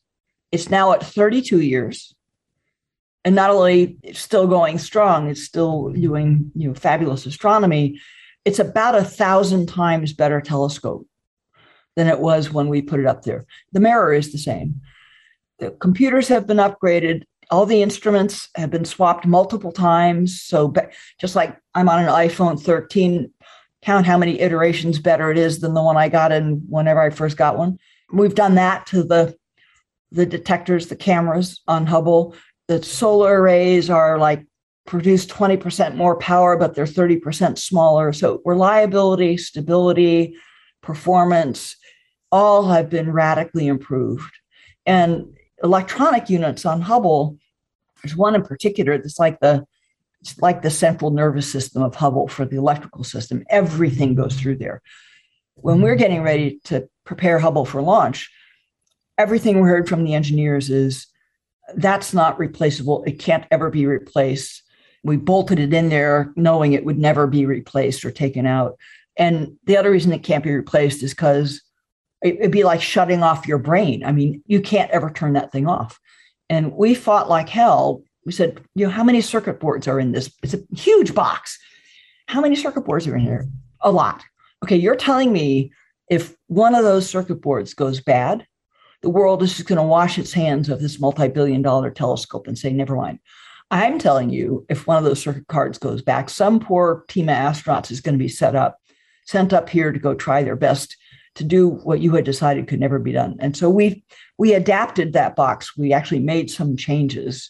It's 0.52 0.70
now 0.70 0.94
at 0.94 1.04
32 1.04 1.62
years. 1.62 2.16
And 3.24 3.36
not 3.36 3.52
only 3.52 3.98
it's 4.02 4.20
still 4.20 4.48
going 4.48 4.80
strong, 4.80 5.30
it's 5.30 5.44
still 5.44 5.90
doing 5.90 6.52
you 6.56 6.70
know 6.70 6.74
fabulous 6.74 7.26
astronomy. 7.26 8.00
It's 8.46 8.60
about 8.60 8.96
a 8.96 9.04
thousand 9.04 9.68
times 9.68 10.14
better 10.14 10.42
telescope 10.42 11.06
than 11.96 12.08
it 12.08 12.20
was 12.20 12.52
when 12.52 12.68
we 12.68 12.82
put 12.82 13.00
it 13.00 13.06
up 13.06 13.22
there. 13.22 13.46
The 13.74 13.80
mirror 13.80 14.14
is 14.14 14.32
the 14.32 14.40
same. 14.40 14.82
The 15.60 15.72
computers 15.72 16.30
have 16.30 16.48
been 16.48 16.58
upgraded 16.58 17.26
all 17.52 17.66
the 17.66 17.82
instruments 17.82 18.50
have 18.56 18.72
been 18.72 18.86
swapped 18.86 19.26
multiple 19.26 19.74
times. 19.74 20.42
So 20.42 20.74
just 21.20 21.36
like 21.36 21.58
I'm 21.76 21.90
on 21.90 22.02
an 22.02 22.10
iPhone 22.10 22.60
13, 22.60 23.32
count 23.82 24.06
how 24.06 24.18
many 24.18 24.40
iterations 24.40 25.00
better 25.00 25.32
it 25.32 25.38
is 25.38 25.60
than 25.60 25.74
the 25.74 25.82
one 25.82 25.98
I 25.98 26.10
got 26.10 26.32
in 26.32 26.62
whenever 26.70 27.02
I 27.02 27.10
first 27.10 27.38
got 27.38 27.58
one. 27.58 27.80
We've 28.12 28.36
done 28.36 28.56
that 28.56 28.86
to 28.88 29.04
the 29.04 29.36
the 30.14 30.26
detectors, 30.26 30.88
the 30.88 30.96
cameras 30.96 31.62
on 31.68 31.86
Hubble. 31.86 32.36
The 32.68 32.84
solar 32.84 33.42
arrays 33.42 33.90
are 33.90 34.18
like 34.18 34.46
produce 34.86 35.26
20% 35.26 35.96
more 35.96 36.18
power, 36.18 36.58
but 36.58 36.76
they're 36.76 36.86
30% 36.86 37.58
smaller. 37.58 38.12
So 38.12 38.42
reliability, 38.44 39.38
stability, 39.38 40.36
performance, 40.82 41.78
all 42.30 42.68
have 42.70 42.90
been 42.90 43.12
radically 43.14 43.68
improved. 43.68 44.34
And 44.86 45.38
electronic 45.64 46.30
units 46.30 46.66
on 46.66 46.82
Hubble 46.82 47.38
there's 48.02 48.16
one 48.16 48.36
in 48.36 48.44
particular 48.44 48.98
that's 48.98 49.20
like 49.20 49.40
the 49.40 49.66
it's 50.22 50.40
like 50.40 50.62
the 50.62 50.70
central 50.70 51.12
nervous 51.12 51.52
system 51.52 51.82
of 51.82 51.96
Hubble 51.96 52.28
for 52.28 52.46
the 52.46 52.58
electrical 52.58 53.04
system. 53.04 53.44
Everything 53.50 54.16
goes 54.16 54.36
through 54.36 54.58
there. 54.58 54.82
When 55.56 55.82
we're 55.82 55.96
getting 55.96 56.22
ready 56.22 56.60
to 56.66 56.88
prepare 57.06 57.40
Hubble 57.40 57.66
for 57.66 57.82
launch, 57.82 58.32
everything 59.18 59.60
we 59.60 59.70
heard 59.70 59.90
from 59.90 60.04
the 60.04 60.14
engineers 60.14 60.70
is 60.70 61.08
that's 61.76 62.14
not 62.14 62.40
replaceable. 62.40 63.04
It 63.04 63.20
can't 63.20 63.46
ever 63.52 63.70
be 63.70 63.86
replaced. 63.86 64.64
We 65.04 65.18
bolted 65.18 65.60
it 65.60 65.74
in 65.74 65.90
there 65.90 66.32
knowing 66.36 66.74
it 66.74 66.86
would 66.86 67.00
never 67.00 67.28
be 67.28 67.46
replaced 67.46 68.06
or 68.06 68.12
taken 68.12 68.46
out. 68.46 68.78
And 69.18 69.58
the 69.66 69.78
other 69.78 69.92
reason 69.92 70.12
it 70.14 70.24
can't 70.24 70.44
be 70.44 70.54
replaced 70.54 71.04
is 71.04 71.12
because 71.12 71.62
it'd 72.24 72.52
be 72.52 72.64
like 72.64 72.82
shutting 72.82 73.24
off 73.24 73.48
your 73.48 73.58
brain. 73.58 74.04
I 74.04 74.12
mean, 74.12 74.44
you 74.46 74.62
can't 74.62 74.92
ever 74.92 75.10
turn 75.10 75.34
that 75.34 75.52
thing 75.52 75.68
off. 75.68 76.00
And 76.50 76.74
we 76.74 76.94
fought 76.94 77.30
like 77.30 77.50
hell. 77.50 78.04
We 78.26 78.32
said, 78.32 78.62
you 78.76 78.86
know, 78.86 78.92
how 78.92 79.04
many 79.04 79.22
circuit 79.22 79.60
boards 79.60 79.88
are 79.88 80.00
in 80.00 80.12
this? 80.12 80.32
It's 80.44 80.54
a 80.54 80.62
huge 80.76 81.14
box. 81.16 81.58
How 82.28 82.42
many 82.42 82.56
circuit 82.56 82.82
boards 82.82 83.08
are 83.08 83.16
in 83.16 83.22
here? 83.22 83.48
A 83.82 83.92
lot. 83.92 84.24
Okay, 84.64 84.76
you're 84.76 84.96
telling 84.96 85.34
me 85.34 85.72
if 86.10 86.36
one 86.48 86.76
of 86.76 86.84
those 86.84 87.10
circuit 87.10 87.42
boards 87.42 87.74
goes 87.74 88.00
bad, 88.00 88.46
the 89.02 89.10
world 89.10 89.42
is 89.42 89.56
just 89.56 89.68
going 89.68 89.78
to 89.78 89.84
wash 89.84 90.20
its 90.20 90.34
hands 90.34 90.70
of 90.70 90.80
this 90.80 91.00
multi 91.00 91.28
billion 91.28 91.62
dollar 91.62 91.90
telescope 91.90 92.48
and 92.48 92.58
say, 92.58 92.72
never 92.72 92.96
mind. 92.96 93.20
I'm 93.72 93.98
telling 93.98 94.30
you, 94.30 94.66
if 94.70 94.86
one 94.86 94.98
of 94.98 95.04
those 95.04 95.22
circuit 95.22 95.48
cards 95.48 95.78
goes 95.78 96.02
back, 96.02 96.30
some 96.30 96.60
poor 96.60 97.06
team 97.08 97.30
of 97.30 97.36
astronauts 97.36 97.90
is 97.90 98.02
going 98.02 98.14
to 98.14 98.24
be 98.24 98.28
set 98.28 98.54
up, 98.54 98.78
sent 99.26 99.54
up 99.54 99.70
here 99.70 99.92
to 99.92 100.00
go 100.00 100.14
try 100.14 100.44
their 100.44 100.58
best 100.58 100.98
to 101.36 101.44
do 101.46 101.70
what 101.70 102.02
you 102.02 102.14
had 102.14 102.26
decided 102.26 102.68
could 102.68 102.82
never 102.82 103.00
be 103.00 103.14
done. 103.14 103.38
And 103.40 103.56
so 103.56 103.70
we 103.70 104.04
we 104.38 104.54
adapted 104.54 105.14
that 105.14 105.36
box. 105.36 105.78
We 105.78 105.94
actually 105.94 106.20
made 106.20 106.52
some 106.52 106.76
changes 106.76 107.50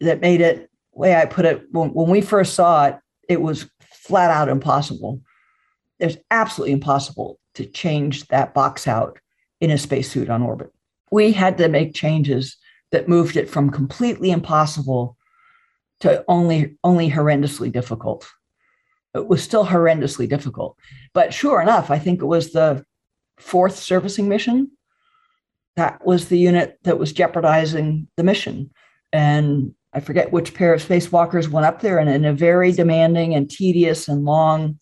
that 0.00 0.20
made 0.20 0.40
it 0.40 0.70
way 0.92 1.14
I 1.14 1.24
put 1.24 1.44
it 1.44 1.62
when, 1.72 1.90
when 1.90 2.10
we 2.10 2.20
first 2.20 2.54
saw 2.54 2.86
it, 2.86 2.98
it 3.28 3.40
was 3.40 3.70
flat 3.82 4.30
out 4.30 4.48
impossible. 4.48 5.20
It's 5.98 6.16
absolutely 6.30 6.72
impossible 6.72 7.38
to 7.54 7.66
change 7.66 8.26
that 8.28 8.54
box 8.54 8.88
out 8.88 9.18
in 9.60 9.70
a 9.70 9.78
spacesuit 9.78 10.30
on 10.30 10.42
orbit. 10.42 10.72
We 11.10 11.32
had 11.32 11.58
to 11.58 11.68
make 11.68 11.94
changes 11.94 12.56
that 12.92 13.08
moved 13.08 13.36
it 13.36 13.48
from 13.48 13.70
completely 13.70 14.30
impossible 14.30 15.16
to 16.00 16.24
only 16.28 16.76
only 16.82 17.10
horrendously 17.10 17.70
difficult. 17.70 18.28
It 19.14 19.26
was 19.26 19.42
still 19.42 19.66
horrendously 19.66 20.28
difficult. 20.28 20.76
But 21.12 21.34
sure 21.34 21.60
enough, 21.60 21.90
I 21.90 21.98
think 21.98 22.22
it 22.22 22.26
was 22.26 22.52
the 22.52 22.84
fourth 23.38 23.76
servicing 23.76 24.28
mission. 24.28 24.70
That 25.76 26.04
was 26.04 26.28
the 26.28 26.38
unit 26.38 26.78
that 26.84 26.98
was 26.98 27.12
jeopardizing 27.12 28.08
the 28.16 28.24
mission. 28.24 28.70
And 29.12 29.74
I 29.92 30.00
forget 30.00 30.32
which 30.32 30.54
pair 30.54 30.72
of 30.72 30.86
spacewalkers 30.86 31.48
went 31.48 31.66
up 31.66 31.80
there 31.80 31.98
and 31.98 32.08
in 32.08 32.24
a 32.24 32.32
very 32.32 32.72
demanding 32.72 33.34
and 33.34 33.50
tedious 33.50 34.08
and 34.08 34.24
long 34.24 34.78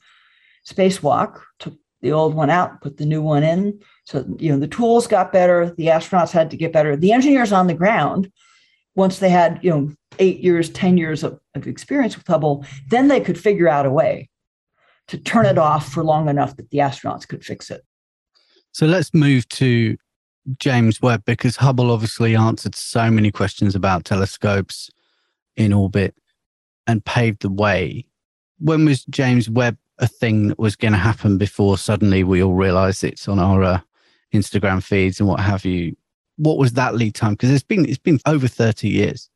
spacewalk, 0.66 1.40
took 1.59 1.74
the 2.02 2.12
old 2.12 2.34
one 2.34 2.50
out, 2.50 2.80
put 2.80 2.98
the 2.98 3.06
new 3.06 3.22
one 3.22 3.42
in. 3.42 3.80
So, 4.04 4.24
you 4.38 4.52
know, 4.52 4.59
the 4.59 4.68
tools 4.68 5.06
got 5.06 5.32
better, 5.32 5.74
the 5.76 5.86
astronauts 5.86 6.30
had 6.30 6.50
to 6.50 6.56
get 6.56 6.72
better. 6.72 6.94
The 6.94 7.12
engineers 7.12 7.52
on 7.52 7.66
the 7.66 7.74
ground, 7.74 8.30
once 8.94 9.18
they 9.18 9.30
had, 9.30 9.61
you 9.62 9.70
know, 9.70 9.92
eight 10.18 10.40
years, 10.40 10.70
10 10.70 10.96
years 10.96 11.22
of, 11.22 11.38
of 11.54 11.66
experience 11.66 12.16
with 12.16 12.26
Hubble, 12.26 12.64
then 12.90 13.09
they 13.09 13.20
could 13.20 13.38
figure 13.38 13.68
out 13.68 13.86
a 13.86 13.90
way 13.90 14.28
to 15.09 15.16
turn 15.16 15.46
it 15.46 15.59
off 15.59 15.90
for 15.90 16.04
long 16.04 16.28
enough 16.28 16.56
that 16.56 16.70
the 16.70 16.78
astronauts 16.78 17.26
could 17.26 17.44
fix 17.44 17.70
it. 17.70 17.82
So 18.72 18.86
let's 18.86 19.14
move 19.14 19.48
to 19.50 19.96
James 20.59 21.00
Webb 21.00 21.22
because 21.24 21.56
Hubble 21.56 21.90
obviously 21.90 22.36
answered 22.36 22.74
so 22.74 23.11
many 23.11 23.30
questions 23.30 23.74
about 23.74 24.04
telescopes 24.04 24.90
in 25.59 25.72
orbit 25.72 26.14
and 26.86 27.04
paved 27.04 27.42
the 27.42 27.50
way. 27.50 28.06
When 28.59 28.86
was 28.86 29.04
James 29.04 29.50
Webb 29.50 29.76
a 29.98 30.06
thing 30.06 30.48
that 30.48 30.59
was 30.59 30.76
going 30.76 30.92
to 30.92 30.98
happen 30.98 31.38
before 31.38 31.76
suddenly 31.76 32.22
we 32.22 32.42
all 32.42 32.54
realized 32.54 33.02
it's 33.02 33.28
on 33.28 33.38
our 33.38 33.62
uh, 33.62 33.80
Instagram 34.32 34.82
feeds 34.82 35.20
and 35.20 35.28
what 35.28 35.40
have 35.40 35.64
you? 35.64 35.96
What 36.36 36.56
was 36.56 36.72
that 36.74 36.94
lead 36.94 37.14
time? 37.14 37.32
Because 37.32 37.50
it's 37.50 37.64
been 37.64 37.84
it's 37.84 37.98
been 37.98 38.20
over 38.24 38.46
30 38.48 38.88
years. 38.88 39.28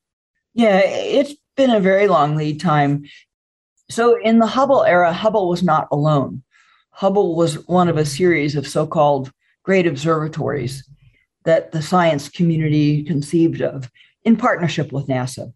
Yeah, 0.55 0.79
it's 0.79 1.35
been 1.57 1.71
a 1.71 1.81
very 1.81 2.07
long 2.07 2.37
lead 2.37 2.61
time. 2.61 3.05
So 3.91 4.19
in 4.23 4.39
the 4.39 4.47
Hubble 4.47 4.85
era, 4.85 5.13
Hubble 5.13 5.49
was 5.49 5.63
not 5.63 5.89
alone. 5.91 6.43
Hubble 6.91 7.35
was 7.35 7.67
one 7.67 7.89
of 7.89 7.97
a 7.97 8.05
series 8.05 8.55
of 8.55 8.67
so 8.67 8.87
called 8.87 9.33
great 9.65 9.87
observatories 9.87 10.89
that 11.45 11.73
the 11.73 11.83
science 11.83 12.29
community 12.29 13.03
conceived 13.03 13.61
of 13.61 13.91
in 14.25 14.37
partnership 14.37 14.93
with 14.93 15.09
NASA. 15.09 15.53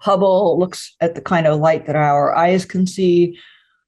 Hubble 0.00 0.58
looks 0.58 0.94
at 1.00 1.14
the 1.14 1.20
kind 1.20 1.46
of 1.46 1.60
light 1.60 1.86
that 1.86 1.96
our 1.96 2.34
eyes 2.34 2.64
can 2.64 2.86
see. 2.86 3.38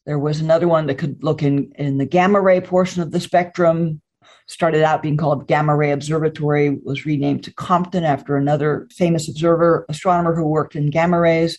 There 0.06 0.18
was 0.18 0.40
another 0.40 0.66
one 0.66 0.86
that 0.86 0.98
could 0.98 1.22
look 1.22 1.42
in, 1.42 1.72
in 1.76 1.98
the 1.98 2.06
gamma 2.06 2.40
ray 2.40 2.60
portion 2.60 3.02
of 3.02 3.10
the 3.12 3.20
spectrum. 3.20 4.00
Started 4.46 4.82
out 4.82 5.02
being 5.02 5.16
called 5.16 5.46
Gamma 5.46 5.76
Ray 5.76 5.92
Observatory, 5.92 6.70
was 6.82 7.06
renamed 7.06 7.44
to 7.44 7.54
Compton 7.54 8.02
after 8.02 8.36
another 8.36 8.88
famous 8.90 9.28
observer, 9.28 9.86
astronomer 9.88 10.34
who 10.34 10.44
worked 10.44 10.74
in 10.74 10.90
gamma 10.90 11.20
rays. 11.20 11.56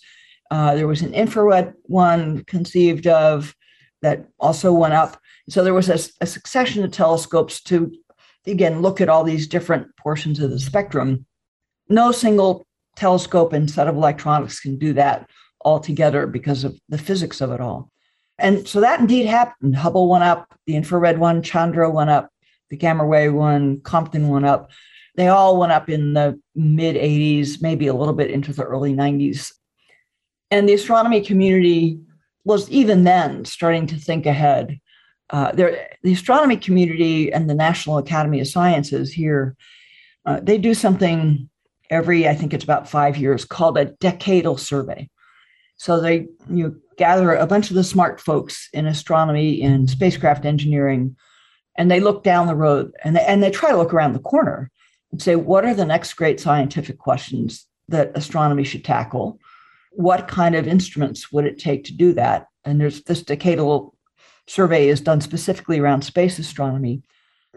Uh, 0.52 0.76
there 0.76 0.88
was 0.88 1.02
an 1.02 1.14
infrared 1.14 1.74
one 1.84 2.44
conceived 2.44 3.08
of 3.08 3.56
that 4.02 4.26
also 4.40 4.74
went 4.74 4.94
up. 4.94 5.18
So 5.50 5.64
there 5.64 5.74
was 5.74 5.88
a, 5.88 6.00
a 6.20 6.28
succession 6.28 6.84
of 6.84 6.92
telescopes 6.92 7.62
to, 7.64 7.94
again, 8.46 8.82
look 8.82 9.00
at 9.00 9.08
all 9.08 9.24
these 9.24 9.48
different 9.48 9.88
portions 9.96 10.42
of 10.42 10.50
the 10.50 10.60
spectrum. 10.60 11.26
No 11.88 12.12
single 12.12 12.66
telescope 12.96 13.54
and 13.54 13.70
set 13.70 13.88
of 13.88 13.96
electronics 13.96 14.60
can 14.60 14.78
do 14.78 14.94
that 14.94 15.30
altogether 15.64 16.28
because 16.28 16.64
of 16.64 16.80
the 16.90 16.98
physics 16.98 17.42
of 17.42 17.52
it 17.52 17.62
all. 17.62 17.92
And 18.38 18.68
so 18.68 18.82
that 18.82 19.00
indeed 19.00 19.28
happened. 19.28 19.76
Hubble 19.76 20.10
went 20.10 20.24
up, 20.24 20.48
the 20.66 20.76
infrared 20.76 21.20
one, 21.20 21.44
Chandra 21.44 21.90
went 21.90 22.10
up, 22.10 22.30
the 22.70 22.78
gamma 22.78 23.06
ray 23.06 23.30
one, 23.30 23.82
Compton 23.82 24.30
went 24.30 24.46
up. 24.46 24.72
They 25.16 25.28
all 25.28 25.58
went 25.58 25.72
up 25.72 25.90
in 25.90 26.14
the 26.14 26.40
mid 26.56 26.96
80s, 26.96 27.62
maybe 27.62 27.88
a 27.88 27.94
little 27.94 28.14
bit 28.14 28.32
into 28.32 28.54
the 28.54 28.64
early 28.64 28.94
90s. 28.94 29.52
And 30.50 30.68
the 30.68 30.74
astronomy 30.74 31.22
community 31.22 32.00
was 32.44 32.70
even 32.72 33.04
then 33.04 33.46
starting 33.46 33.88
to 33.88 33.96
think 33.96 34.26
ahead 34.26 34.80
uh, 35.32 35.52
there, 35.54 35.90
the 36.04 36.14
astronomy 36.14 36.58
community 36.58 37.32
and 37.32 37.50
the 37.50 37.56
National 37.56 37.98
Academy 37.98 38.42
of 38.42 38.48
Sciences 38.48 39.12
here, 39.14 39.56
uh, 40.26 40.40
they 40.42 40.58
do 40.58 40.74
something 40.74 41.50
every, 41.92 42.28
I 42.28 42.34
think 42.34 42.54
it's 42.54 42.64
about 42.64 42.90
five 42.90 43.18
years, 43.18 43.46
called 43.46 43.78
a 43.78 43.86
decadal 43.86 44.60
survey. 44.60 45.10
So 45.76 46.00
they 46.00 46.28
you 46.50 46.82
gather 46.98 47.34
a 47.34 47.48
bunch 47.48 47.70
of 47.70 47.76
the 47.76 47.84
smart 47.84 48.22
folks 48.22 48.70
in 48.74 48.86
astronomy 48.86 49.62
and 49.62 49.90
spacecraft 49.90 50.46
engineering, 50.46 51.16
and 51.78 51.92
they 51.92 52.00
look 52.00 52.24
down 52.24 52.48
the 52.48 52.56
road 52.56 52.92
and 53.04 53.16
they, 53.16 53.22
and 53.22 53.42
they 53.44 53.52
try 53.52 53.72
to 53.72 53.78
look 53.78 53.94
around 53.94 54.14
the 54.14 54.20
corner 54.20 54.72
and 55.12 55.22
say, 55.22 55.36
what 55.36 55.66
are 55.66 55.74
the 55.74 55.86
next 55.86 56.14
great 56.14 56.40
scientific 56.40 56.98
questions 56.98 57.68
that 57.90 58.12
astronomy 58.16 58.64
should 58.64 58.86
tackle? 58.86 59.40
What 59.92 60.28
kind 60.28 60.56
of 60.56 60.68
instruments 60.68 61.32
would 61.32 61.46
it 61.46 61.60
take 61.60 61.84
to 61.86 61.94
do 61.94 62.14
that? 62.14 62.48
And 62.64 62.80
there's 62.80 63.04
this 63.04 63.24
decadal 63.24 63.92
survey 64.48 64.88
is 64.88 65.02
done 65.02 65.22
specifically 65.22 65.80
around 65.80 66.04
space 66.04 66.40
astronomy. 66.40 67.02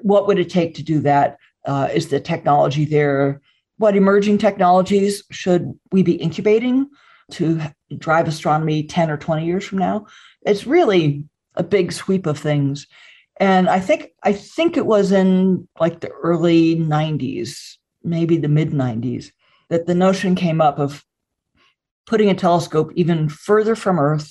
What 0.03 0.27
would 0.27 0.39
it 0.39 0.51
take 0.51 0.75
to 0.77 0.83
do 0.83 1.01
that? 1.01 1.39
Uh, 1.65 1.89
is 1.93 2.09
the 2.09 2.21
technology 2.21 2.85
there? 2.85 3.41
What 3.79 3.97
emerging 3.97 4.39
technologies 4.39 5.25
should 5.31 5.73
we 5.91 6.03
be 6.03 6.15
incubating 6.15 6.89
to 7.33 7.61
drive 7.99 8.29
astronomy 8.29 8.85
10 8.85 9.11
or 9.11 9.17
20 9.17 9.45
years 9.45 9.65
from 9.65 9.79
now? 9.79 10.07
It's 10.43 10.67
really 10.67 11.25
a 11.57 11.63
big 11.63 11.93
sweep 11.93 12.27
of 12.27 12.39
things. 12.39 12.87
And 13.41 13.69
I 13.69 13.81
think 13.81 14.11
I 14.23 14.33
think 14.33 14.77
it 14.77 14.87
was 14.87 15.11
in 15.11 15.67
like 15.81 16.01
the 16.01 16.11
early 16.11 16.77
90s, 16.77 17.77
maybe 18.05 18.37
the 18.37 18.49
mid 18.49 18.71
90s, 18.71 19.33
that 19.71 19.87
the 19.87 19.95
notion 19.95 20.35
came 20.37 20.61
up 20.61 20.79
of 20.79 21.05
putting 22.07 22.31
a 22.31 22.35
telescope 22.35 22.93
even 22.95 23.29
further 23.29 23.75
from 23.75 23.99
Earth. 23.99 24.31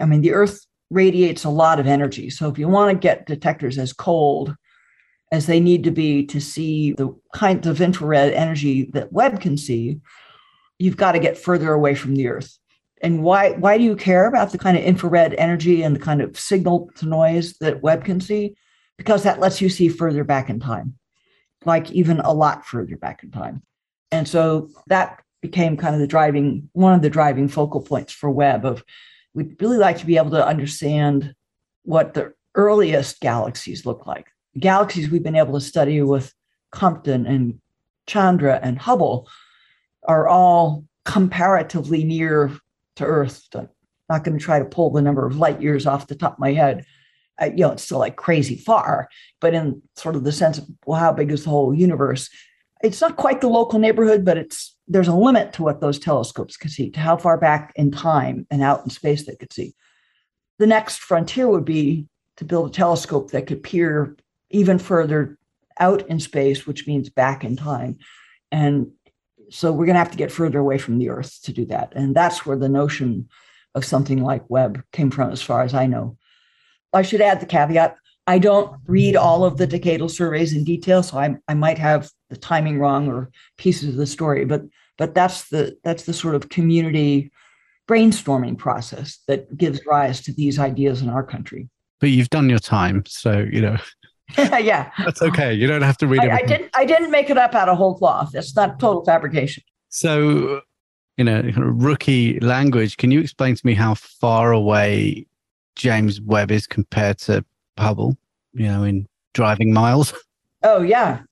I 0.00 0.04
mean, 0.04 0.20
the 0.20 0.32
Earth 0.32 0.66
radiates 0.90 1.44
a 1.44 1.50
lot 1.50 1.80
of 1.80 1.86
energy. 1.86 2.30
So 2.30 2.48
if 2.48 2.58
you 2.58 2.68
want 2.68 2.92
to 2.92 2.98
get 2.98 3.26
detectors 3.26 3.78
as 3.78 3.92
cold 3.92 4.54
as 5.32 5.46
they 5.46 5.58
need 5.58 5.82
to 5.82 5.90
be 5.90 6.24
to 6.26 6.40
see 6.40 6.92
the 6.92 7.12
kinds 7.34 7.66
of 7.66 7.80
infrared 7.80 8.34
energy 8.34 8.84
that 8.92 9.12
Webb 9.12 9.40
can 9.40 9.56
see, 9.56 9.98
you've 10.78 10.98
got 10.98 11.12
to 11.12 11.18
get 11.18 11.38
further 11.38 11.72
away 11.72 11.94
from 11.94 12.14
the 12.14 12.28
Earth. 12.28 12.58
And 13.00 13.22
why 13.24 13.52
why 13.52 13.78
do 13.78 13.82
you 13.82 13.96
care 13.96 14.26
about 14.26 14.52
the 14.52 14.58
kind 14.58 14.76
of 14.76 14.84
infrared 14.84 15.34
energy 15.34 15.82
and 15.82 15.96
the 15.96 16.00
kind 16.00 16.20
of 16.20 16.38
signal 16.38 16.90
to 16.96 17.06
noise 17.06 17.54
that 17.54 17.82
Webb 17.82 18.04
can 18.04 18.20
see? 18.20 18.54
Because 18.98 19.22
that 19.24 19.40
lets 19.40 19.60
you 19.60 19.70
see 19.70 19.88
further 19.88 20.22
back 20.22 20.50
in 20.50 20.60
time, 20.60 20.96
like 21.64 21.90
even 21.90 22.20
a 22.20 22.32
lot 22.32 22.66
further 22.66 22.96
back 22.96 23.24
in 23.24 23.30
time. 23.30 23.62
And 24.12 24.28
so 24.28 24.68
that 24.88 25.22
became 25.40 25.76
kind 25.76 25.94
of 25.94 26.00
the 26.00 26.06
driving 26.06 26.68
one 26.74 26.92
of 26.94 27.02
the 27.02 27.10
driving 27.10 27.48
focal 27.48 27.80
points 27.80 28.12
for 28.12 28.30
Webb 28.30 28.66
of 28.66 28.84
we'd 29.34 29.60
really 29.60 29.78
like 29.78 29.98
to 29.98 30.06
be 30.06 30.18
able 30.18 30.30
to 30.30 30.46
understand 30.46 31.34
what 31.84 32.12
the 32.12 32.34
earliest 32.54 33.18
galaxies 33.20 33.86
look 33.86 34.06
like. 34.06 34.31
Galaxies 34.58 35.10
we've 35.10 35.22
been 35.22 35.36
able 35.36 35.54
to 35.54 35.64
study 35.64 36.02
with 36.02 36.34
Compton 36.70 37.26
and 37.26 37.60
Chandra 38.06 38.58
and 38.62 38.78
Hubble 38.78 39.28
are 40.04 40.28
all 40.28 40.84
comparatively 41.04 42.04
near 42.04 42.52
to 42.96 43.04
Earth. 43.04 43.46
I'm 43.54 43.68
not 44.08 44.24
going 44.24 44.38
to 44.38 44.44
try 44.44 44.58
to 44.58 44.64
pull 44.64 44.90
the 44.90 45.02
number 45.02 45.26
of 45.26 45.36
light 45.36 45.62
years 45.62 45.86
off 45.86 46.06
the 46.06 46.14
top 46.14 46.34
of 46.34 46.38
my 46.38 46.52
head. 46.52 46.84
Uh, 47.40 47.46
you 47.46 47.58
know, 47.58 47.72
it's 47.72 47.84
still 47.84 47.98
like 47.98 48.16
crazy 48.16 48.56
far, 48.56 49.08
but 49.40 49.54
in 49.54 49.80
sort 49.96 50.16
of 50.16 50.24
the 50.24 50.32
sense 50.32 50.58
of, 50.58 50.66
well, 50.84 51.00
how 51.00 51.12
big 51.12 51.30
is 51.30 51.44
the 51.44 51.50
whole 51.50 51.72
universe? 51.72 52.28
It's 52.82 53.00
not 53.00 53.16
quite 53.16 53.40
the 53.40 53.48
local 53.48 53.78
neighborhood, 53.78 54.24
but 54.24 54.36
it's 54.36 54.76
there's 54.86 55.08
a 55.08 55.14
limit 55.14 55.52
to 55.54 55.62
what 55.62 55.80
those 55.80 55.98
telescopes 55.98 56.56
could 56.56 56.70
see, 56.70 56.90
to 56.90 57.00
how 57.00 57.16
far 57.16 57.38
back 57.38 57.72
in 57.76 57.90
time 57.90 58.46
and 58.50 58.62
out 58.62 58.82
in 58.84 58.90
space 58.90 59.24
they 59.24 59.36
could 59.36 59.52
see. 59.52 59.74
The 60.58 60.66
next 60.66 60.98
frontier 60.98 61.48
would 61.48 61.64
be 61.64 62.06
to 62.36 62.44
build 62.44 62.70
a 62.70 62.72
telescope 62.72 63.30
that 63.30 63.46
could 63.46 63.62
peer 63.62 64.16
even 64.52 64.78
further 64.78 65.38
out 65.78 66.06
in 66.08 66.20
space, 66.20 66.66
which 66.66 66.86
means 66.86 67.08
back 67.08 67.44
in 67.44 67.56
time. 67.56 67.98
And 68.50 68.90
so 69.50 69.72
we're 69.72 69.86
going 69.86 69.94
to 69.94 70.00
have 70.00 70.10
to 70.10 70.16
get 70.16 70.32
further 70.32 70.58
away 70.58 70.78
from 70.78 70.98
the 70.98 71.08
Earth 71.08 71.40
to 71.42 71.52
do 71.52 71.64
that. 71.66 71.92
And 71.94 72.14
that's 72.14 72.44
where 72.44 72.56
the 72.56 72.68
notion 72.68 73.28
of 73.74 73.84
something 73.84 74.22
like 74.22 74.48
Webb 74.48 74.82
came 74.92 75.10
from, 75.10 75.30
as 75.30 75.42
far 75.42 75.62
as 75.62 75.74
I 75.74 75.86
know. 75.86 76.16
I 76.92 77.02
should 77.02 77.22
add 77.22 77.40
the 77.40 77.46
caveat 77.46 77.96
I 78.26 78.38
don't 78.38 78.80
read 78.86 79.16
all 79.16 79.44
of 79.44 79.56
the 79.56 79.66
decadal 79.66 80.10
surveys 80.10 80.52
in 80.52 80.64
detail, 80.64 81.02
so 81.02 81.18
I, 81.18 81.34
I 81.48 81.54
might 81.54 81.78
have 81.78 82.10
the 82.30 82.36
timing 82.36 82.78
wrong 82.78 83.08
or 83.08 83.30
pieces 83.58 83.90
of 83.90 83.96
the 83.96 84.06
story, 84.06 84.44
but 84.44 84.62
but 84.98 85.14
that's 85.14 85.48
the 85.48 85.76
that's 85.82 86.04
the 86.04 86.12
sort 86.12 86.34
of 86.34 86.48
community 86.48 87.32
brainstorming 87.88 88.56
process 88.56 89.18
that 89.26 89.56
gives 89.56 89.84
rise 89.86 90.20
to 90.22 90.32
these 90.32 90.58
ideas 90.58 91.02
in 91.02 91.08
our 91.08 91.24
country. 91.24 91.68
But 92.00 92.10
you've 92.10 92.30
done 92.30 92.48
your 92.48 92.60
time, 92.60 93.02
so 93.06 93.38
you 93.50 93.60
know. 93.60 93.76
yeah, 94.38 94.90
that's 94.98 95.20
okay. 95.22 95.52
You 95.52 95.66
don't 95.66 95.82
have 95.82 95.98
to 95.98 96.06
read 96.06 96.20
I, 96.20 96.36
I 96.36 96.42
didn't. 96.42 96.70
I 96.74 96.84
didn't 96.84 97.10
make 97.10 97.30
it 97.30 97.38
up 97.38 97.54
out 97.54 97.68
of 97.68 97.76
whole 97.76 97.96
cloth. 97.96 98.34
It's 98.34 98.56
not 98.56 98.80
total 98.80 99.04
fabrication. 99.04 99.62
So, 99.88 100.62
you 101.16 101.24
know, 101.24 101.42
rookie 101.56 102.40
language. 102.40 102.96
Can 102.96 103.10
you 103.10 103.20
explain 103.20 103.54
to 103.56 103.66
me 103.66 103.74
how 103.74 103.94
far 103.94 104.52
away 104.52 105.26
James 105.76 106.20
Webb 106.20 106.50
is 106.50 106.66
compared 106.66 107.18
to 107.18 107.44
Hubble? 107.78 108.16
You 108.54 108.66
know, 108.66 108.84
in 108.84 109.08
driving 109.34 109.72
miles. 109.72 110.12
Oh 110.64 110.80
yeah, 110.80 111.22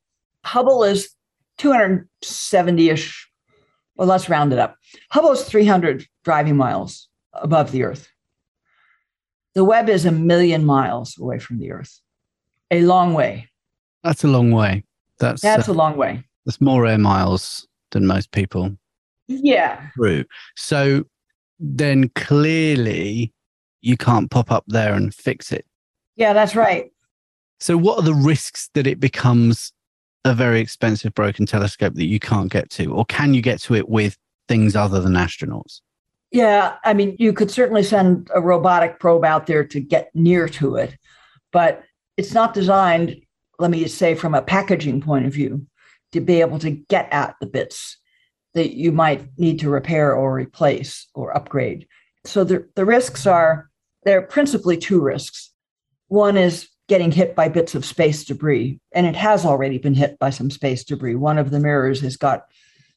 Hubble 0.45 0.83
is 0.83 1.15
270 1.59 2.91
ish 2.91 3.31
well, 4.01 4.09
let's 4.09 4.31
round 4.31 4.55
it 4.55 4.59
up. 4.59 4.77
Hubble's 5.11 5.45
300 5.45 6.07
driving 6.25 6.57
miles 6.57 7.11
above 7.35 7.71
the 7.71 7.83
Earth. 7.83 8.09
The 9.55 9.63
Webb 9.63 9.91
is 9.91 10.07
a 10.07 10.11
million 10.11 10.65
miles 10.65 11.19
away 11.19 11.39
from 11.39 11.59
the 11.59 11.71
Earth. 11.71 12.01
A 12.71 12.83
long 12.83 13.15
way. 13.15 13.49
That's 14.03 14.25
a 14.25 14.29
long 14.29 14.51
way. 14.51 14.85
That's 15.19 15.43
that's 15.43 15.69
uh, 15.69 15.73
a 15.73 15.75
long 15.75 15.97
way. 15.97 16.25
That's 16.47 16.61
more 16.61 16.87
air 16.87 16.99
miles 16.99 17.67
than 17.91 18.07
most 18.07 18.31
people. 18.33 18.77
Yeah. 19.29 19.89
Through. 19.95 20.25
So 20.57 21.05
then 21.59 22.09
clearly 22.15 23.33
you 23.83 23.97
can't 23.97 24.31
pop 24.31 24.51
up 24.51 24.65
there 24.67 24.95
and 24.95 25.15
fix 25.15 25.53
it. 25.53 25.67
Yeah, 26.17 26.33
that's 26.33 26.57
right. 26.57 26.91
So 27.61 27.77
what 27.77 27.99
are 27.99 28.05
the 28.05 28.15
risks 28.15 28.71
that 28.75 28.87
it 28.87 29.01
becomes 29.01 29.73
a 30.25 30.35
very 30.35 30.61
expensive 30.61 31.15
broken 31.15 31.47
telescope 31.47 31.95
that 31.95 32.07
you 32.07 32.19
can't 32.19 32.51
get 32.51 32.71
to, 32.71 32.93
or 32.93 33.05
can 33.07 33.35
you 33.35 33.43
get 33.43 33.61
to 33.63 33.75
it 33.75 33.89
with 33.89 34.17
things 34.49 34.77
other 34.77 35.01
than 35.01 35.13
astronauts? 35.15 35.81
Yeah, 36.31 36.77
I 36.85 36.95
mean, 36.95 37.17
you 37.19 37.33
could 37.33 37.51
certainly 37.51 37.83
send 37.83 38.31
a 38.35 38.41
robotic 38.41 39.01
probe 39.01 39.25
out 39.25 39.47
there 39.47 39.65
to 39.65 39.81
get 39.81 40.11
near 40.15 40.49
to 40.49 40.77
it, 40.77 40.97
but 41.53 41.83
it's 42.21 42.35
not 42.35 42.53
designed, 42.53 43.17
let 43.59 43.71
me 43.71 43.89
say, 43.89 44.15
from 44.15 44.35
a 44.35 44.43
packaging 44.43 45.01
point 45.01 45.25
of 45.25 45.33
view, 45.33 45.67
to 46.13 46.21
be 46.21 46.43
able 46.43 46.59
to 46.59 46.71
get 46.71 47.09
at 47.11 47.35
the 47.41 47.47
bits 47.47 47.97
that 48.53 48.77
you 48.77 48.93
might 48.93 49.27
need 49.39 49.59
to 49.61 49.71
repair 49.71 50.15
or 50.15 50.35
replace 50.35 51.09
or 51.15 51.35
upgrade. 51.35 51.87
So 52.27 52.45
the, 52.45 52.69
the 52.75 52.85
risks 52.85 53.27
are 53.27 53.71
there 54.05 54.19
are 54.19 54.27
principally 54.27 54.77
two 54.77 55.01
risks. 55.01 55.51
One 56.09 56.37
is 56.37 56.69
getting 56.89 57.11
hit 57.11 57.35
by 57.35 57.49
bits 57.49 57.75
of 57.75 57.87
space 57.87 58.23
debris. 58.25 58.79
And 58.93 59.07
it 59.07 59.17
has 59.17 59.47
already 59.47 59.79
been 59.79 59.95
hit 59.95 60.19
by 60.19 60.29
some 60.29 60.51
space 60.51 60.85
debris. 60.85 61.15
One 61.15 61.39
of 61.39 61.51
the 61.51 61.61
mirrors 61.61 62.01
has 62.01 62.19
got 62.19 62.45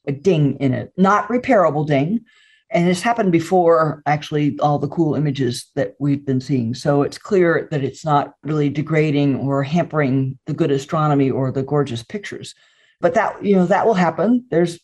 a 0.06 0.12
ding 0.12 0.58
in 0.60 0.74
it, 0.74 0.92
not 0.98 1.30
repairable 1.30 1.88
ding. 1.88 2.26
And 2.74 2.90
it's 2.90 3.02
happened 3.02 3.32
before, 3.32 4.02
actually, 4.06 4.58
all 4.60 4.80
the 4.80 4.88
cool 4.88 5.16
images 5.16 5.70
that 5.76 5.94
we've 6.00 6.26
been 6.26 6.42
seeing. 6.42 6.74
So 6.74 7.04
it's 7.04 7.18
clear 7.18 7.68
that 7.72 7.84
it's 7.84 8.04
not 8.04 8.34
really 8.44 8.70
degrading 8.70 9.36
or 9.38 9.64
hampering 9.64 10.40
the 10.48 10.54
good 10.54 10.72
astronomy 10.72 11.30
or 11.30 11.52
the 11.52 11.64
gorgeous 11.64 12.04
pictures. 12.04 12.56
But 13.00 13.14
that, 13.14 13.46
you 13.46 13.56
know, 13.56 13.68
that 13.68 13.86
will 13.86 13.94
happen. 13.94 14.46
There's 14.50 14.80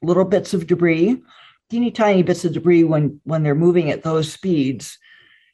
little 0.00 0.24
bits 0.24 0.54
of 0.54 0.66
debris, 0.66 1.20
teeny 1.70 1.90
tiny 1.90 2.22
bits 2.22 2.44
of 2.44 2.52
debris 2.52 2.84
when 2.84 3.20
when 3.24 3.42
they're 3.42 3.54
moving 3.54 3.90
at 3.90 4.02
those 4.02 4.32
speeds 4.32 4.98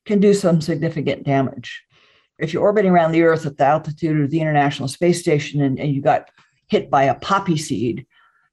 can 0.05 0.21
do 0.21 0.35
some 0.35 0.61
significant 0.61 1.25
damage 1.25 1.83
if 2.41 2.53
you're 2.53 2.63
orbiting 2.63 2.91
around 2.91 3.13
the 3.13 3.23
Earth 3.23 3.47
at 3.47 3.57
the 3.57 3.65
altitude 3.65 4.21
of 4.21 4.31
the 4.31 4.41
International 4.41 4.89
Space 4.89 5.21
Station 5.21 5.61
and, 5.61 5.79
and 5.79 5.95
you 5.95 6.01
got 6.01 6.31
hit 6.69 6.91
by 6.91 7.05
a 7.05 7.15
poppy 7.15 7.57
seed, 7.57 8.07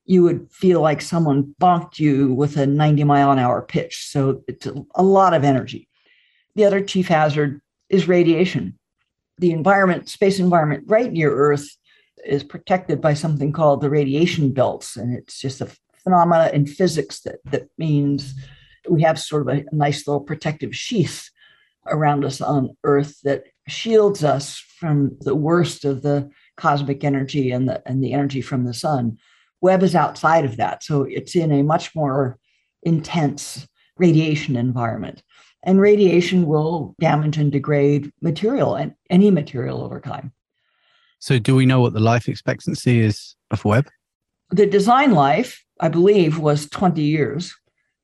you 0.08 0.24
would 0.24 0.50
feel 0.52 0.82
like 0.82 1.02
someone 1.02 1.54
bonked 1.62 2.00
you 2.00 2.34
with 2.34 2.58
a 2.58 2.66
90 2.66 3.04
mile 3.04 3.32
an 3.32 3.40
hour 3.40 3.62
pitch. 3.62 4.08
So 4.10 4.42
it's 4.48 4.66
a 4.96 5.04
lot 5.04 5.34
of 5.34 5.44
energy. 5.44 5.88
The 6.56 6.66
other 6.66 6.82
chief 6.82 7.10
hazard 7.10 7.62
is 7.90 8.08
radiation. 8.08 8.80
The 9.38 9.52
environment, 9.52 10.10
space 10.10 10.40
environment 10.40 10.86
right 10.88 11.12
near 11.12 11.32
Earth, 11.32 11.70
is 12.26 12.44
protected 12.44 13.02
by 13.02 13.14
something 13.14 13.52
called 13.52 13.82
the 13.82 13.90
radiation 13.90 14.54
belts. 14.54 14.96
And 14.96 15.16
it's 15.16 15.40
just 15.40 15.62
a 15.62 15.70
phenomena 16.04 16.52
in 16.54 16.66
physics 16.66 17.20
that, 17.22 17.40
that 17.46 17.68
means 17.78 18.34
we 18.90 19.02
have 19.04 19.20
sort 19.20 19.48
of 19.48 19.58
a, 19.58 19.66
nice 19.74 20.08
little 20.08 20.22
protective 20.22 20.76
sheath 20.76 21.30
around 21.86 22.24
us 22.24 22.40
on 22.42 22.76
Earth 22.84 23.20
that 23.24 23.44
shields 23.68 24.24
us 24.24 24.58
from 24.80 25.18
the 25.22 25.36
worst 25.36 25.84
of 25.84 26.02
the 26.02 26.30
cosmic 26.56 27.04
energy 27.04 27.52
and 27.52 27.68
the 27.68 27.84
and 27.86 28.04
the 28.04 28.14
energy 28.14 28.42
from 28.42 28.64
the 28.64 28.74
sun. 28.74 29.18
Webb 29.62 29.84
is 29.84 29.96
outside 29.96 30.46
of 30.46 30.58
that, 30.58 30.84
so 30.84 31.04
it's 31.04 31.36
in 31.36 31.52
a 31.52 31.64
much 31.64 31.96
more 31.96 32.38
intense 32.84 33.68
radiation 33.98 34.56
environment. 34.56 35.24
And 35.64 35.82
radiation 35.82 36.46
will 36.46 36.96
damage 37.00 37.38
and 37.38 37.52
degrade 37.52 38.12
material 38.22 38.76
and 38.76 38.94
any 39.10 39.32
material 39.32 39.84
over 39.84 40.00
time. 40.00 40.32
So, 41.20 41.40
do 41.40 41.56
we 41.56 41.66
know 41.66 41.82
what 41.82 41.94
the 41.94 42.00
life 42.00 42.30
expectancy 42.30 43.00
is 43.00 43.36
of 43.50 43.66
Webb? 43.66 43.90
The 44.52 44.68
design 44.68 45.12
life, 45.12 45.66
I 45.80 45.90
believe, 45.90 46.38
was 46.38 46.70
20 46.70 47.02
years. 47.02 47.54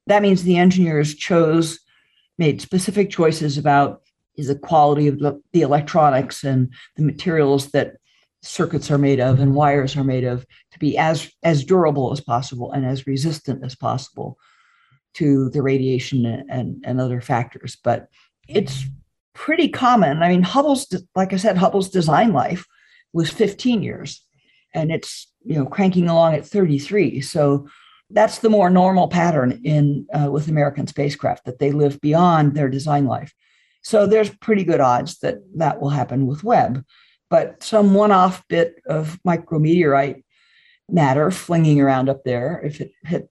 That 0.07 0.23
means 0.23 0.43
the 0.43 0.57
engineers 0.57 1.13
chose, 1.13 1.79
made 2.37 2.59
specific 2.59 3.11
choices 3.11 3.57
about 3.57 4.01
is 4.35 4.47
the 4.47 4.55
quality 4.55 5.07
of 5.07 5.19
the, 5.19 5.39
the 5.53 5.61
electronics 5.61 6.43
and 6.43 6.73
the 6.95 7.03
materials 7.03 7.69
that 7.69 7.97
circuits 8.43 8.91
are 8.91 8.97
made 8.97 9.19
of 9.19 9.39
and 9.39 9.55
wires 9.55 9.95
are 9.95 10.03
made 10.03 10.23
of 10.23 10.45
to 10.71 10.79
be 10.79 10.97
as 10.97 11.31
as 11.43 11.63
durable 11.63 12.11
as 12.11 12.21
possible 12.21 12.71
and 12.71 12.85
as 12.85 13.07
resistant 13.07 13.63
as 13.63 13.75
possible 13.75 14.37
to 15.13 15.49
the 15.51 15.61
radiation 15.61 16.25
and, 16.25 16.83
and, 16.83 16.99
other 16.99 17.21
factors. 17.21 17.77
But 17.83 18.07
it's 18.47 18.85
pretty 19.33 19.69
common. 19.69 20.21
I 20.21 20.29
mean 20.29 20.43
hubble's 20.43 20.93
like 21.15 21.33
i 21.33 21.37
said 21.37 21.57
hubble's 21.57 21.89
design 21.89 22.33
life 22.33 22.65
was 23.13 23.29
15 23.29 23.81
years 23.81 24.25
and 24.73 24.91
it's 24.91 25.31
you 25.43 25.55
know 25.55 25.65
cranking 25.65 26.07
along 26.07 26.35
at 26.35 26.45
33 26.45 27.21
so 27.21 27.67
that's 28.09 28.39
the 28.39 28.49
more 28.49 28.69
normal 28.69 29.07
pattern 29.07 29.59
in 29.63 30.05
uh, 30.13 30.29
with 30.29 30.47
american 30.49 30.85
spacecraft 30.87 31.45
that 31.45 31.59
they 31.59 31.71
live 31.71 31.99
beyond 32.01 32.53
their 32.53 32.69
design 32.69 33.05
life. 33.05 33.33
So 33.83 34.07
there's 34.07 34.29
pretty 34.29 34.63
good 34.63 34.79
odds 34.79 35.19
that 35.19 35.39
that 35.57 35.81
will 35.81 35.89
happen 35.89 36.25
with 36.25 36.43
Webb. 36.43 36.85
But 37.33 37.63
some 37.63 37.95
one 37.95 38.11
off 38.11 38.47
bit 38.47 38.75
of 38.85 39.19
micrometeorite 39.27 40.21
matter 40.87 41.31
flinging 41.31 41.81
around 41.81 42.07
up 42.07 42.23
there, 42.25 42.61
if 42.63 42.79
it 42.79 42.91
hit 43.05 43.27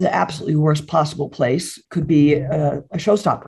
the 0.00 0.12
absolutely 0.12 0.56
worst 0.56 0.88
possible 0.88 1.28
place, 1.28 1.80
could 1.88 2.04
be 2.04 2.34
a, 2.34 2.78
a 2.90 2.96
showstopper. 2.96 3.44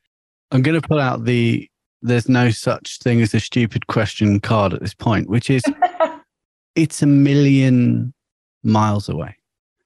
I'm 0.52 0.62
going 0.62 0.80
to 0.80 0.88
pull 0.88 1.00
out 1.00 1.24
the 1.24 1.68
there's 2.02 2.28
no 2.28 2.50
such 2.50 3.00
thing 3.00 3.20
as 3.20 3.34
a 3.34 3.40
stupid 3.40 3.88
question 3.88 4.38
card 4.38 4.74
at 4.74 4.80
this 4.80 4.94
point, 4.94 5.28
which 5.28 5.50
is 5.50 5.64
it's 6.76 7.02
a 7.02 7.06
million 7.06 8.14
miles 8.62 9.08
away. 9.08 9.34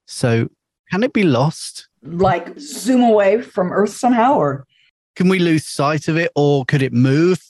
So 0.05 0.49
can 0.91 1.01
it 1.01 1.13
be 1.13 1.23
lost? 1.23 1.87
Like 2.03 2.59
zoom 2.59 3.01
away 3.01 3.41
from 3.41 3.71
Earth 3.71 3.93
somehow, 3.93 4.35
or 4.35 4.67
can 5.15 5.29
we 5.29 5.39
lose 5.39 5.65
sight 5.65 6.07
of 6.07 6.15
it 6.15 6.31
or 6.35 6.63
could 6.65 6.83
it 6.83 6.93
move? 6.93 7.41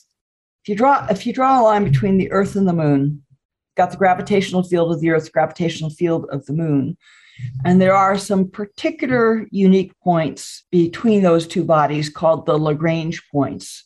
If 0.63 0.69
you 0.69 0.75
draw 0.75 1.07
if 1.09 1.25
you 1.25 1.33
draw 1.33 1.59
a 1.59 1.63
line 1.63 1.83
between 1.83 2.17
the 2.17 2.31
Earth 2.31 2.55
and 2.55 2.67
the 2.67 2.73
moon, 2.73 3.23
got 3.75 3.91
the 3.91 3.97
gravitational 3.97 4.63
field 4.63 4.91
of 4.91 5.01
the 5.01 5.09
Earth, 5.09 5.31
gravitational 5.31 5.89
field 5.89 6.27
of 6.31 6.45
the 6.45 6.53
moon. 6.53 6.97
And 7.65 7.81
there 7.81 7.95
are 7.95 8.17
some 8.17 8.49
particular 8.49 9.47
unique 9.51 9.93
points 10.03 10.63
between 10.71 11.23
those 11.23 11.47
two 11.47 11.63
bodies 11.63 12.09
called 12.09 12.45
the 12.45 12.57
Lagrange 12.57 13.23
points. 13.31 13.85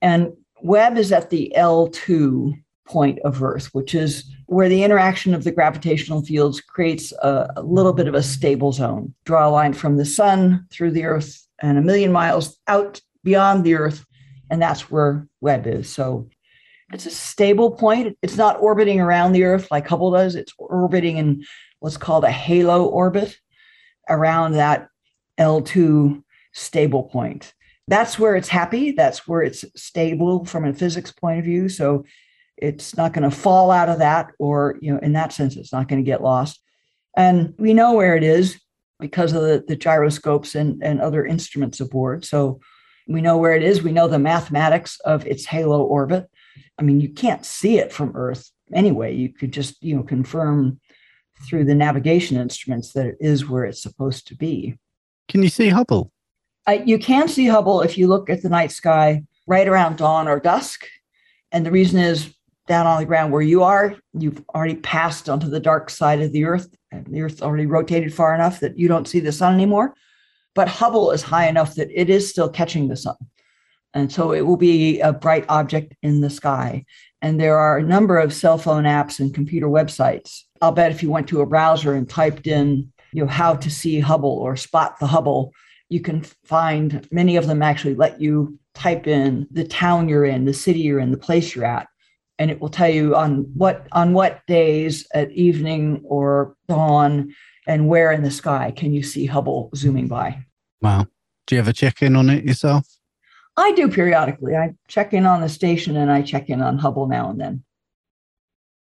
And 0.00 0.32
Webb 0.62 0.96
is 0.96 1.10
at 1.10 1.30
the 1.30 1.52
L2 1.56 2.52
point 2.86 3.18
of 3.20 3.42
Earth, 3.42 3.70
which 3.72 3.94
is 3.94 4.30
where 4.46 4.68
the 4.68 4.84
interaction 4.84 5.34
of 5.34 5.44
the 5.44 5.50
gravitational 5.50 6.22
fields 6.22 6.60
creates 6.60 7.12
a, 7.22 7.48
a, 7.56 7.62
little 7.62 7.92
bit 7.92 8.06
of 8.06 8.14
a 8.14 8.22
stable 8.22 8.72
zone. 8.72 9.12
Draw 9.24 9.48
a 9.48 9.50
line 9.50 9.72
from 9.72 9.96
the 9.96 10.04
sun 10.04 10.66
through 10.70 10.92
the 10.92 11.04
Earth 11.04 11.44
and 11.60 11.78
a 11.78 11.82
million 11.82 12.12
miles 12.12 12.58
out 12.68 13.00
beyond 13.24 13.64
the 13.64 13.74
Earth, 13.74 14.06
and 14.50 14.60
that's 14.60 14.90
where 14.90 15.26
Webb 15.40 15.66
is. 15.66 15.92
So 15.92 16.28
it's 16.92 17.06
a 17.06 17.10
stable 17.10 17.72
point. 17.72 18.16
It's 18.22 18.36
not 18.36 18.60
orbiting 18.60 19.00
around 19.00 19.32
the 19.32 19.44
Earth 19.44 19.68
like 19.70 19.88
Hubble 19.88 20.12
does. 20.12 20.36
It's 20.36 20.52
orbiting 20.58 21.16
in 21.16 21.44
what's 21.80 21.96
called 21.96 22.24
a 22.24 22.30
halo 22.30 22.84
orbit 22.84 23.36
around 24.08 24.52
that 24.52 24.88
L2 25.38 26.22
stable 26.52 27.04
point. 27.04 27.52
that's 27.88 28.18
where 28.18 28.34
it's 28.34 28.48
happy. 28.48 28.90
That's 28.92 29.28
where 29.28 29.42
it's 29.42 29.64
stable 29.76 30.44
from 30.44 30.64
a 30.64 30.72
physics 30.72 31.12
point 31.12 31.38
of 31.38 31.44
view. 31.44 31.68
So 31.68 32.04
it's 32.56 32.96
not 32.96 33.12
going 33.12 33.28
to 33.28 33.36
fall 33.36 33.70
out 33.70 33.88
of 33.88 33.98
that, 33.98 34.32
or, 34.38 34.76
you 34.80 34.92
know, 34.92 34.98
in 35.00 35.12
that 35.12 35.32
sense, 35.32 35.56
it's 35.56 35.72
not 35.72 35.86
going 35.88 36.02
to 36.02 36.10
get 36.10 36.22
lost. 36.22 36.60
And 37.16 37.54
we 37.58 37.74
know 37.74 37.94
where 37.94 38.16
it 38.16 38.24
is 38.24 38.60
because 38.98 39.32
of 39.32 39.42
the, 39.42 39.64
the 39.68 39.76
gyroscopes 39.76 40.54
and, 40.54 40.82
and 40.82 41.00
other 41.00 41.24
instruments 41.24 41.80
aboard. 41.80 42.24
So 42.24 42.60
we 43.06 43.20
know 43.20 43.36
where 43.36 43.54
it 43.54 43.62
is. 43.62 43.82
We 43.82 43.92
know 43.92 44.08
the 44.08 44.18
mathematics 44.18 44.98
of 45.00 45.26
its 45.26 45.46
halo 45.46 45.82
orbit. 45.82 46.28
I 46.78 46.82
mean, 46.82 47.00
you 47.00 47.08
can't 47.08 47.44
see 47.44 47.78
it 47.78 47.92
from 47.92 48.12
Earth 48.14 48.50
anyway. 48.72 49.14
You 49.14 49.32
could 49.32 49.52
just, 49.52 49.82
you 49.82 49.96
know, 49.96 50.02
confirm 50.02 50.80
through 51.46 51.64
the 51.64 51.74
navigation 51.74 52.36
instruments 52.36 52.92
that 52.92 53.06
it 53.06 53.16
is 53.20 53.48
where 53.48 53.64
it's 53.64 53.82
supposed 53.82 54.26
to 54.28 54.34
be. 54.34 54.78
Can 55.28 55.42
you 55.42 55.48
see 55.48 55.68
Hubble? 55.68 56.10
Uh, 56.66 56.78
you 56.84 56.98
can 56.98 57.28
see 57.28 57.46
Hubble 57.46 57.82
if 57.82 57.96
you 57.96 58.08
look 58.08 58.28
at 58.28 58.42
the 58.42 58.48
night 58.48 58.72
sky 58.72 59.22
right 59.46 59.68
around 59.68 59.98
dawn 59.98 60.28
or 60.28 60.40
dusk. 60.40 60.86
And 61.52 61.64
the 61.64 61.70
reason 61.70 62.00
is 62.00 62.34
down 62.66 62.86
on 62.86 62.98
the 62.98 63.06
ground 63.06 63.32
where 63.32 63.42
you 63.42 63.62
are, 63.62 63.94
you've 64.12 64.42
already 64.54 64.74
passed 64.74 65.28
onto 65.28 65.48
the 65.48 65.60
dark 65.60 65.88
side 65.88 66.20
of 66.20 66.32
the 66.32 66.44
Earth. 66.44 66.68
And 66.90 67.06
the 67.06 67.22
Earth's 67.22 67.42
already 67.42 67.66
rotated 67.66 68.12
far 68.12 68.34
enough 68.34 68.60
that 68.60 68.78
you 68.78 68.88
don't 68.88 69.06
see 69.06 69.20
the 69.20 69.30
sun 69.30 69.54
anymore. 69.54 69.94
But 70.56 70.68
Hubble 70.68 71.12
is 71.12 71.22
high 71.22 71.46
enough 71.46 71.74
that 71.74 71.90
it 71.94 72.10
is 72.10 72.28
still 72.28 72.48
catching 72.48 72.88
the 72.88 72.96
sun. 72.96 73.16
And 73.94 74.10
so 74.10 74.32
it 74.32 74.40
will 74.40 74.56
be 74.56 75.00
a 75.00 75.12
bright 75.12 75.44
object 75.48 75.94
in 76.02 76.22
the 76.22 76.30
sky. 76.30 76.84
And 77.22 77.38
there 77.38 77.58
are 77.58 77.78
a 77.78 77.82
number 77.82 78.18
of 78.18 78.32
cell 78.32 78.58
phone 78.58 78.84
apps 78.84 79.20
and 79.20 79.32
computer 79.32 79.68
websites. 79.68 80.40
I'll 80.60 80.72
bet 80.72 80.90
if 80.90 81.02
you 81.02 81.10
went 81.10 81.28
to 81.28 81.42
a 81.42 81.46
browser 81.46 81.94
and 81.94 82.08
typed 82.08 82.46
in, 82.46 82.92
you 83.12 83.22
know, 83.22 83.28
how 83.28 83.54
to 83.54 83.70
see 83.70 84.00
Hubble 84.00 84.30
or 84.30 84.56
spot 84.56 84.98
the 84.98 85.06
Hubble, 85.06 85.52
you 85.88 86.00
can 86.00 86.22
find 86.44 87.06
many 87.12 87.36
of 87.36 87.46
them 87.46 87.62
actually 87.62 87.94
let 87.94 88.20
you 88.20 88.58
type 88.74 89.06
in 89.06 89.46
the 89.50 89.64
town 89.64 90.08
you're 90.08 90.24
in, 90.24 90.46
the 90.46 90.54
city 90.54 90.80
you're 90.80 91.00
in, 91.00 91.10
the 91.10 91.18
place 91.18 91.54
you're 91.54 91.64
at, 91.64 91.86
and 92.38 92.50
it 92.50 92.60
will 92.60 92.68
tell 92.68 92.88
you 92.88 93.14
on 93.14 93.50
what 93.54 93.86
on 93.92 94.12
what 94.12 94.46
days 94.46 95.06
at 95.14 95.30
evening 95.32 96.02
or 96.04 96.56
dawn 96.68 97.34
and 97.66 97.88
where 97.88 98.12
in 98.12 98.22
the 98.22 98.30
sky 98.30 98.72
can 98.76 98.92
you 98.92 99.02
see 99.02 99.26
Hubble 99.26 99.70
zooming 99.74 100.08
by. 100.08 100.45
Wow. 100.86 101.08
Do 101.48 101.56
you 101.56 101.58
ever 101.58 101.72
check 101.72 102.00
in 102.00 102.14
on 102.14 102.30
it 102.30 102.44
yourself? 102.44 102.86
I 103.56 103.72
do 103.72 103.88
periodically. 103.88 104.54
I 104.54 104.72
check 104.86 105.12
in 105.12 105.26
on 105.26 105.40
the 105.40 105.48
station 105.48 105.96
and 105.96 106.12
I 106.12 106.22
check 106.22 106.48
in 106.48 106.62
on 106.62 106.78
Hubble 106.78 107.08
now 107.08 107.28
and 107.28 107.40
then. 107.40 107.64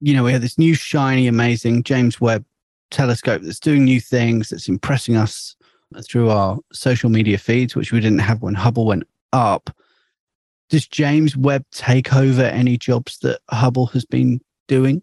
You 0.02 0.14
know, 0.14 0.26
we 0.26 0.34
have 0.34 0.41
this 0.41 0.58
new, 0.58 0.74
shiny, 0.74 1.28
amazing 1.28 1.84
James 1.84 2.20
Webb 2.20 2.43
telescope 2.91 3.43
that's 3.43 3.62
doing 3.62 3.86
new 3.86 4.02
things, 4.02 4.50
that's 4.50 4.68
impressing 4.68 5.16
us 5.16 5.56
through 6.04 6.32
our 6.32 6.58
social 6.74 7.10
media 7.10 7.38
feeds, 7.38 7.78
which 7.78 7.93
we 7.93 8.02
didn't 8.02 8.20
have 8.20 8.41
when 8.41 8.56
Hubble 8.56 8.88
went 8.88 9.04
up. 9.32 9.70
Does 10.70 10.89
James 10.89 11.38
Webb 11.38 11.64
take 11.72 12.14
over 12.14 12.41
any 12.41 12.78
jobs 12.78 13.20
that 13.20 13.39
Hubble 13.52 13.86
has 13.88 14.04
been 14.04 14.41
doing? 14.68 15.02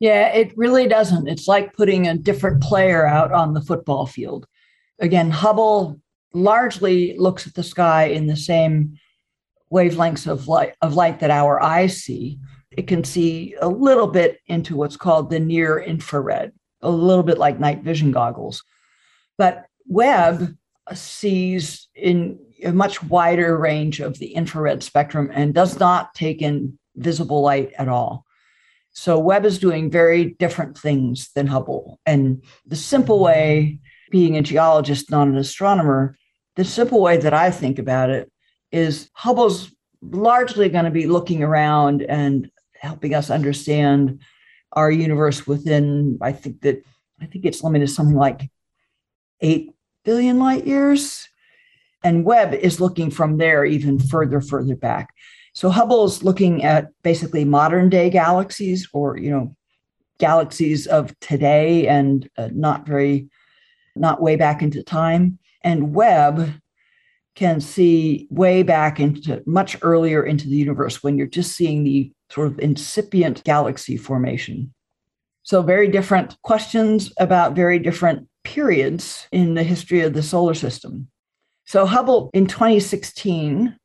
Yeah, 0.00 0.28
it 0.34 0.52
really 0.54 0.86
doesn't. 0.86 1.28
It's 1.28 1.48
like 1.48 1.72
putting 1.72 2.08
a 2.08 2.18
different 2.18 2.62
player 2.62 3.06
out 3.06 3.32
on 3.32 3.54
the 3.54 3.62
football 3.62 4.04
field. 4.04 4.46
Again, 4.98 5.30
Hubble 5.30 6.00
largely 6.32 7.16
looks 7.16 7.46
at 7.46 7.54
the 7.54 7.62
sky 7.62 8.04
in 8.04 8.26
the 8.26 8.36
same 8.36 8.98
wavelengths 9.72 10.26
of 10.26 10.48
light 10.48 10.74
of 10.82 10.94
light 10.94 11.20
that 11.20 11.30
our 11.30 11.62
eyes 11.62 12.02
see. 12.02 12.38
It 12.70 12.86
can 12.86 13.04
see 13.04 13.54
a 13.60 13.68
little 13.68 14.06
bit 14.06 14.38
into 14.46 14.76
what's 14.76 14.96
called 14.96 15.30
the 15.30 15.40
near 15.40 15.78
infrared, 15.78 16.52
a 16.82 16.90
little 16.90 17.22
bit 17.22 17.38
like 17.38 17.58
night 17.58 17.82
vision 17.82 18.12
goggles. 18.12 18.62
But 19.36 19.66
Webb 19.86 20.56
sees 20.94 21.88
in 21.94 22.38
a 22.64 22.72
much 22.72 23.02
wider 23.02 23.56
range 23.56 24.00
of 24.00 24.18
the 24.18 24.34
infrared 24.34 24.82
spectrum 24.82 25.30
and 25.32 25.54
does 25.54 25.78
not 25.78 26.14
take 26.14 26.42
in 26.42 26.78
visible 26.96 27.42
light 27.42 27.72
at 27.78 27.88
all. 27.88 28.24
So 28.92 29.18
Webb 29.18 29.44
is 29.44 29.58
doing 29.58 29.90
very 29.90 30.36
different 30.38 30.76
things 30.76 31.30
than 31.34 31.46
Hubble. 31.46 32.00
And 32.04 32.42
the 32.66 32.76
simple 32.76 33.20
way, 33.20 33.78
being 34.10 34.36
a 34.36 34.42
geologist, 34.42 35.10
not 35.10 35.28
an 35.28 35.36
astronomer, 35.36 36.16
the 36.56 36.64
simple 36.64 37.00
way 37.00 37.16
that 37.18 37.34
I 37.34 37.50
think 37.50 37.78
about 37.78 38.10
it 38.10 38.30
is 38.72 39.10
Hubble's 39.14 39.70
largely 40.02 40.68
going 40.68 40.84
to 40.84 40.90
be 40.90 41.06
looking 41.06 41.42
around 41.42 42.02
and 42.02 42.50
helping 42.74 43.14
us 43.14 43.30
understand 43.30 44.20
our 44.72 44.90
universe 44.90 45.46
within, 45.46 46.18
I 46.20 46.32
think 46.32 46.60
that 46.62 46.84
I 47.20 47.26
think 47.26 47.44
it's 47.44 47.62
limited 47.62 47.88
to 47.88 47.92
something 47.92 48.16
like 48.16 48.50
eight 49.40 49.70
billion 50.04 50.38
light 50.38 50.66
years. 50.66 51.28
And 52.04 52.24
Webb 52.24 52.54
is 52.54 52.80
looking 52.80 53.10
from 53.10 53.38
there 53.38 53.64
even 53.64 53.98
further, 53.98 54.40
further 54.40 54.76
back. 54.76 55.08
So 55.52 55.70
Hubble's 55.70 56.22
looking 56.22 56.62
at 56.62 56.88
basically 57.02 57.44
modern 57.44 57.88
day 57.88 58.10
galaxies 58.10 58.88
or, 58.92 59.16
you 59.16 59.30
know, 59.30 59.56
galaxies 60.18 60.86
of 60.86 61.18
today 61.20 61.88
and 61.88 62.28
uh, 62.36 62.50
not 62.52 62.86
very, 62.86 63.28
not 64.00 64.22
way 64.22 64.36
back 64.36 64.62
into 64.62 64.82
time. 64.82 65.38
And 65.62 65.94
Webb 65.94 66.52
can 67.34 67.60
see 67.60 68.26
way 68.30 68.62
back 68.62 68.98
into 68.98 69.42
much 69.46 69.76
earlier 69.82 70.24
into 70.24 70.48
the 70.48 70.56
universe 70.56 71.02
when 71.02 71.16
you're 71.16 71.26
just 71.26 71.52
seeing 71.52 71.84
the 71.84 72.10
sort 72.30 72.48
of 72.48 72.58
incipient 72.58 73.44
galaxy 73.44 73.96
formation. 73.96 74.72
So, 75.44 75.62
very 75.62 75.88
different 75.88 76.40
questions 76.42 77.12
about 77.18 77.54
very 77.54 77.78
different 77.78 78.28
periods 78.44 79.28
in 79.30 79.54
the 79.54 79.62
history 79.62 80.00
of 80.00 80.14
the 80.14 80.22
solar 80.22 80.54
system. 80.54 81.08
So, 81.64 81.86
Hubble 81.86 82.30
in 82.34 82.46
2016 82.46 83.76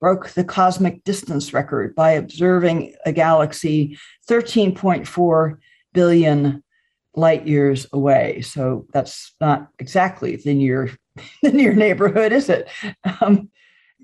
broke 0.00 0.28
the 0.30 0.44
cosmic 0.44 1.02
distance 1.04 1.54
record 1.54 1.94
by 1.94 2.10
observing 2.10 2.94
a 3.06 3.12
galaxy 3.12 3.98
13.4 4.28 5.56
billion 5.94 6.63
light 7.16 7.46
years 7.46 7.86
away. 7.92 8.40
So 8.40 8.86
that's 8.92 9.34
not 9.40 9.68
exactly 9.78 10.36
the 10.36 10.54
near 10.54 10.90
the 11.42 11.52
near 11.52 11.74
neighborhood, 11.74 12.32
is 12.32 12.48
it? 12.48 12.68
Um, 13.20 13.50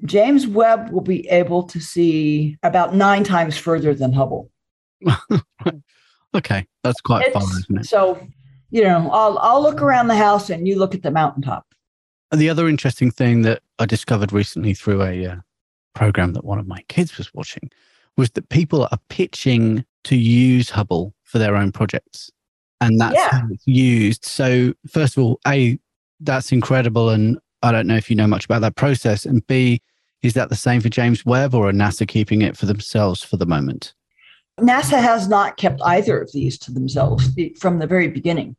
James 0.04 0.46
Webb 0.46 0.90
will 0.90 1.02
be 1.02 1.28
able 1.28 1.64
to 1.64 1.80
see 1.80 2.56
about 2.62 2.94
nine 2.94 3.24
times 3.24 3.58
further 3.58 3.94
than 3.94 4.12
Hubble. 4.12 4.50
okay, 6.34 6.66
that's 6.82 7.00
quite 7.00 7.26
it's, 7.26 7.32
far, 7.34 7.42
isn't 7.42 7.80
it? 7.80 7.86
So, 7.86 8.26
you 8.70 8.82
know, 8.82 9.10
I'll 9.10 9.38
I'll 9.38 9.62
look 9.62 9.82
around 9.82 10.08
the 10.08 10.16
house 10.16 10.50
and 10.50 10.66
you 10.66 10.78
look 10.78 10.94
at 10.94 11.02
the 11.02 11.10
mountaintop. 11.10 11.66
And 12.32 12.40
the 12.40 12.48
other 12.48 12.68
interesting 12.68 13.10
thing 13.10 13.42
that 13.42 13.62
I 13.78 13.86
discovered 13.86 14.32
recently 14.32 14.72
through 14.72 15.02
a 15.02 15.26
uh, 15.26 15.36
program 15.94 16.32
that 16.34 16.44
one 16.44 16.60
of 16.60 16.66
my 16.66 16.82
kids 16.88 17.18
was 17.18 17.34
watching 17.34 17.70
was 18.16 18.30
that 18.32 18.48
people 18.50 18.84
are 18.84 18.98
pitching 19.08 19.84
to 20.04 20.16
use 20.16 20.70
Hubble 20.70 21.12
for 21.24 21.38
their 21.38 21.56
own 21.56 21.72
projects 21.72 22.30
and 22.80 23.00
that's 23.00 23.14
yeah. 23.14 23.28
how 23.30 23.46
it's 23.50 23.66
used. 23.66 24.24
So, 24.24 24.72
first 24.88 25.16
of 25.16 25.22
all, 25.22 25.40
A, 25.46 25.78
that's 26.20 26.52
incredible. 26.52 27.10
And 27.10 27.38
I 27.62 27.72
don't 27.72 27.86
know 27.86 27.96
if 27.96 28.10
you 28.10 28.16
know 28.16 28.26
much 28.26 28.44
about 28.44 28.60
that 28.62 28.76
process. 28.76 29.26
And 29.26 29.46
B, 29.46 29.82
is 30.22 30.34
that 30.34 30.48
the 30.48 30.56
same 30.56 30.80
for 30.80 30.88
James 30.88 31.24
Webb 31.24 31.54
or 31.54 31.68
are 31.68 31.72
NASA 31.72 32.06
keeping 32.06 32.42
it 32.42 32.56
for 32.56 32.66
themselves 32.66 33.22
for 33.22 33.36
the 33.36 33.46
moment? 33.46 33.94
NASA 34.58 35.00
has 35.00 35.28
not 35.28 35.56
kept 35.56 35.80
either 35.82 36.20
of 36.20 36.30
these 36.32 36.58
to 36.58 36.72
themselves 36.72 37.28
from 37.58 37.78
the 37.78 37.86
very 37.86 38.08
beginning. 38.08 38.56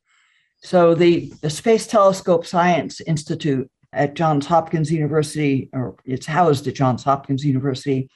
So, 0.63 0.93
the, 0.93 1.32
the 1.41 1.49
Space 1.49 1.88
Telescope 1.88 2.45
Science 2.45 3.01
Institute 3.01 3.69
at 3.93 4.13
Johns 4.13 4.45
Hopkins 4.45 4.91
University, 4.91 5.69
or 5.74 5.95
it's 6.05 6.26
housed 6.26 6.67
at 6.67 6.76
Johns 6.76 7.03
Hopkins 7.03 7.43
University 7.43 8.09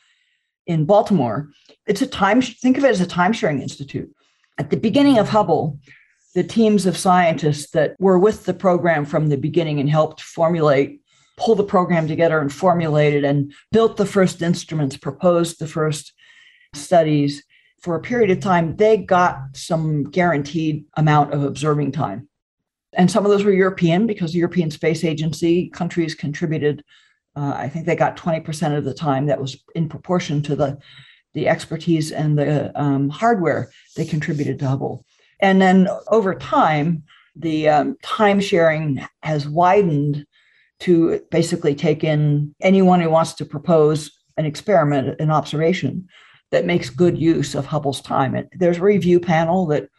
in 0.68 0.86
Baltimore, 0.86 1.50
it's 1.86 2.02
a 2.02 2.08
time, 2.08 2.42
think 2.42 2.78
of 2.78 2.86
it 2.86 2.92
as 2.92 3.02
a 3.02 3.08
time 3.08 3.34
sharing 3.34 3.62
institute. 3.62 4.15
At 4.58 4.70
the 4.70 4.78
beginning 4.78 5.18
of 5.18 5.30
Hubble, 5.30 5.80
the 6.34 6.44
teams 6.44 6.86
of 6.86 6.98
scientists 6.98 7.72
that 7.72 7.96
were 8.00 8.20
with 8.20 8.46
the 8.46 8.54
program 8.54 9.06
from 9.06 9.28
the 9.28 9.38
beginning 9.38 9.80
and 9.80 9.90
helped 9.90 10.22
formulate, 10.22 11.02
pull 11.38 11.56
the 11.56 11.64
program 11.64 12.08
together 12.08 12.40
and 12.40 12.52
formulate 12.52 13.14
it 13.14 13.24
and 13.24 13.54
built 13.72 13.98
the 13.98 14.06
first 14.06 14.42
instruments, 14.42 14.98
proposed 14.98 15.60
the 15.60 15.68
first 15.68 16.14
studies. 16.74 17.44
For 17.82 17.96
a 17.96 18.02
period 18.02 18.32
of 18.32 18.40
time, 18.40 18.76
they 18.78 18.98
got 18.98 19.40
some 19.54 20.06
guaranteed 20.06 20.86
amount 20.98 21.34
of 21.34 21.44
observing 21.44 21.92
time. 21.92 22.28
And 22.94 23.12
some 23.12 23.26
of 23.26 23.32
those 23.32 23.44
were 23.44 23.52
European 23.52 24.08
because 24.08 24.32
the 24.32 24.40
European 24.40 24.72
Space 24.72 25.04
Agency 25.04 25.70
countries 25.70 26.16
contributed. 26.16 26.84
Uh, 27.36 27.54
I 27.56 27.70
think 27.70 27.86
they 27.86 27.96
got 27.96 28.18
20% 28.18 28.78
of 28.78 28.86
the 28.86 28.94
time. 28.94 29.26
That 29.26 29.42
was 29.42 29.58
in 29.76 29.90
proportion 29.90 30.42
to 30.44 30.56
the 30.56 30.78
the 31.36 31.48
expertise 31.48 32.12
and 32.12 32.40
the 32.40 32.72
um, 32.82 33.10
hardware 33.10 33.70
they 33.96 34.06
contributed 34.06 34.58
to 34.60 34.68
Hubble. 34.68 35.06
And 35.40 35.62
then 35.62 35.88
over 36.08 36.34
time, 36.34 37.04
the 37.36 37.70
um, 37.70 37.98
time 38.02 38.40
sharing 38.40 39.06
has 39.22 39.48
widened 39.48 40.26
to 40.80 41.22
basically 41.30 41.76
take 41.76 42.04
in 42.04 42.56
anyone 42.62 43.02
who 43.02 43.10
wants 43.10 43.34
to 43.34 43.46
propose 43.46 44.12
an 44.38 44.46
experiment, 44.46 45.20
an 45.20 45.30
observation 45.30 46.08
that 46.52 46.66
makes 46.66 46.90
good 46.90 47.18
use 47.18 47.54
of 47.54 47.66
Hubble's 47.66 48.02
time. 48.02 48.34
And 48.34 48.48
there's 48.54 48.78
a 48.78 48.84
review 48.84 49.20
panel 49.20 49.66
that 49.68 49.90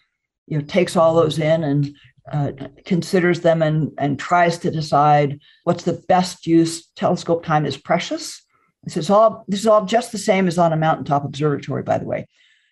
you 0.46 0.58
know 0.58 0.64
takes 0.64 0.96
all 0.96 1.14
those 1.14 1.38
in 1.38 1.64
and 1.64 1.94
uh, 2.32 2.52
considers 2.84 3.40
them 3.40 3.62
and, 3.62 3.92
and 3.98 4.18
tries 4.18 4.58
to 4.58 4.70
decide 4.70 5.38
what's 5.64 5.84
the 5.84 6.02
best 6.08 6.46
use. 6.46 6.86
Telescope 6.96 7.44
time 7.44 7.66
is 7.66 7.76
precious. 7.76 8.42
This 8.86 8.96
is 8.96 9.10
all 9.10 9.44
this 9.48 9.60
is 9.60 9.66
all 9.66 9.84
just 9.84 10.12
the 10.12 10.18
same 10.18 10.46
as 10.46 10.58
on 10.58 10.72
a 10.72 10.76
mountaintop 10.76 11.24
observatory, 11.24 11.82
by 11.82 11.98
the 11.98 12.06
way. 12.06 12.26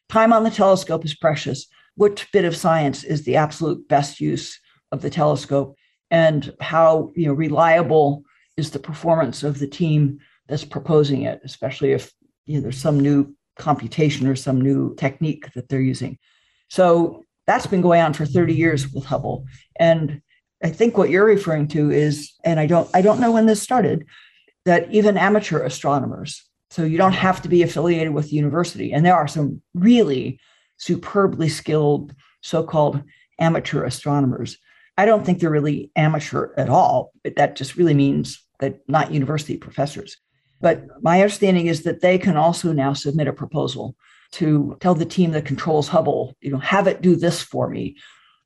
Time 0.09 0.33
on 0.33 0.45
the 0.45 0.51
telescope 0.51 1.05
is 1.05 1.15
precious. 1.15 1.67
Which 1.97 2.31
bit 2.33 2.45
of 2.45 2.57
science 2.57 3.05
is 3.05 3.25
the 3.25 3.37
absolute 3.37 3.87
best 3.89 4.21
use 4.21 4.59
of 4.93 5.03
the 5.03 5.11
telescope, 5.11 5.77
and 6.11 6.55
how 6.61 7.12
you 7.17 7.27
know 7.27 7.33
reliable 7.33 8.23
is 8.57 8.71
the 8.71 8.79
performance 8.79 9.43
of 9.43 9.59
the 9.59 9.67
team 9.67 10.21
that's 10.49 10.65
proposing 10.65 11.23
it, 11.23 11.41
especially 11.45 11.93
if 11.93 12.12
you 12.47 12.57
know, 12.57 12.62
there's 12.62 12.79
some 12.79 13.01
new 13.01 13.35
computation 13.59 14.29
or 14.29 14.37
some 14.37 14.61
new 14.61 14.95
technique 14.95 15.53
that 15.55 15.69
they're 15.69 15.81
using. 15.81 16.19
So 16.69 17.25
that's 17.47 17.67
been 17.67 17.83
going 17.83 18.01
on 18.01 18.15
for 18.15 18.27
30 18.27 18.55
years 18.55 18.93
with 18.93 19.05
Hubble. 19.05 19.47
And 19.79 20.23
I 20.62 20.71
think 20.71 20.97
what 20.97 21.11
you're 21.11 21.25
referring 21.25 21.69
to 21.69 21.91
is, 21.91 22.33
and 22.45 22.59
I 22.61 22.67
don't 22.67 22.89
I 22.95 23.03
don't 23.03 23.21
know 23.21 23.33
when 23.33 23.47
this 23.47 23.62
started, 23.62 24.07
that 24.65 24.91
even 24.93 25.17
amateur 25.17 25.62
astronomers, 25.62 26.43
so 26.71 26.85
you 26.85 26.99
don't 26.99 27.12
have 27.12 27.43
to 27.43 27.49
be 27.49 27.62
affiliated 27.62 28.12
with 28.15 28.31
the 28.31 28.37
university. 28.37 28.93
And 28.93 29.05
there 29.05 29.15
are 29.15 29.29
some 29.29 29.62
really 29.75 30.41
superbly 30.79 31.49
skilled 31.49 32.15
so-called 32.43 33.03
amateur 33.39 33.85
astronomers. 33.85 34.59
I 34.97 35.07
don't 35.07 35.25
think 35.25 35.41
they're 35.41 35.51
really 35.51 35.91
amateur 35.97 36.53
at 36.57 36.69
all, 36.69 37.12
but 37.23 37.37
that 37.37 37.57
just 37.57 37.77
really 37.77 37.95
means 37.95 38.45
that 38.61 38.81
not 38.89 39.12
university 39.12 39.57
professors. 39.57 40.17
But 40.61 40.85
my 41.03 41.21
understanding 41.21 41.67
is 41.67 41.83
that 41.83 42.01
they 42.01 42.19
can 42.19 42.37
also 42.37 42.73
now 42.73 42.93
submit 42.93 43.29
a 43.29 43.33
proposal 43.33 43.97
to 44.33 44.77
tell 44.81 44.95
the 44.95 45.05
team 45.05 45.33
that 45.33 45.45
controls 45.45 45.89
Hubble, 45.89 46.35
you 46.41 46.51
know, 46.51 46.59
have 46.59 46.87
it 46.87 47.03
do 47.03 47.17
this 47.17 47.43
for 47.43 47.69
me. 47.69 47.97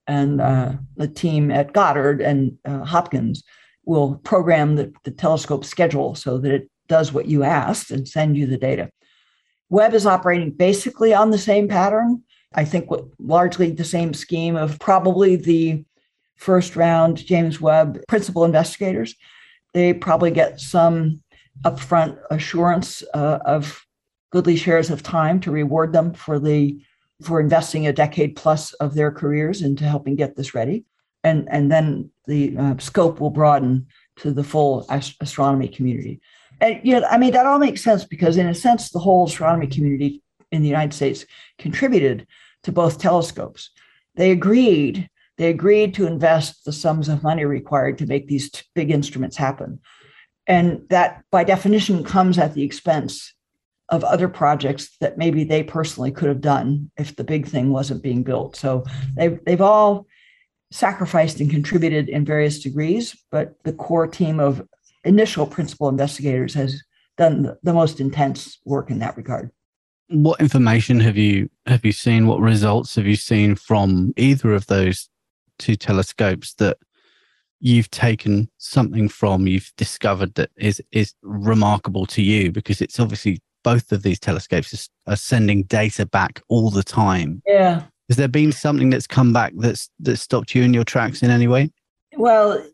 And 0.07 0.41
uh, 0.41 0.73
the 0.97 1.09
team 1.09 1.51
at 1.51 1.73
Goddard 1.73 2.21
and 2.21 2.59
uh, 2.65 2.85
Hopkins 2.85 3.43
will 3.89 4.17
program 4.17 4.77
the, 4.77 4.93
the 5.05 5.11
telescope 5.11 5.65
schedule 5.65 6.15
so 6.15 6.37
that 6.37 6.53
it 6.53 6.71
does 6.89 7.11
what 7.11 7.27
you 7.27 7.43
asked 7.43 7.91
and 7.91 8.07
send 8.07 8.37
you 8.37 8.47
the 8.47 8.59
data. 8.59 8.91
Webb 9.71 9.95
is 9.95 10.07
operating 10.07 10.51
basically 10.51 11.15
on 11.15 11.31
the 11.31 11.39
same 11.39 11.69
pattern. 11.69 12.23
I 12.55 12.67
think 12.67 12.91
largely 13.19 13.71
the 13.71 13.85
same 13.85 14.13
scheme 14.13 14.57
of 14.57 14.79
probably 14.79 15.37
the 15.37 15.85
first 16.37 16.77
round 16.77 17.25
James 17.25 17.61
Webb 17.63 18.01
principal 18.09 18.45
investigators. 18.45 19.15
They 19.73 19.95
probably 19.95 20.31
get 20.33 20.61
some 20.61 21.23
upfront 21.65 22.19
assurance 22.31 23.03
uh, 23.15 23.39
of 23.45 23.85
goodly 24.31 24.57
shares 24.57 24.91
of 24.91 25.03
time 25.03 25.41
to 25.41 25.51
reward 25.51 25.93
them 25.93 26.13
for 26.13 26.39
the 26.39 26.79
for 27.23 27.41
investing 27.41 27.87
a 27.87 27.93
decade 27.93 28.37
plus 28.37 28.75
of 28.75 28.95
their 28.95 29.11
careers 29.11 29.63
into 29.63 29.85
helping 29.85 30.15
get 30.15 30.37
this 30.37 30.55
ready 30.55 30.85
and 31.29 31.49
and 31.51 31.71
then 31.71 32.11
the 32.27 32.57
uh, 32.57 32.77
scope 32.79 33.21
will 33.21 33.31
broaden 33.31 33.87
to 34.17 34.33
the 34.33 34.45
full 34.45 34.87
ast- 34.89 35.17
astronomy 35.21 35.69
community. 35.69 36.21
And 36.61 36.81
know 36.85 37.05
i 37.09 37.17
mean 37.19 37.33
that 37.33 37.47
all 37.47 37.59
makes 37.59 37.83
sense 37.85 38.05
because 38.05 38.37
in 38.37 38.49
a 38.49 38.55
sense 38.55 38.91
the 38.91 39.05
whole 39.07 39.27
astronomy 39.27 39.69
community 39.69 40.23
in 40.51 40.63
the 40.63 40.69
united 40.69 40.93
states 40.93 41.25
contributed 41.59 42.27
to 42.65 42.73
both 42.73 42.99
telescopes. 42.99 43.71
They 44.17 44.31
agreed 44.31 45.09
they 45.37 45.51
agreed 45.51 45.95
to 45.95 46.07
invest 46.07 46.65
the 46.65 46.73
sums 46.73 47.09
of 47.09 47.23
money 47.23 47.45
required 47.45 47.99
to 47.99 48.07
make 48.07 48.27
these 48.27 48.51
t- 48.51 48.63
big 48.75 48.91
instruments 48.91 49.37
happen. 49.37 49.79
And 50.49 50.83
that 50.91 51.23
by 51.31 51.45
definition 51.45 52.03
comes 52.03 52.39
at 52.39 52.55
the 52.55 52.65
expense 52.65 53.35
of 53.89 54.03
other 54.03 54.29
projects 54.29 54.97
that 55.01 55.17
maybe 55.17 55.45
they 55.45 55.63
personally 55.63 56.11
could 56.11 56.29
have 56.29 56.41
done 56.41 56.91
if 56.99 57.15
the 57.15 57.23
big 57.23 57.47
thing 57.47 57.71
wasn't 57.71 58.03
being 58.03 58.25
built. 58.25 58.57
So 58.57 58.85
they've 59.17 59.39
they've 59.45 59.61
all 59.61 60.07
sacrificed 60.71 61.41
and 61.41 61.51
contributed 61.51 62.09
in 62.09 62.25
various 62.25 62.61
degrees, 62.61 63.17
but 63.31 63.55
the 63.65 63.73
core 63.73 64.07
team 64.07 64.39
of 64.41 64.67
initial 65.05 65.47
principal 65.47 65.89
investigators 65.89 66.55
has 66.55 66.83
done 67.17 67.57
the 67.63 67.73
most 67.73 68.01
intense 68.01 68.59
work 68.65 68.91
in 68.91 68.99
that 68.99 69.17
regard. 69.17 69.51
What 70.09 70.41
information 70.41 71.01
have 71.01 71.17
you 71.17 71.51
have 71.67 71.85
you 71.85 71.93
seen? 71.93 72.27
What 72.27 72.41
results 72.41 72.95
have 72.95 73.07
you 73.07 73.17
seen 73.17 73.57
from 73.57 74.15
either 74.17 74.55
of 74.55 74.67
those 74.67 75.09
two 75.59 75.77
telescopes 75.77 76.55
that 76.55 76.79
you've 77.61 77.91
taken 77.91 78.49
something 78.57 79.09
from, 79.09 79.47
you've 79.47 79.73
discovered 79.77 80.35
that 80.37 80.51
is 80.57 80.81
is 80.93 81.13
remarkable 81.23 82.07
to 82.07 82.23
you? 82.23 82.51
Because 82.53 82.81
it's 82.81 82.99
obviously 82.99 83.43
both 83.65 83.93
of 83.93 84.03
these 84.03 84.19
telescopes 84.19 84.89
are 85.07 85.17
sending 85.17 85.65
data 85.65 86.07
back 86.07 86.41
all 86.49 86.71
the 86.71 86.85
time. 86.85 87.43
Yeah. 87.47 87.83
Has 88.09 88.17
there 88.17 88.29
been 88.29 88.53
something 88.53 88.91
that's 88.91 89.07
come 89.07 89.33
back 89.33 89.53
that's 89.57 89.91
that 90.01 90.17
stopped 90.17 90.55
you 90.55 90.63
in 90.63 90.73
your 90.73 90.85
tracks 90.85 91.23
in 91.23 91.31
any 91.31 91.47
way? 91.47 91.71
Well, 92.17 92.65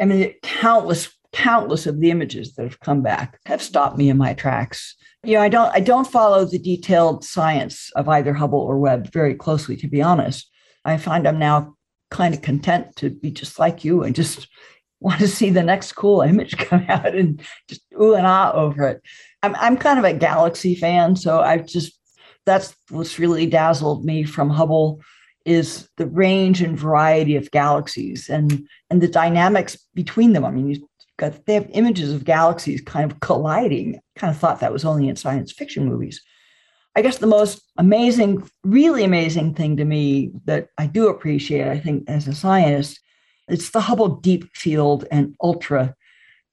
I 0.00 0.04
mean, 0.04 0.34
countless, 0.42 1.12
countless 1.32 1.86
of 1.86 2.00
the 2.00 2.10
images 2.10 2.54
that 2.54 2.62
have 2.62 2.80
come 2.80 3.02
back 3.02 3.38
have 3.46 3.62
stopped 3.62 3.98
me 3.98 4.08
in 4.08 4.16
my 4.16 4.34
tracks. 4.34 4.94
You 5.24 5.34
know, 5.34 5.42
I 5.42 5.48
don't, 5.48 5.74
I 5.74 5.80
don't 5.80 6.06
follow 6.06 6.44
the 6.44 6.58
detailed 6.58 7.24
science 7.24 7.90
of 7.96 8.08
either 8.08 8.34
Hubble 8.34 8.60
or 8.60 8.78
Webb 8.78 9.12
very 9.12 9.34
closely, 9.34 9.76
to 9.78 9.88
be 9.88 10.02
honest. 10.02 10.48
I 10.84 10.96
find 10.96 11.26
I'm 11.26 11.38
now 11.38 11.74
kind 12.10 12.34
of 12.34 12.42
content 12.42 12.94
to 12.96 13.10
be 13.10 13.30
just 13.30 13.58
like 13.58 13.84
you 13.84 14.02
and 14.02 14.14
just 14.14 14.48
want 15.00 15.20
to 15.20 15.28
see 15.28 15.50
the 15.50 15.62
next 15.62 15.92
cool 15.92 16.22
image 16.22 16.56
come 16.58 16.84
out 16.88 17.14
and 17.14 17.42
just 17.68 17.82
ooh 18.00 18.14
and 18.14 18.26
ah 18.26 18.52
over 18.52 18.88
it. 18.88 19.02
I'm 19.42 19.54
I'm 19.56 19.76
kind 19.76 19.98
of 19.98 20.04
a 20.04 20.14
galaxy 20.14 20.74
fan, 20.74 21.16
so 21.16 21.40
I've 21.40 21.66
just 21.66 21.98
that's 22.46 22.74
what's 22.90 23.18
really 23.18 23.46
dazzled 23.46 24.04
me 24.04 24.24
from 24.24 24.50
Hubble 24.50 25.00
is 25.44 25.88
the 25.96 26.06
range 26.06 26.62
and 26.62 26.78
variety 26.78 27.36
of 27.36 27.50
galaxies 27.50 28.28
and 28.28 28.66
and 28.90 29.00
the 29.00 29.08
dynamics 29.08 29.76
between 29.94 30.32
them. 30.32 30.44
I 30.44 30.50
mean, 30.50 30.68
you 30.70 30.88
got 31.18 31.44
they 31.46 31.54
have 31.54 31.68
images 31.72 32.12
of 32.12 32.24
galaxies 32.24 32.80
kind 32.80 33.10
of 33.10 33.20
colliding. 33.20 33.96
I 33.96 34.20
Kind 34.20 34.34
of 34.34 34.38
thought 34.38 34.60
that 34.60 34.72
was 34.72 34.84
only 34.84 35.08
in 35.08 35.16
science 35.16 35.52
fiction 35.52 35.86
movies. 35.86 36.22
I 36.96 37.02
guess 37.02 37.18
the 37.18 37.26
most 37.26 37.62
amazing, 37.76 38.48
really 38.62 39.02
amazing 39.02 39.54
thing 39.54 39.76
to 39.78 39.84
me 39.84 40.30
that 40.44 40.68
I 40.78 40.86
do 40.86 41.08
appreciate, 41.08 41.66
I 41.66 41.80
think, 41.80 42.04
as 42.08 42.28
a 42.28 42.34
scientist, 42.34 43.00
it's 43.48 43.70
the 43.70 43.80
Hubble 43.80 44.16
Deep 44.20 44.48
Field 44.54 45.04
and 45.10 45.34
Ultra 45.42 45.94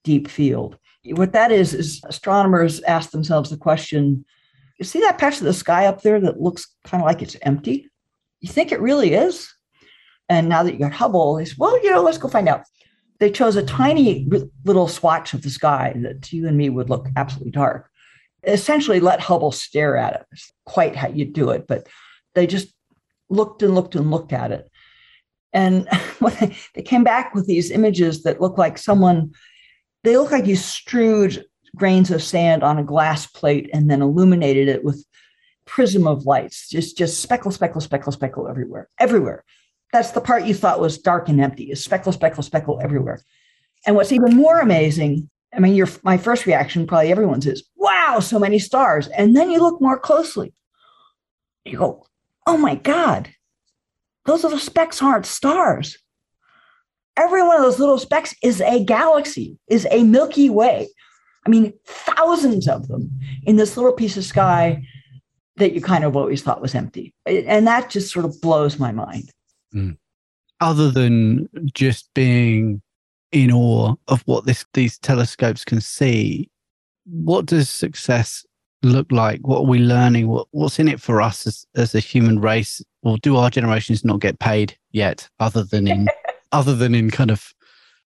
Deep 0.02 0.28
Field. 0.28 0.78
What 1.04 1.32
that 1.32 1.52
is, 1.52 1.74
is 1.74 2.00
astronomers 2.04 2.82
ask 2.82 3.10
themselves 3.10 3.50
the 3.50 3.56
question 3.56 4.24
you 4.82 4.84
see 4.84 5.00
that 5.00 5.18
patch 5.18 5.38
of 5.38 5.44
the 5.44 5.52
sky 5.54 5.86
up 5.86 6.02
there 6.02 6.20
that 6.20 6.40
looks 6.40 6.66
kind 6.84 7.02
of 7.02 7.06
like 7.06 7.22
it's 7.22 7.36
empty? 7.42 7.88
You 8.40 8.48
think 8.48 8.72
it 8.72 8.80
really 8.80 9.14
is? 9.14 9.48
And 10.28 10.48
now 10.48 10.62
that 10.62 10.72
you 10.72 10.78
got 10.78 10.92
Hubble, 10.92 11.36
they 11.36 11.44
said, 11.44 11.58
well, 11.58 11.82
you 11.82 11.90
know, 11.90 12.02
let's 12.02 12.18
go 12.18 12.28
find 12.28 12.48
out. 12.48 12.64
They 13.20 13.30
chose 13.30 13.54
a 13.54 13.64
tiny 13.64 14.28
little 14.64 14.88
swatch 14.88 15.34
of 15.34 15.42
the 15.42 15.50
sky 15.50 15.94
that 16.02 16.22
to 16.22 16.36
you 16.36 16.48
and 16.48 16.56
me 16.56 16.68
would 16.68 16.90
look 16.90 17.06
absolutely 17.16 17.52
dark. 17.52 17.88
Essentially, 18.44 18.98
let 18.98 19.20
Hubble 19.20 19.52
stare 19.52 19.96
at 19.96 20.14
it. 20.14 20.26
It's 20.32 20.52
quite 20.66 20.96
how 20.96 21.08
you 21.08 21.24
do 21.24 21.50
it, 21.50 21.68
but 21.68 21.86
they 22.34 22.48
just 22.48 22.74
looked 23.30 23.62
and 23.62 23.76
looked 23.76 23.94
and 23.94 24.10
looked 24.10 24.32
at 24.32 24.50
it. 24.50 24.68
And 25.52 25.86
they 26.74 26.82
came 26.82 27.04
back 27.04 27.34
with 27.34 27.46
these 27.46 27.70
images 27.70 28.24
that 28.24 28.40
look 28.40 28.58
like 28.58 28.78
someone 28.78 29.32
they 30.04 30.16
look 30.16 30.32
like 30.32 30.46
you 30.46 30.56
strewed 30.56 31.44
grains 31.76 32.10
of 32.10 32.22
sand 32.22 32.62
on 32.62 32.78
a 32.78 32.84
glass 32.84 33.26
plate 33.26 33.70
and 33.72 33.90
then 33.90 34.02
illuminated 34.02 34.68
it 34.68 34.84
with 34.84 35.04
prism 35.64 36.06
of 36.06 36.26
lights, 36.26 36.68
just 36.68 36.96
just 36.98 37.20
speckle, 37.20 37.50
speckle, 37.50 37.80
speckle, 37.80 38.12
speckle 38.12 38.48
everywhere, 38.48 38.88
everywhere. 38.98 39.44
That's 39.92 40.12
the 40.12 40.20
part 40.20 40.44
you 40.44 40.54
thought 40.54 40.80
was 40.80 40.98
dark 40.98 41.28
and 41.28 41.40
empty, 41.40 41.70
is 41.70 41.82
speckle, 41.82 42.12
speckle, 42.12 42.42
speckle 42.42 42.80
everywhere. 42.82 43.22
And 43.86 43.96
what's 43.96 44.12
even 44.12 44.36
more 44.36 44.60
amazing, 44.60 45.28
I 45.54 45.60
mean, 45.60 45.74
your 45.74 45.88
my 46.02 46.18
first 46.18 46.46
reaction, 46.46 46.86
probably 46.86 47.10
everyone's 47.10 47.46
is, 47.46 47.64
wow, 47.76 48.20
so 48.20 48.38
many 48.38 48.58
stars. 48.58 49.08
And 49.08 49.36
then 49.36 49.50
you 49.50 49.60
look 49.60 49.80
more 49.80 49.98
closely. 49.98 50.52
You 51.64 51.78
go, 51.78 52.06
oh 52.46 52.56
my 52.56 52.74
God, 52.74 53.30
those 54.24 54.42
little 54.42 54.58
specks 54.58 55.00
aren't 55.00 55.26
stars 55.26 55.98
every 57.16 57.42
one 57.42 57.56
of 57.56 57.62
those 57.62 57.78
little 57.78 57.98
specks 57.98 58.34
is 58.42 58.60
a 58.60 58.84
galaxy, 58.84 59.58
is 59.68 59.86
a 59.90 60.02
Milky 60.02 60.50
Way. 60.50 60.88
I 61.46 61.50
mean, 61.50 61.72
thousands 61.84 62.68
of 62.68 62.88
them 62.88 63.10
in 63.44 63.56
this 63.56 63.76
little 63.76 63.92
piece 63.92 64.16
of 64.16 64.24
sky 64.24 64.82
that 65.56 65.72
you 65.72 65.80
kind 65.80 66.04
of 66.04 66.16
always 66.16 66.42
thought 66.42 66.62
was 66.62 66.74
empty. 66.74 67.12
And 67.26 67.66
that 67.66 67.90
just 67.90 68.12
sort 68.12 68.24
of 68.24 68.40
blows 68.40 68.78
my 68.78 68.92
mind. 68.92 69.30
Mm. 69.74 69.96
Other 70.60 70.90
than 70.90 71.48
just 71.74 72.08
being 72.14 72.80
in 73.32 73.50
awe 73.50 73.94
of 74.08 74.22
what 74.26 74.46
this, 74.46 74.64
these 74.74 74.98
telescopes 74.98 75.64
can 75.64 75.80
see, 75.80 76.48
what 77.04 77.46
does 77.46 77.68
success 77.68 78.46
look 78.82 79.10
like? 79.10 79.40
What 79.46 79.58
are 79.58 79.66
we 79.66 79.78
learning? 79.78 80.28
What, 80.28 80.46
what's 80.52 80.78
in 80.78 80.88
it 80.88 81.00
for 81.00 81.20
us 81.20 81.46
as, 81.46 81.66
as 81.74 81.94
a 81.94 82.00
human 82.00 82.40
race? 82.40 82.80
Or 83.02 83.18
do 83.18 83.36
our 83.36 83.50
generations 83.50 84.04
not 84.04 84.20
get 84.20 84.38
paid 84.38 84.76
yet, 84.92 85.28
other 85.40 85.64
than 85.64 85.88
in 85.88 86.08
other 86.52 86.74
than 86.76 86.94
in 86.94 87.10
kind 87.10 87.30
of 87.30 87.52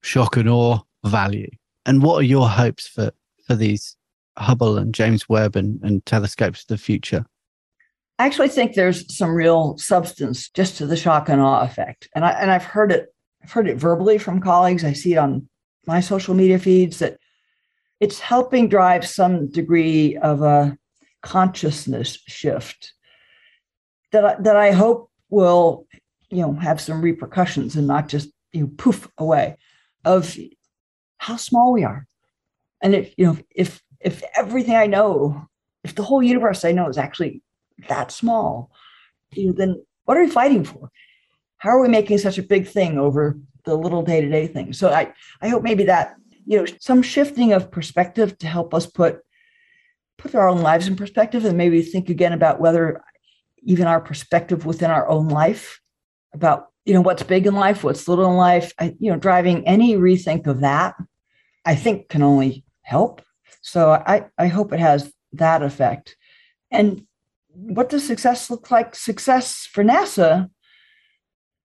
shock 0.03 0.37
and 0.37 0.49
awe 0.49 0.79
value. 1.05 1.51
And 1.85 2.03
what 2.03 2.17
are 2.17 2.23
your 2.23 2.49
hopes 2.49 2.87
for, 2.87 3.11
for 3.47 3.55
these 3.55 3.97
Hubble 4.39 4.77
and 4.77 4.95
James 4.95 5.29
Webb 5.29 5.57
and, 5.57 5.81
and 5.83 6.05
telescopes 6.05 6.63
of 6.63 6.69
the 6.69 6.79
future? 6.79 7.25
I 8.19 8.27
actually 8.27 8.49
think 8.49 8.75
there's 8.75 9.15
some 9.15 9.35
real 9.35 9.77
substance 9.79 10.49
just 10.51 10.79
to 10.79 10.87
the 10.87 10.97
shock 10.97 11.29
and 11.29 11.41
awe 11.41 11.63
effect. 11.63 12.09
And, 12.15 12.25
I, 12.25 12.31
and 12.33 12.51
I've 12.51 12.65
heard 12.65 12.93
it 12.93 13.09
I've 13.43 13.53
heard 13.53 13.69
it 13.69 13.77
verbally 13.77 14.19
from 14.19 14.41
colleagues. 14.41 14.85
I 14.85 14.93
see 14.93 15.13
it 15.13 15.19
on 15.19 15.49
my 15.87 16.01
social 16.01 16.35
media 16.35 16.59
feeds 16.59 16.99
that 16.99 17.19
it's 18.01 18.19
helping 18.19 18.69
drive 18.69 19.07
some 19.07 19.49
degree 19.49 20.17
of 20.17 20.43
a 20.43 20.77
consciousness 21.23 22.19
shift 22.27 22.93
that 24.11 24.25
I, 24.25 24.37
that 24.41 24.57
I 24.57 24.73
hope 24.73 25.11
will 25.31 25.87
you 26.31 26.43
know 26.43 26.55
have 26.55 26.81
some 26.81 27.03
repercussions 27.03 27.77
and 27.77 27.87
not 27.87 28.09
just 28.09 28.31
you 28.53 28.63
know 28.63 28.71
poof 28.77 29.09
away 29.19 29.57
of 30.05 30.37
how 31.19 31.37
small 31.37 31.73
we 31.73 31.85
are 31.85 32.07
and 32.83 32.95
if 32.95 33.15
you 33.17 33.27
know 33.27 33.39
if 33.55 33.83
if 34.01 34.23
everything 34.37 34.75
i 34.75 34.87
know 34.87 35.49
if 35.85 35.95
the 35.95 36.03
whole 36.03 36.23
universe 36.23 36.65
i 36.65 36.73
know 36.73 36.89
is 36.89 36.99
actually 36.99 37.43
that 37.89 38.11
small 38.13 38.71
you 39.33 39.47
know, 39.49 39.53
then 39.53 39.83
what 40.05 40.17
are 40.17 40.25
we 40.25 40.31
fighting 40.31 40.65
for? 40.65 40.91
How 41.59 41.71
are 41.71 41.81
we 41.81 41.89
making 41.89 42.19
such 42.19 42.39
a 42.39 42.43
big 42.43 42.67
thing 42.67 42.97
over 42.97 43.37
the 43.67 43.77
little 43.77 44.03
day-to-day 44.03 44.47
things 44.47 44.79
so 44.79 44.91
i 44.91 45.13
i 45.43 45.49
hope 45.49 45.63
maybe 45.63 45.85
that 45.85 46.15
you 46.47 46.57
know 46.57 46.65
some 46.81 47.03
shifting 47.03 47.53
of 47.53 47.71
perspective 47.71 48.39
to 48.39 48.47
help 48.47 48.73
us 48.73 48.87
put 48.87 49.19
put 50.17 50.35
our 50.35 50.49
own 50.49 50.61
lives 50.61 50.89
in 50.89 50.97
perspective 50.97 51.45
and 51.45 51.59
maybe 51.59 51.83
think 51.83 52.09
again 52.09 52.33
about 52.33 52.61
whether 52.61 53.03
even 53.63 53.87
our 53.87 54.01
perspective 54.01 54.65
within 54.65 54.91
our 54.91 55.07
own 55.09 55.29
life 55.29 55.81
about 56.33 56.69
you 56.85 56.95
know 56.95 57.01
what's 57.01 57.25
big 57.25 57.47
in 57.47 57.55
life 57.55 57.85
what's 57.85 58.09
little 58.09 58.31
in 58.31 58.37
life. 58.37 58.73
I, 58.79 58.95
you 58.99 59.11
know 59.11 59.19
driving 59.19 59.67
any 59.67 59.97
rethink 59.97 60.47
of 60.47 60.61
that 60.61 60.95
i 61.65 61.75
think 61.75 62.09
can 62.09 62.23
only 62.23 62.65
help. 62.87 63.21
So 63.63 63.91
i 63.91 64.25
i 64.39 64.47
hope 64.47 64.73
it 64.73 64.81
has 64.81 65.13
that 65.33 65.63
effect. 65.63 66.17
And 66.71 67.07
what 67.49 67.89
does 67.89 68.07
success 68.07 68.51
look 68.51 68.71
like? 68.71 68.95
Success 68.95 69.69
for 69.73 69.85
nasa 69.85 70.49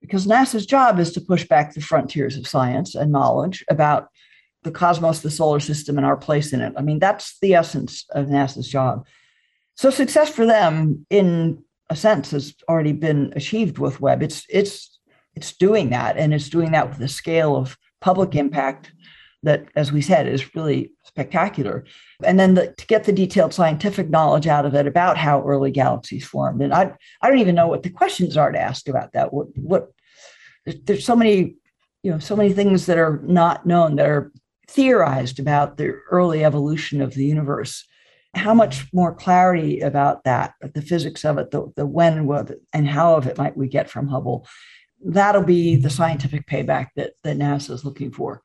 because 0.02 0.26
nasa's 0.26 0.66
job 0.66 1.00
is 1.00 1.12
to 1.14 1.22
push 1.22 1.48
back 1.48 1.74
the 1.74 1.82
frontiers 1.82 2.36
of 2.36 2.48
science 2.48 2.96
and 2.96 3.12
knowledge 3.12 3.64
about 3.70 4.10
the 4.64 4.72
cosmos 4.72 5.20
the 5.20 5.30
solar 5.30 5.60
system 5.60 5.98
and 5.98 6.06
our 6.08 6.18
place 6.18 6.54
in 6.54 6.62
it. 6.62 6.74
I 6.76 6.82
mean 6.82 7.00
that's 7.00 7.38
the 7.40 7.54
essence 7.54 8.06
of 8.12 8.28
nasa's 8.28 8.68
job. 8.68 9.06
So 9.76 9.90
success 9.90 10.30
for 10.30 10.46
them 10.46 11.06
in 11.10 11.64
a 11.92 11.96
sense 11.96 12.32
has 12.32 12.56
already 12.68 12.94
been 12.94 13.34
achieved 13.36 13.78
with 13.78 14.02
Webb. 14.02 14.24
It's 14.24 14.46
it's 14.50 15.00
it's 15.36 15.56
doing 15.56 15.92
that, 15.92 16.18
and 16.18 16.34
it's 16.34 16.50
doing 16.50 16.72
that 16.72 16.90
with 16.90 17.00
a 17.02 17.08
scale 17.08 17.56
of 17.56 17.78
public 18.00 18.36
impact 18.36 18.92
that, 19.44 19.66
as 19.76 19.92
we 19.92 20.02
said, 20.02 20.28
is 20.28 20.56
really 20.56 20.92
spectacular. 21.04 21.84
And 22.24 22.40
then 22.40 22.54
the, 22.54 22.74
to 22.74 22.88
get 22.88 23.06
the 23.06 23.12
detailed 23.12 23.54
scientific 23.54 24.10
knowledge 24.10 24.48
out 24.48 24.66
of 24.66 24.76
it 24.76 24.88
about 24.88 25.18
how 25.18 25.44
early 25.44 25.72
galaxies 25.72 26.26
formed, 26.26 26.62
and 26.62 26.74
I 26.74 26.94
I 27.22 27.30
don't 27.30 27.40
even 27.40 27.56
know 27.56 27.68
what 27.68 27.84
the 27.84 27.90
questions 27.90 28.38
are 28.38 28.52
to 28.52 28.60
ask 28.60 28.88
about 28.88 29.14
that. 29.14 29.34
What 29.34 29.48
what 29.56 29.92
there's 30.66 31.06
so 31.06 31.16
many 31.16 31.56
you 32.04 32.12
know 32.12 32.20
so 32.20 32.36
many 32.36 32.54
things 32.54 32.86
that 32.86 32.98
are 32.98 33.22
not 33.24 33.66
known 33.66 33.96
that 33.96 34.08
are 34.08 34.32
theorized 34.68 35.40
about 35.40 35.78
the 35.78 35.90
early 36.10 36.46
evolution 36.46 37.02
of 37.02 37.14
the 37.14 37.26
universe 37.26 37.86
how 38.34 38.54
much 38.54 38.92
more 38.94 39.14
clarity 39.14 39.82
about 39.82 40.24
that, 40.24 40.54
the 40.74 40.82
physics 40.82 41.26
of 41.26 41.38
it, 41.38 41.52
the, 41.52 41.72
the 41.76 41.86
when 41.86 42.30
it, 42.30 42.62
and 42.74 42.88
how 42.88 43.16
of 43.16 43.28
it 43.28 43.38
might 43.38 43.58
we 43.58 43.68
get 43.68 43.90
from 43.90 44.08
Hubble? 44.08 44.48
That'll 45.04 45.44
be 45.44 45.76
the 45.76 45.90
scientific 45.90 46.48
payback 46.48 46.90
that, 46.96 47.14
that 47.24 47.38
NASA 47.38 47.72
is 47.72 47.84
looking 47.84 48.12
for. 48.12 48.42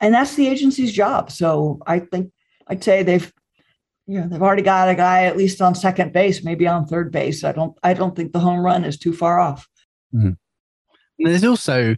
And 0.00 0.14
that's 0.14 0.34
the 0.34 0.48
agency's 0.48 0.92
job. 0.92 1.30
So 1.30 1.80
I 1.86 2.00
think 2.00 2.32
I'd 2.68 2.84
say 2.84 3.02
they've 3.02 3.32
you 4.06 4.20
know, 4.20 4.28
they've 4.28 4.42
already 4.42 4.62
got 4.62 4.88
a 4.88 4.94
guy 4.94 5.24
at 5.24 5.36
least 5.36 5.62
on 5.62 5.74
second 5.74 6.12
base, 6.12 6.44
maybe 6.44 6.66
on 6.66 6.86
third 6.86 7.10
base. 7.10 7.42
I 7.42 7.52
don't 7.52 7.76
I 7.82 7.94
don't 7.94 8.14
think 8.14 8.32
the 8.32 8.40
home 8.40 8.60
run 8.60 8.84
is 8.84 8.98
too 8.98 9.12
far 9.12 9.40
off. 9.40 9.66
Mm-hmm. 10.14 10.32
There's 11.18 11.44
also 11.44 11.94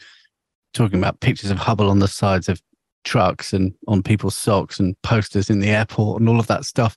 talking 0.72 0.98
about 0.98 1.20
pictures 1.20 1.50
of 1.50 1.58
Hubble 1.58 1.90
on 1.90 1.98
the 1.98 2.08
sides 2.08 2.48
of 2.48 2.60
trucks 3.04 3.52
and 3.52 3.72
on 3.88 4.02
people's 4.02 4.36
socks 4.36 4.78
and 4.78 5.00
posters 5.02 5.48
in 5.48 5.60
the 5.60 5.70
airport 5.70 6.20
and 6.20 6.28
all 6.28 6.38
of 6.38 6.46
that 6.48 6.64
stuff. 6.64 6.96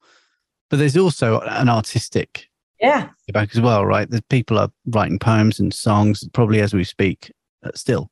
But 0.70 0.78
there's 0.78 0.98
also 0.98 1.40
an 1.42 1.70
artistic 1.70 2.48
yeah 2.80 3.10
back 3.34 3.50
as 3.54 3.62
well, 3.62 3.86
right? 3.86 4.10
There's 4.10 4.22
people 4.30 4.60
are 4.60 4.72
writing 4.86 5.20
poems 5.20 5.60
and 5.60 5.74
songs 5.74 6.28
probably 6.34 6.62
as 6.62 6.74
we 6.74 6.84
speak 6.84 7.32
uh, 7.64 7.72
still. 7.74 8.12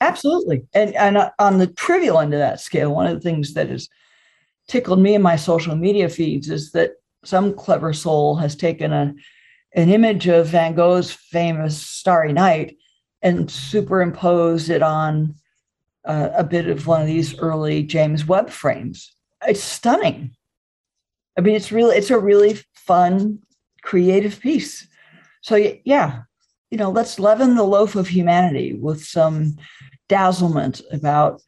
Absolutely. 0.00 0.66
And, 0.74 0.94
and 0.94 1.30
on 1.38 1.58
the 1.58 1.66
trivial 1.68 2.20
end 2.20 2.34
of 2.34 2.40
that 2.40 2.60
scale, 2.60 2.94
one 2.94 3.06
of 3.06 3.14
the 3.14 3.20
things 3.20 3.54
that 3.54 3.68
has 3.70 3.88
tickled 4.68 4.98
me 4.98 5.14
in 5.14 5.22
my 5.22 5.36
social 5.36 5.76
media 5.76 6.08
feeds 6.08 6.50
is 6.50 6.72
that 6.72 6.92
some 7.24 7.54
clever 7.54 7.92
soul 7.92 8.36
has 8.36 8.54
taken 8.56 8.92
a, 8.92 9.14
an 9.74 9.88
image 9.90 10.28
of 10.28 10.48
Van 10.48 10.74
Gogh's 10.74 11.10
famous 11.10 11.80
Starry 11.80 12.32
Night 12.32 12.76
and 13.22 13.50
superimposed 13.50 14.70
it 14.70 14.82
on 14.82 15.34
uh, 16.04 16.30
a 16.36 16.44
bit 16.44 16.68
of 16.68 16.86
one 16.86 17.00
of 17.00 17.06
these 17.06 17.38
early 17.38 17.82
James 17.82 18.26
Webb 18.26 18.50
frames. 18.50 19.12
It's 19.46 19.62
stunning. 19.62 20.32
I 21.36 21.40
mean, 21.40 21.54
it's 21.54 21.72
really 21.72 21.96
it's 21.96 22.10
a 22.10 22.18
really 22.18 22.58
fun, 22.74 23.40
creative 23.82 24.40
piece. 24.40 24.86
So 25.42 25.56
yeah, 25.84 26.22
you 26.70 26.78
know, 26.78 26.90
let's 26.90 27.18
leaven 27.18 27.54
the 27.54 27.62
loaf 27.62 27.94
of 27.94 28.08
humanity 28.08 28.74
with 28.74 29.04
some 29.04 29.56
dazzlement 30.08 30.82
about 30.92 31.42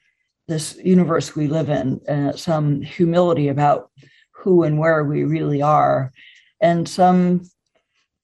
this 0.47 0.77
universe 0.83 1.37
we 1.37 1.47
live 1.47 1.69
in, 1.69 2.01
uh, 2.09 2.33
some 2.33 2.81
humility 2.81 3.49
about 3.49 3.91
who 4.33 4.63
and 4.63 4.79
where 4.79 5.05
we 5.05 5.25
really 5.25 5.61
are, 5.61 6.13
and 6.61 6.89
some 6.89 7.43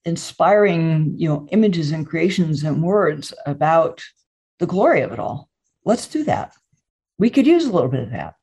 inspiring, 0.04 1.14
you 1.16 1.28
know, 1.28 1.46
images 1.50 1.90
and 1.90 2.06
creations 2.06 2.62
and 2.62 2.82
words 2.82 3.34
about 3.46 4.02
the 4.58 4.66
glory 4.66 5.00
of 5.00 5.12
it 5.12 5.18
all 5.18 5.48
let's 5.84 6.06
do 6.06 6.24
that. 6.24 6.54
We 7.18 7.30
could 7.30 7.46
use 7.46 7.66
a 7.66 7.72
little 7.72 7.88
bit 7.88 8.04
of 8.04 8.10
that. 8.10 8.34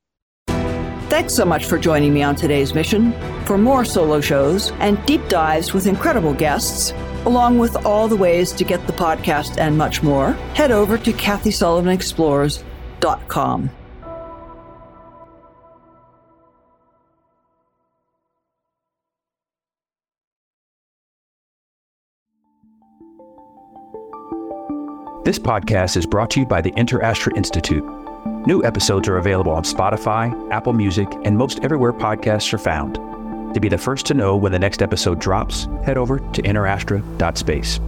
Thanks 1.10 1.34
so 1.34 1.44
much 1.44 1.66
for 1.66 1.78
joining 1.78 2.14
me 2.14 2.24
on 2.24 2.36
today's 2.36 2.74
mission. 2.74 3.12
For 3.46 3.58
more 3.58 3.84
solo 3.84 4.22
shows 4.22 4.72
and 4.74 5.04
deep 5.06 5.28
dives 5.28 5.74
with 5.74 5.88
incredible 5.88 6.34
guests, 6.34 6.94
along 7.26 7.60
with 7.60 7.86
all 7.86 8.08
the 8.08 8.16
ways 8.16 8.54
to 8.54 8.64
get 8.64 8.88
the 8.88 8.94
podcast 8.94 9.58
and 9.58 9.78
much 9.78 10.02
more, 10.04 10.32
head 10.56 10.72
over 10.72 10.98
to 10.98 11.12
KathySullivanExplores.com. 11.12 13.70
This 25.24 25.38
podcast 25.38 25.98
is 25.98 26.08
brought 26.08 26.32
to 26.32 26.40
you 26.40 26.48
by 26.48 26.62
the 26.62 26.72
InterAstra 26.72 27.38
Institute. 27.38 27.84
New 28.48 28.66
episodes 28.66 29.08
are 29.08 29.18
available 29.18 29.52
on 29.52 29.62
Spotify, 29.64 30.52
Apple 30.52 30.74
Music, 30.74 31.08
and 31.24 31.38
most 31.38 31.64
everywhere 31.64 31.94
podcasts 31.94 32.52
are 32.54 32.58
found. 32.58 32.98
To 33.54 33.60
be 33.60 33.70
the 33.70 33.78
first 33.78 34.06
to 34.08 34.14
know 34.14 34.38
when 34.38 34.52
the 34.52 34.60
next 34.60 34.82
episode 34.82 35.20
drops, 35.20 35.68
head 35.84 35.98
over 35.98 36.20
to 36.20 36.42
interastra.space. 36.42 37.80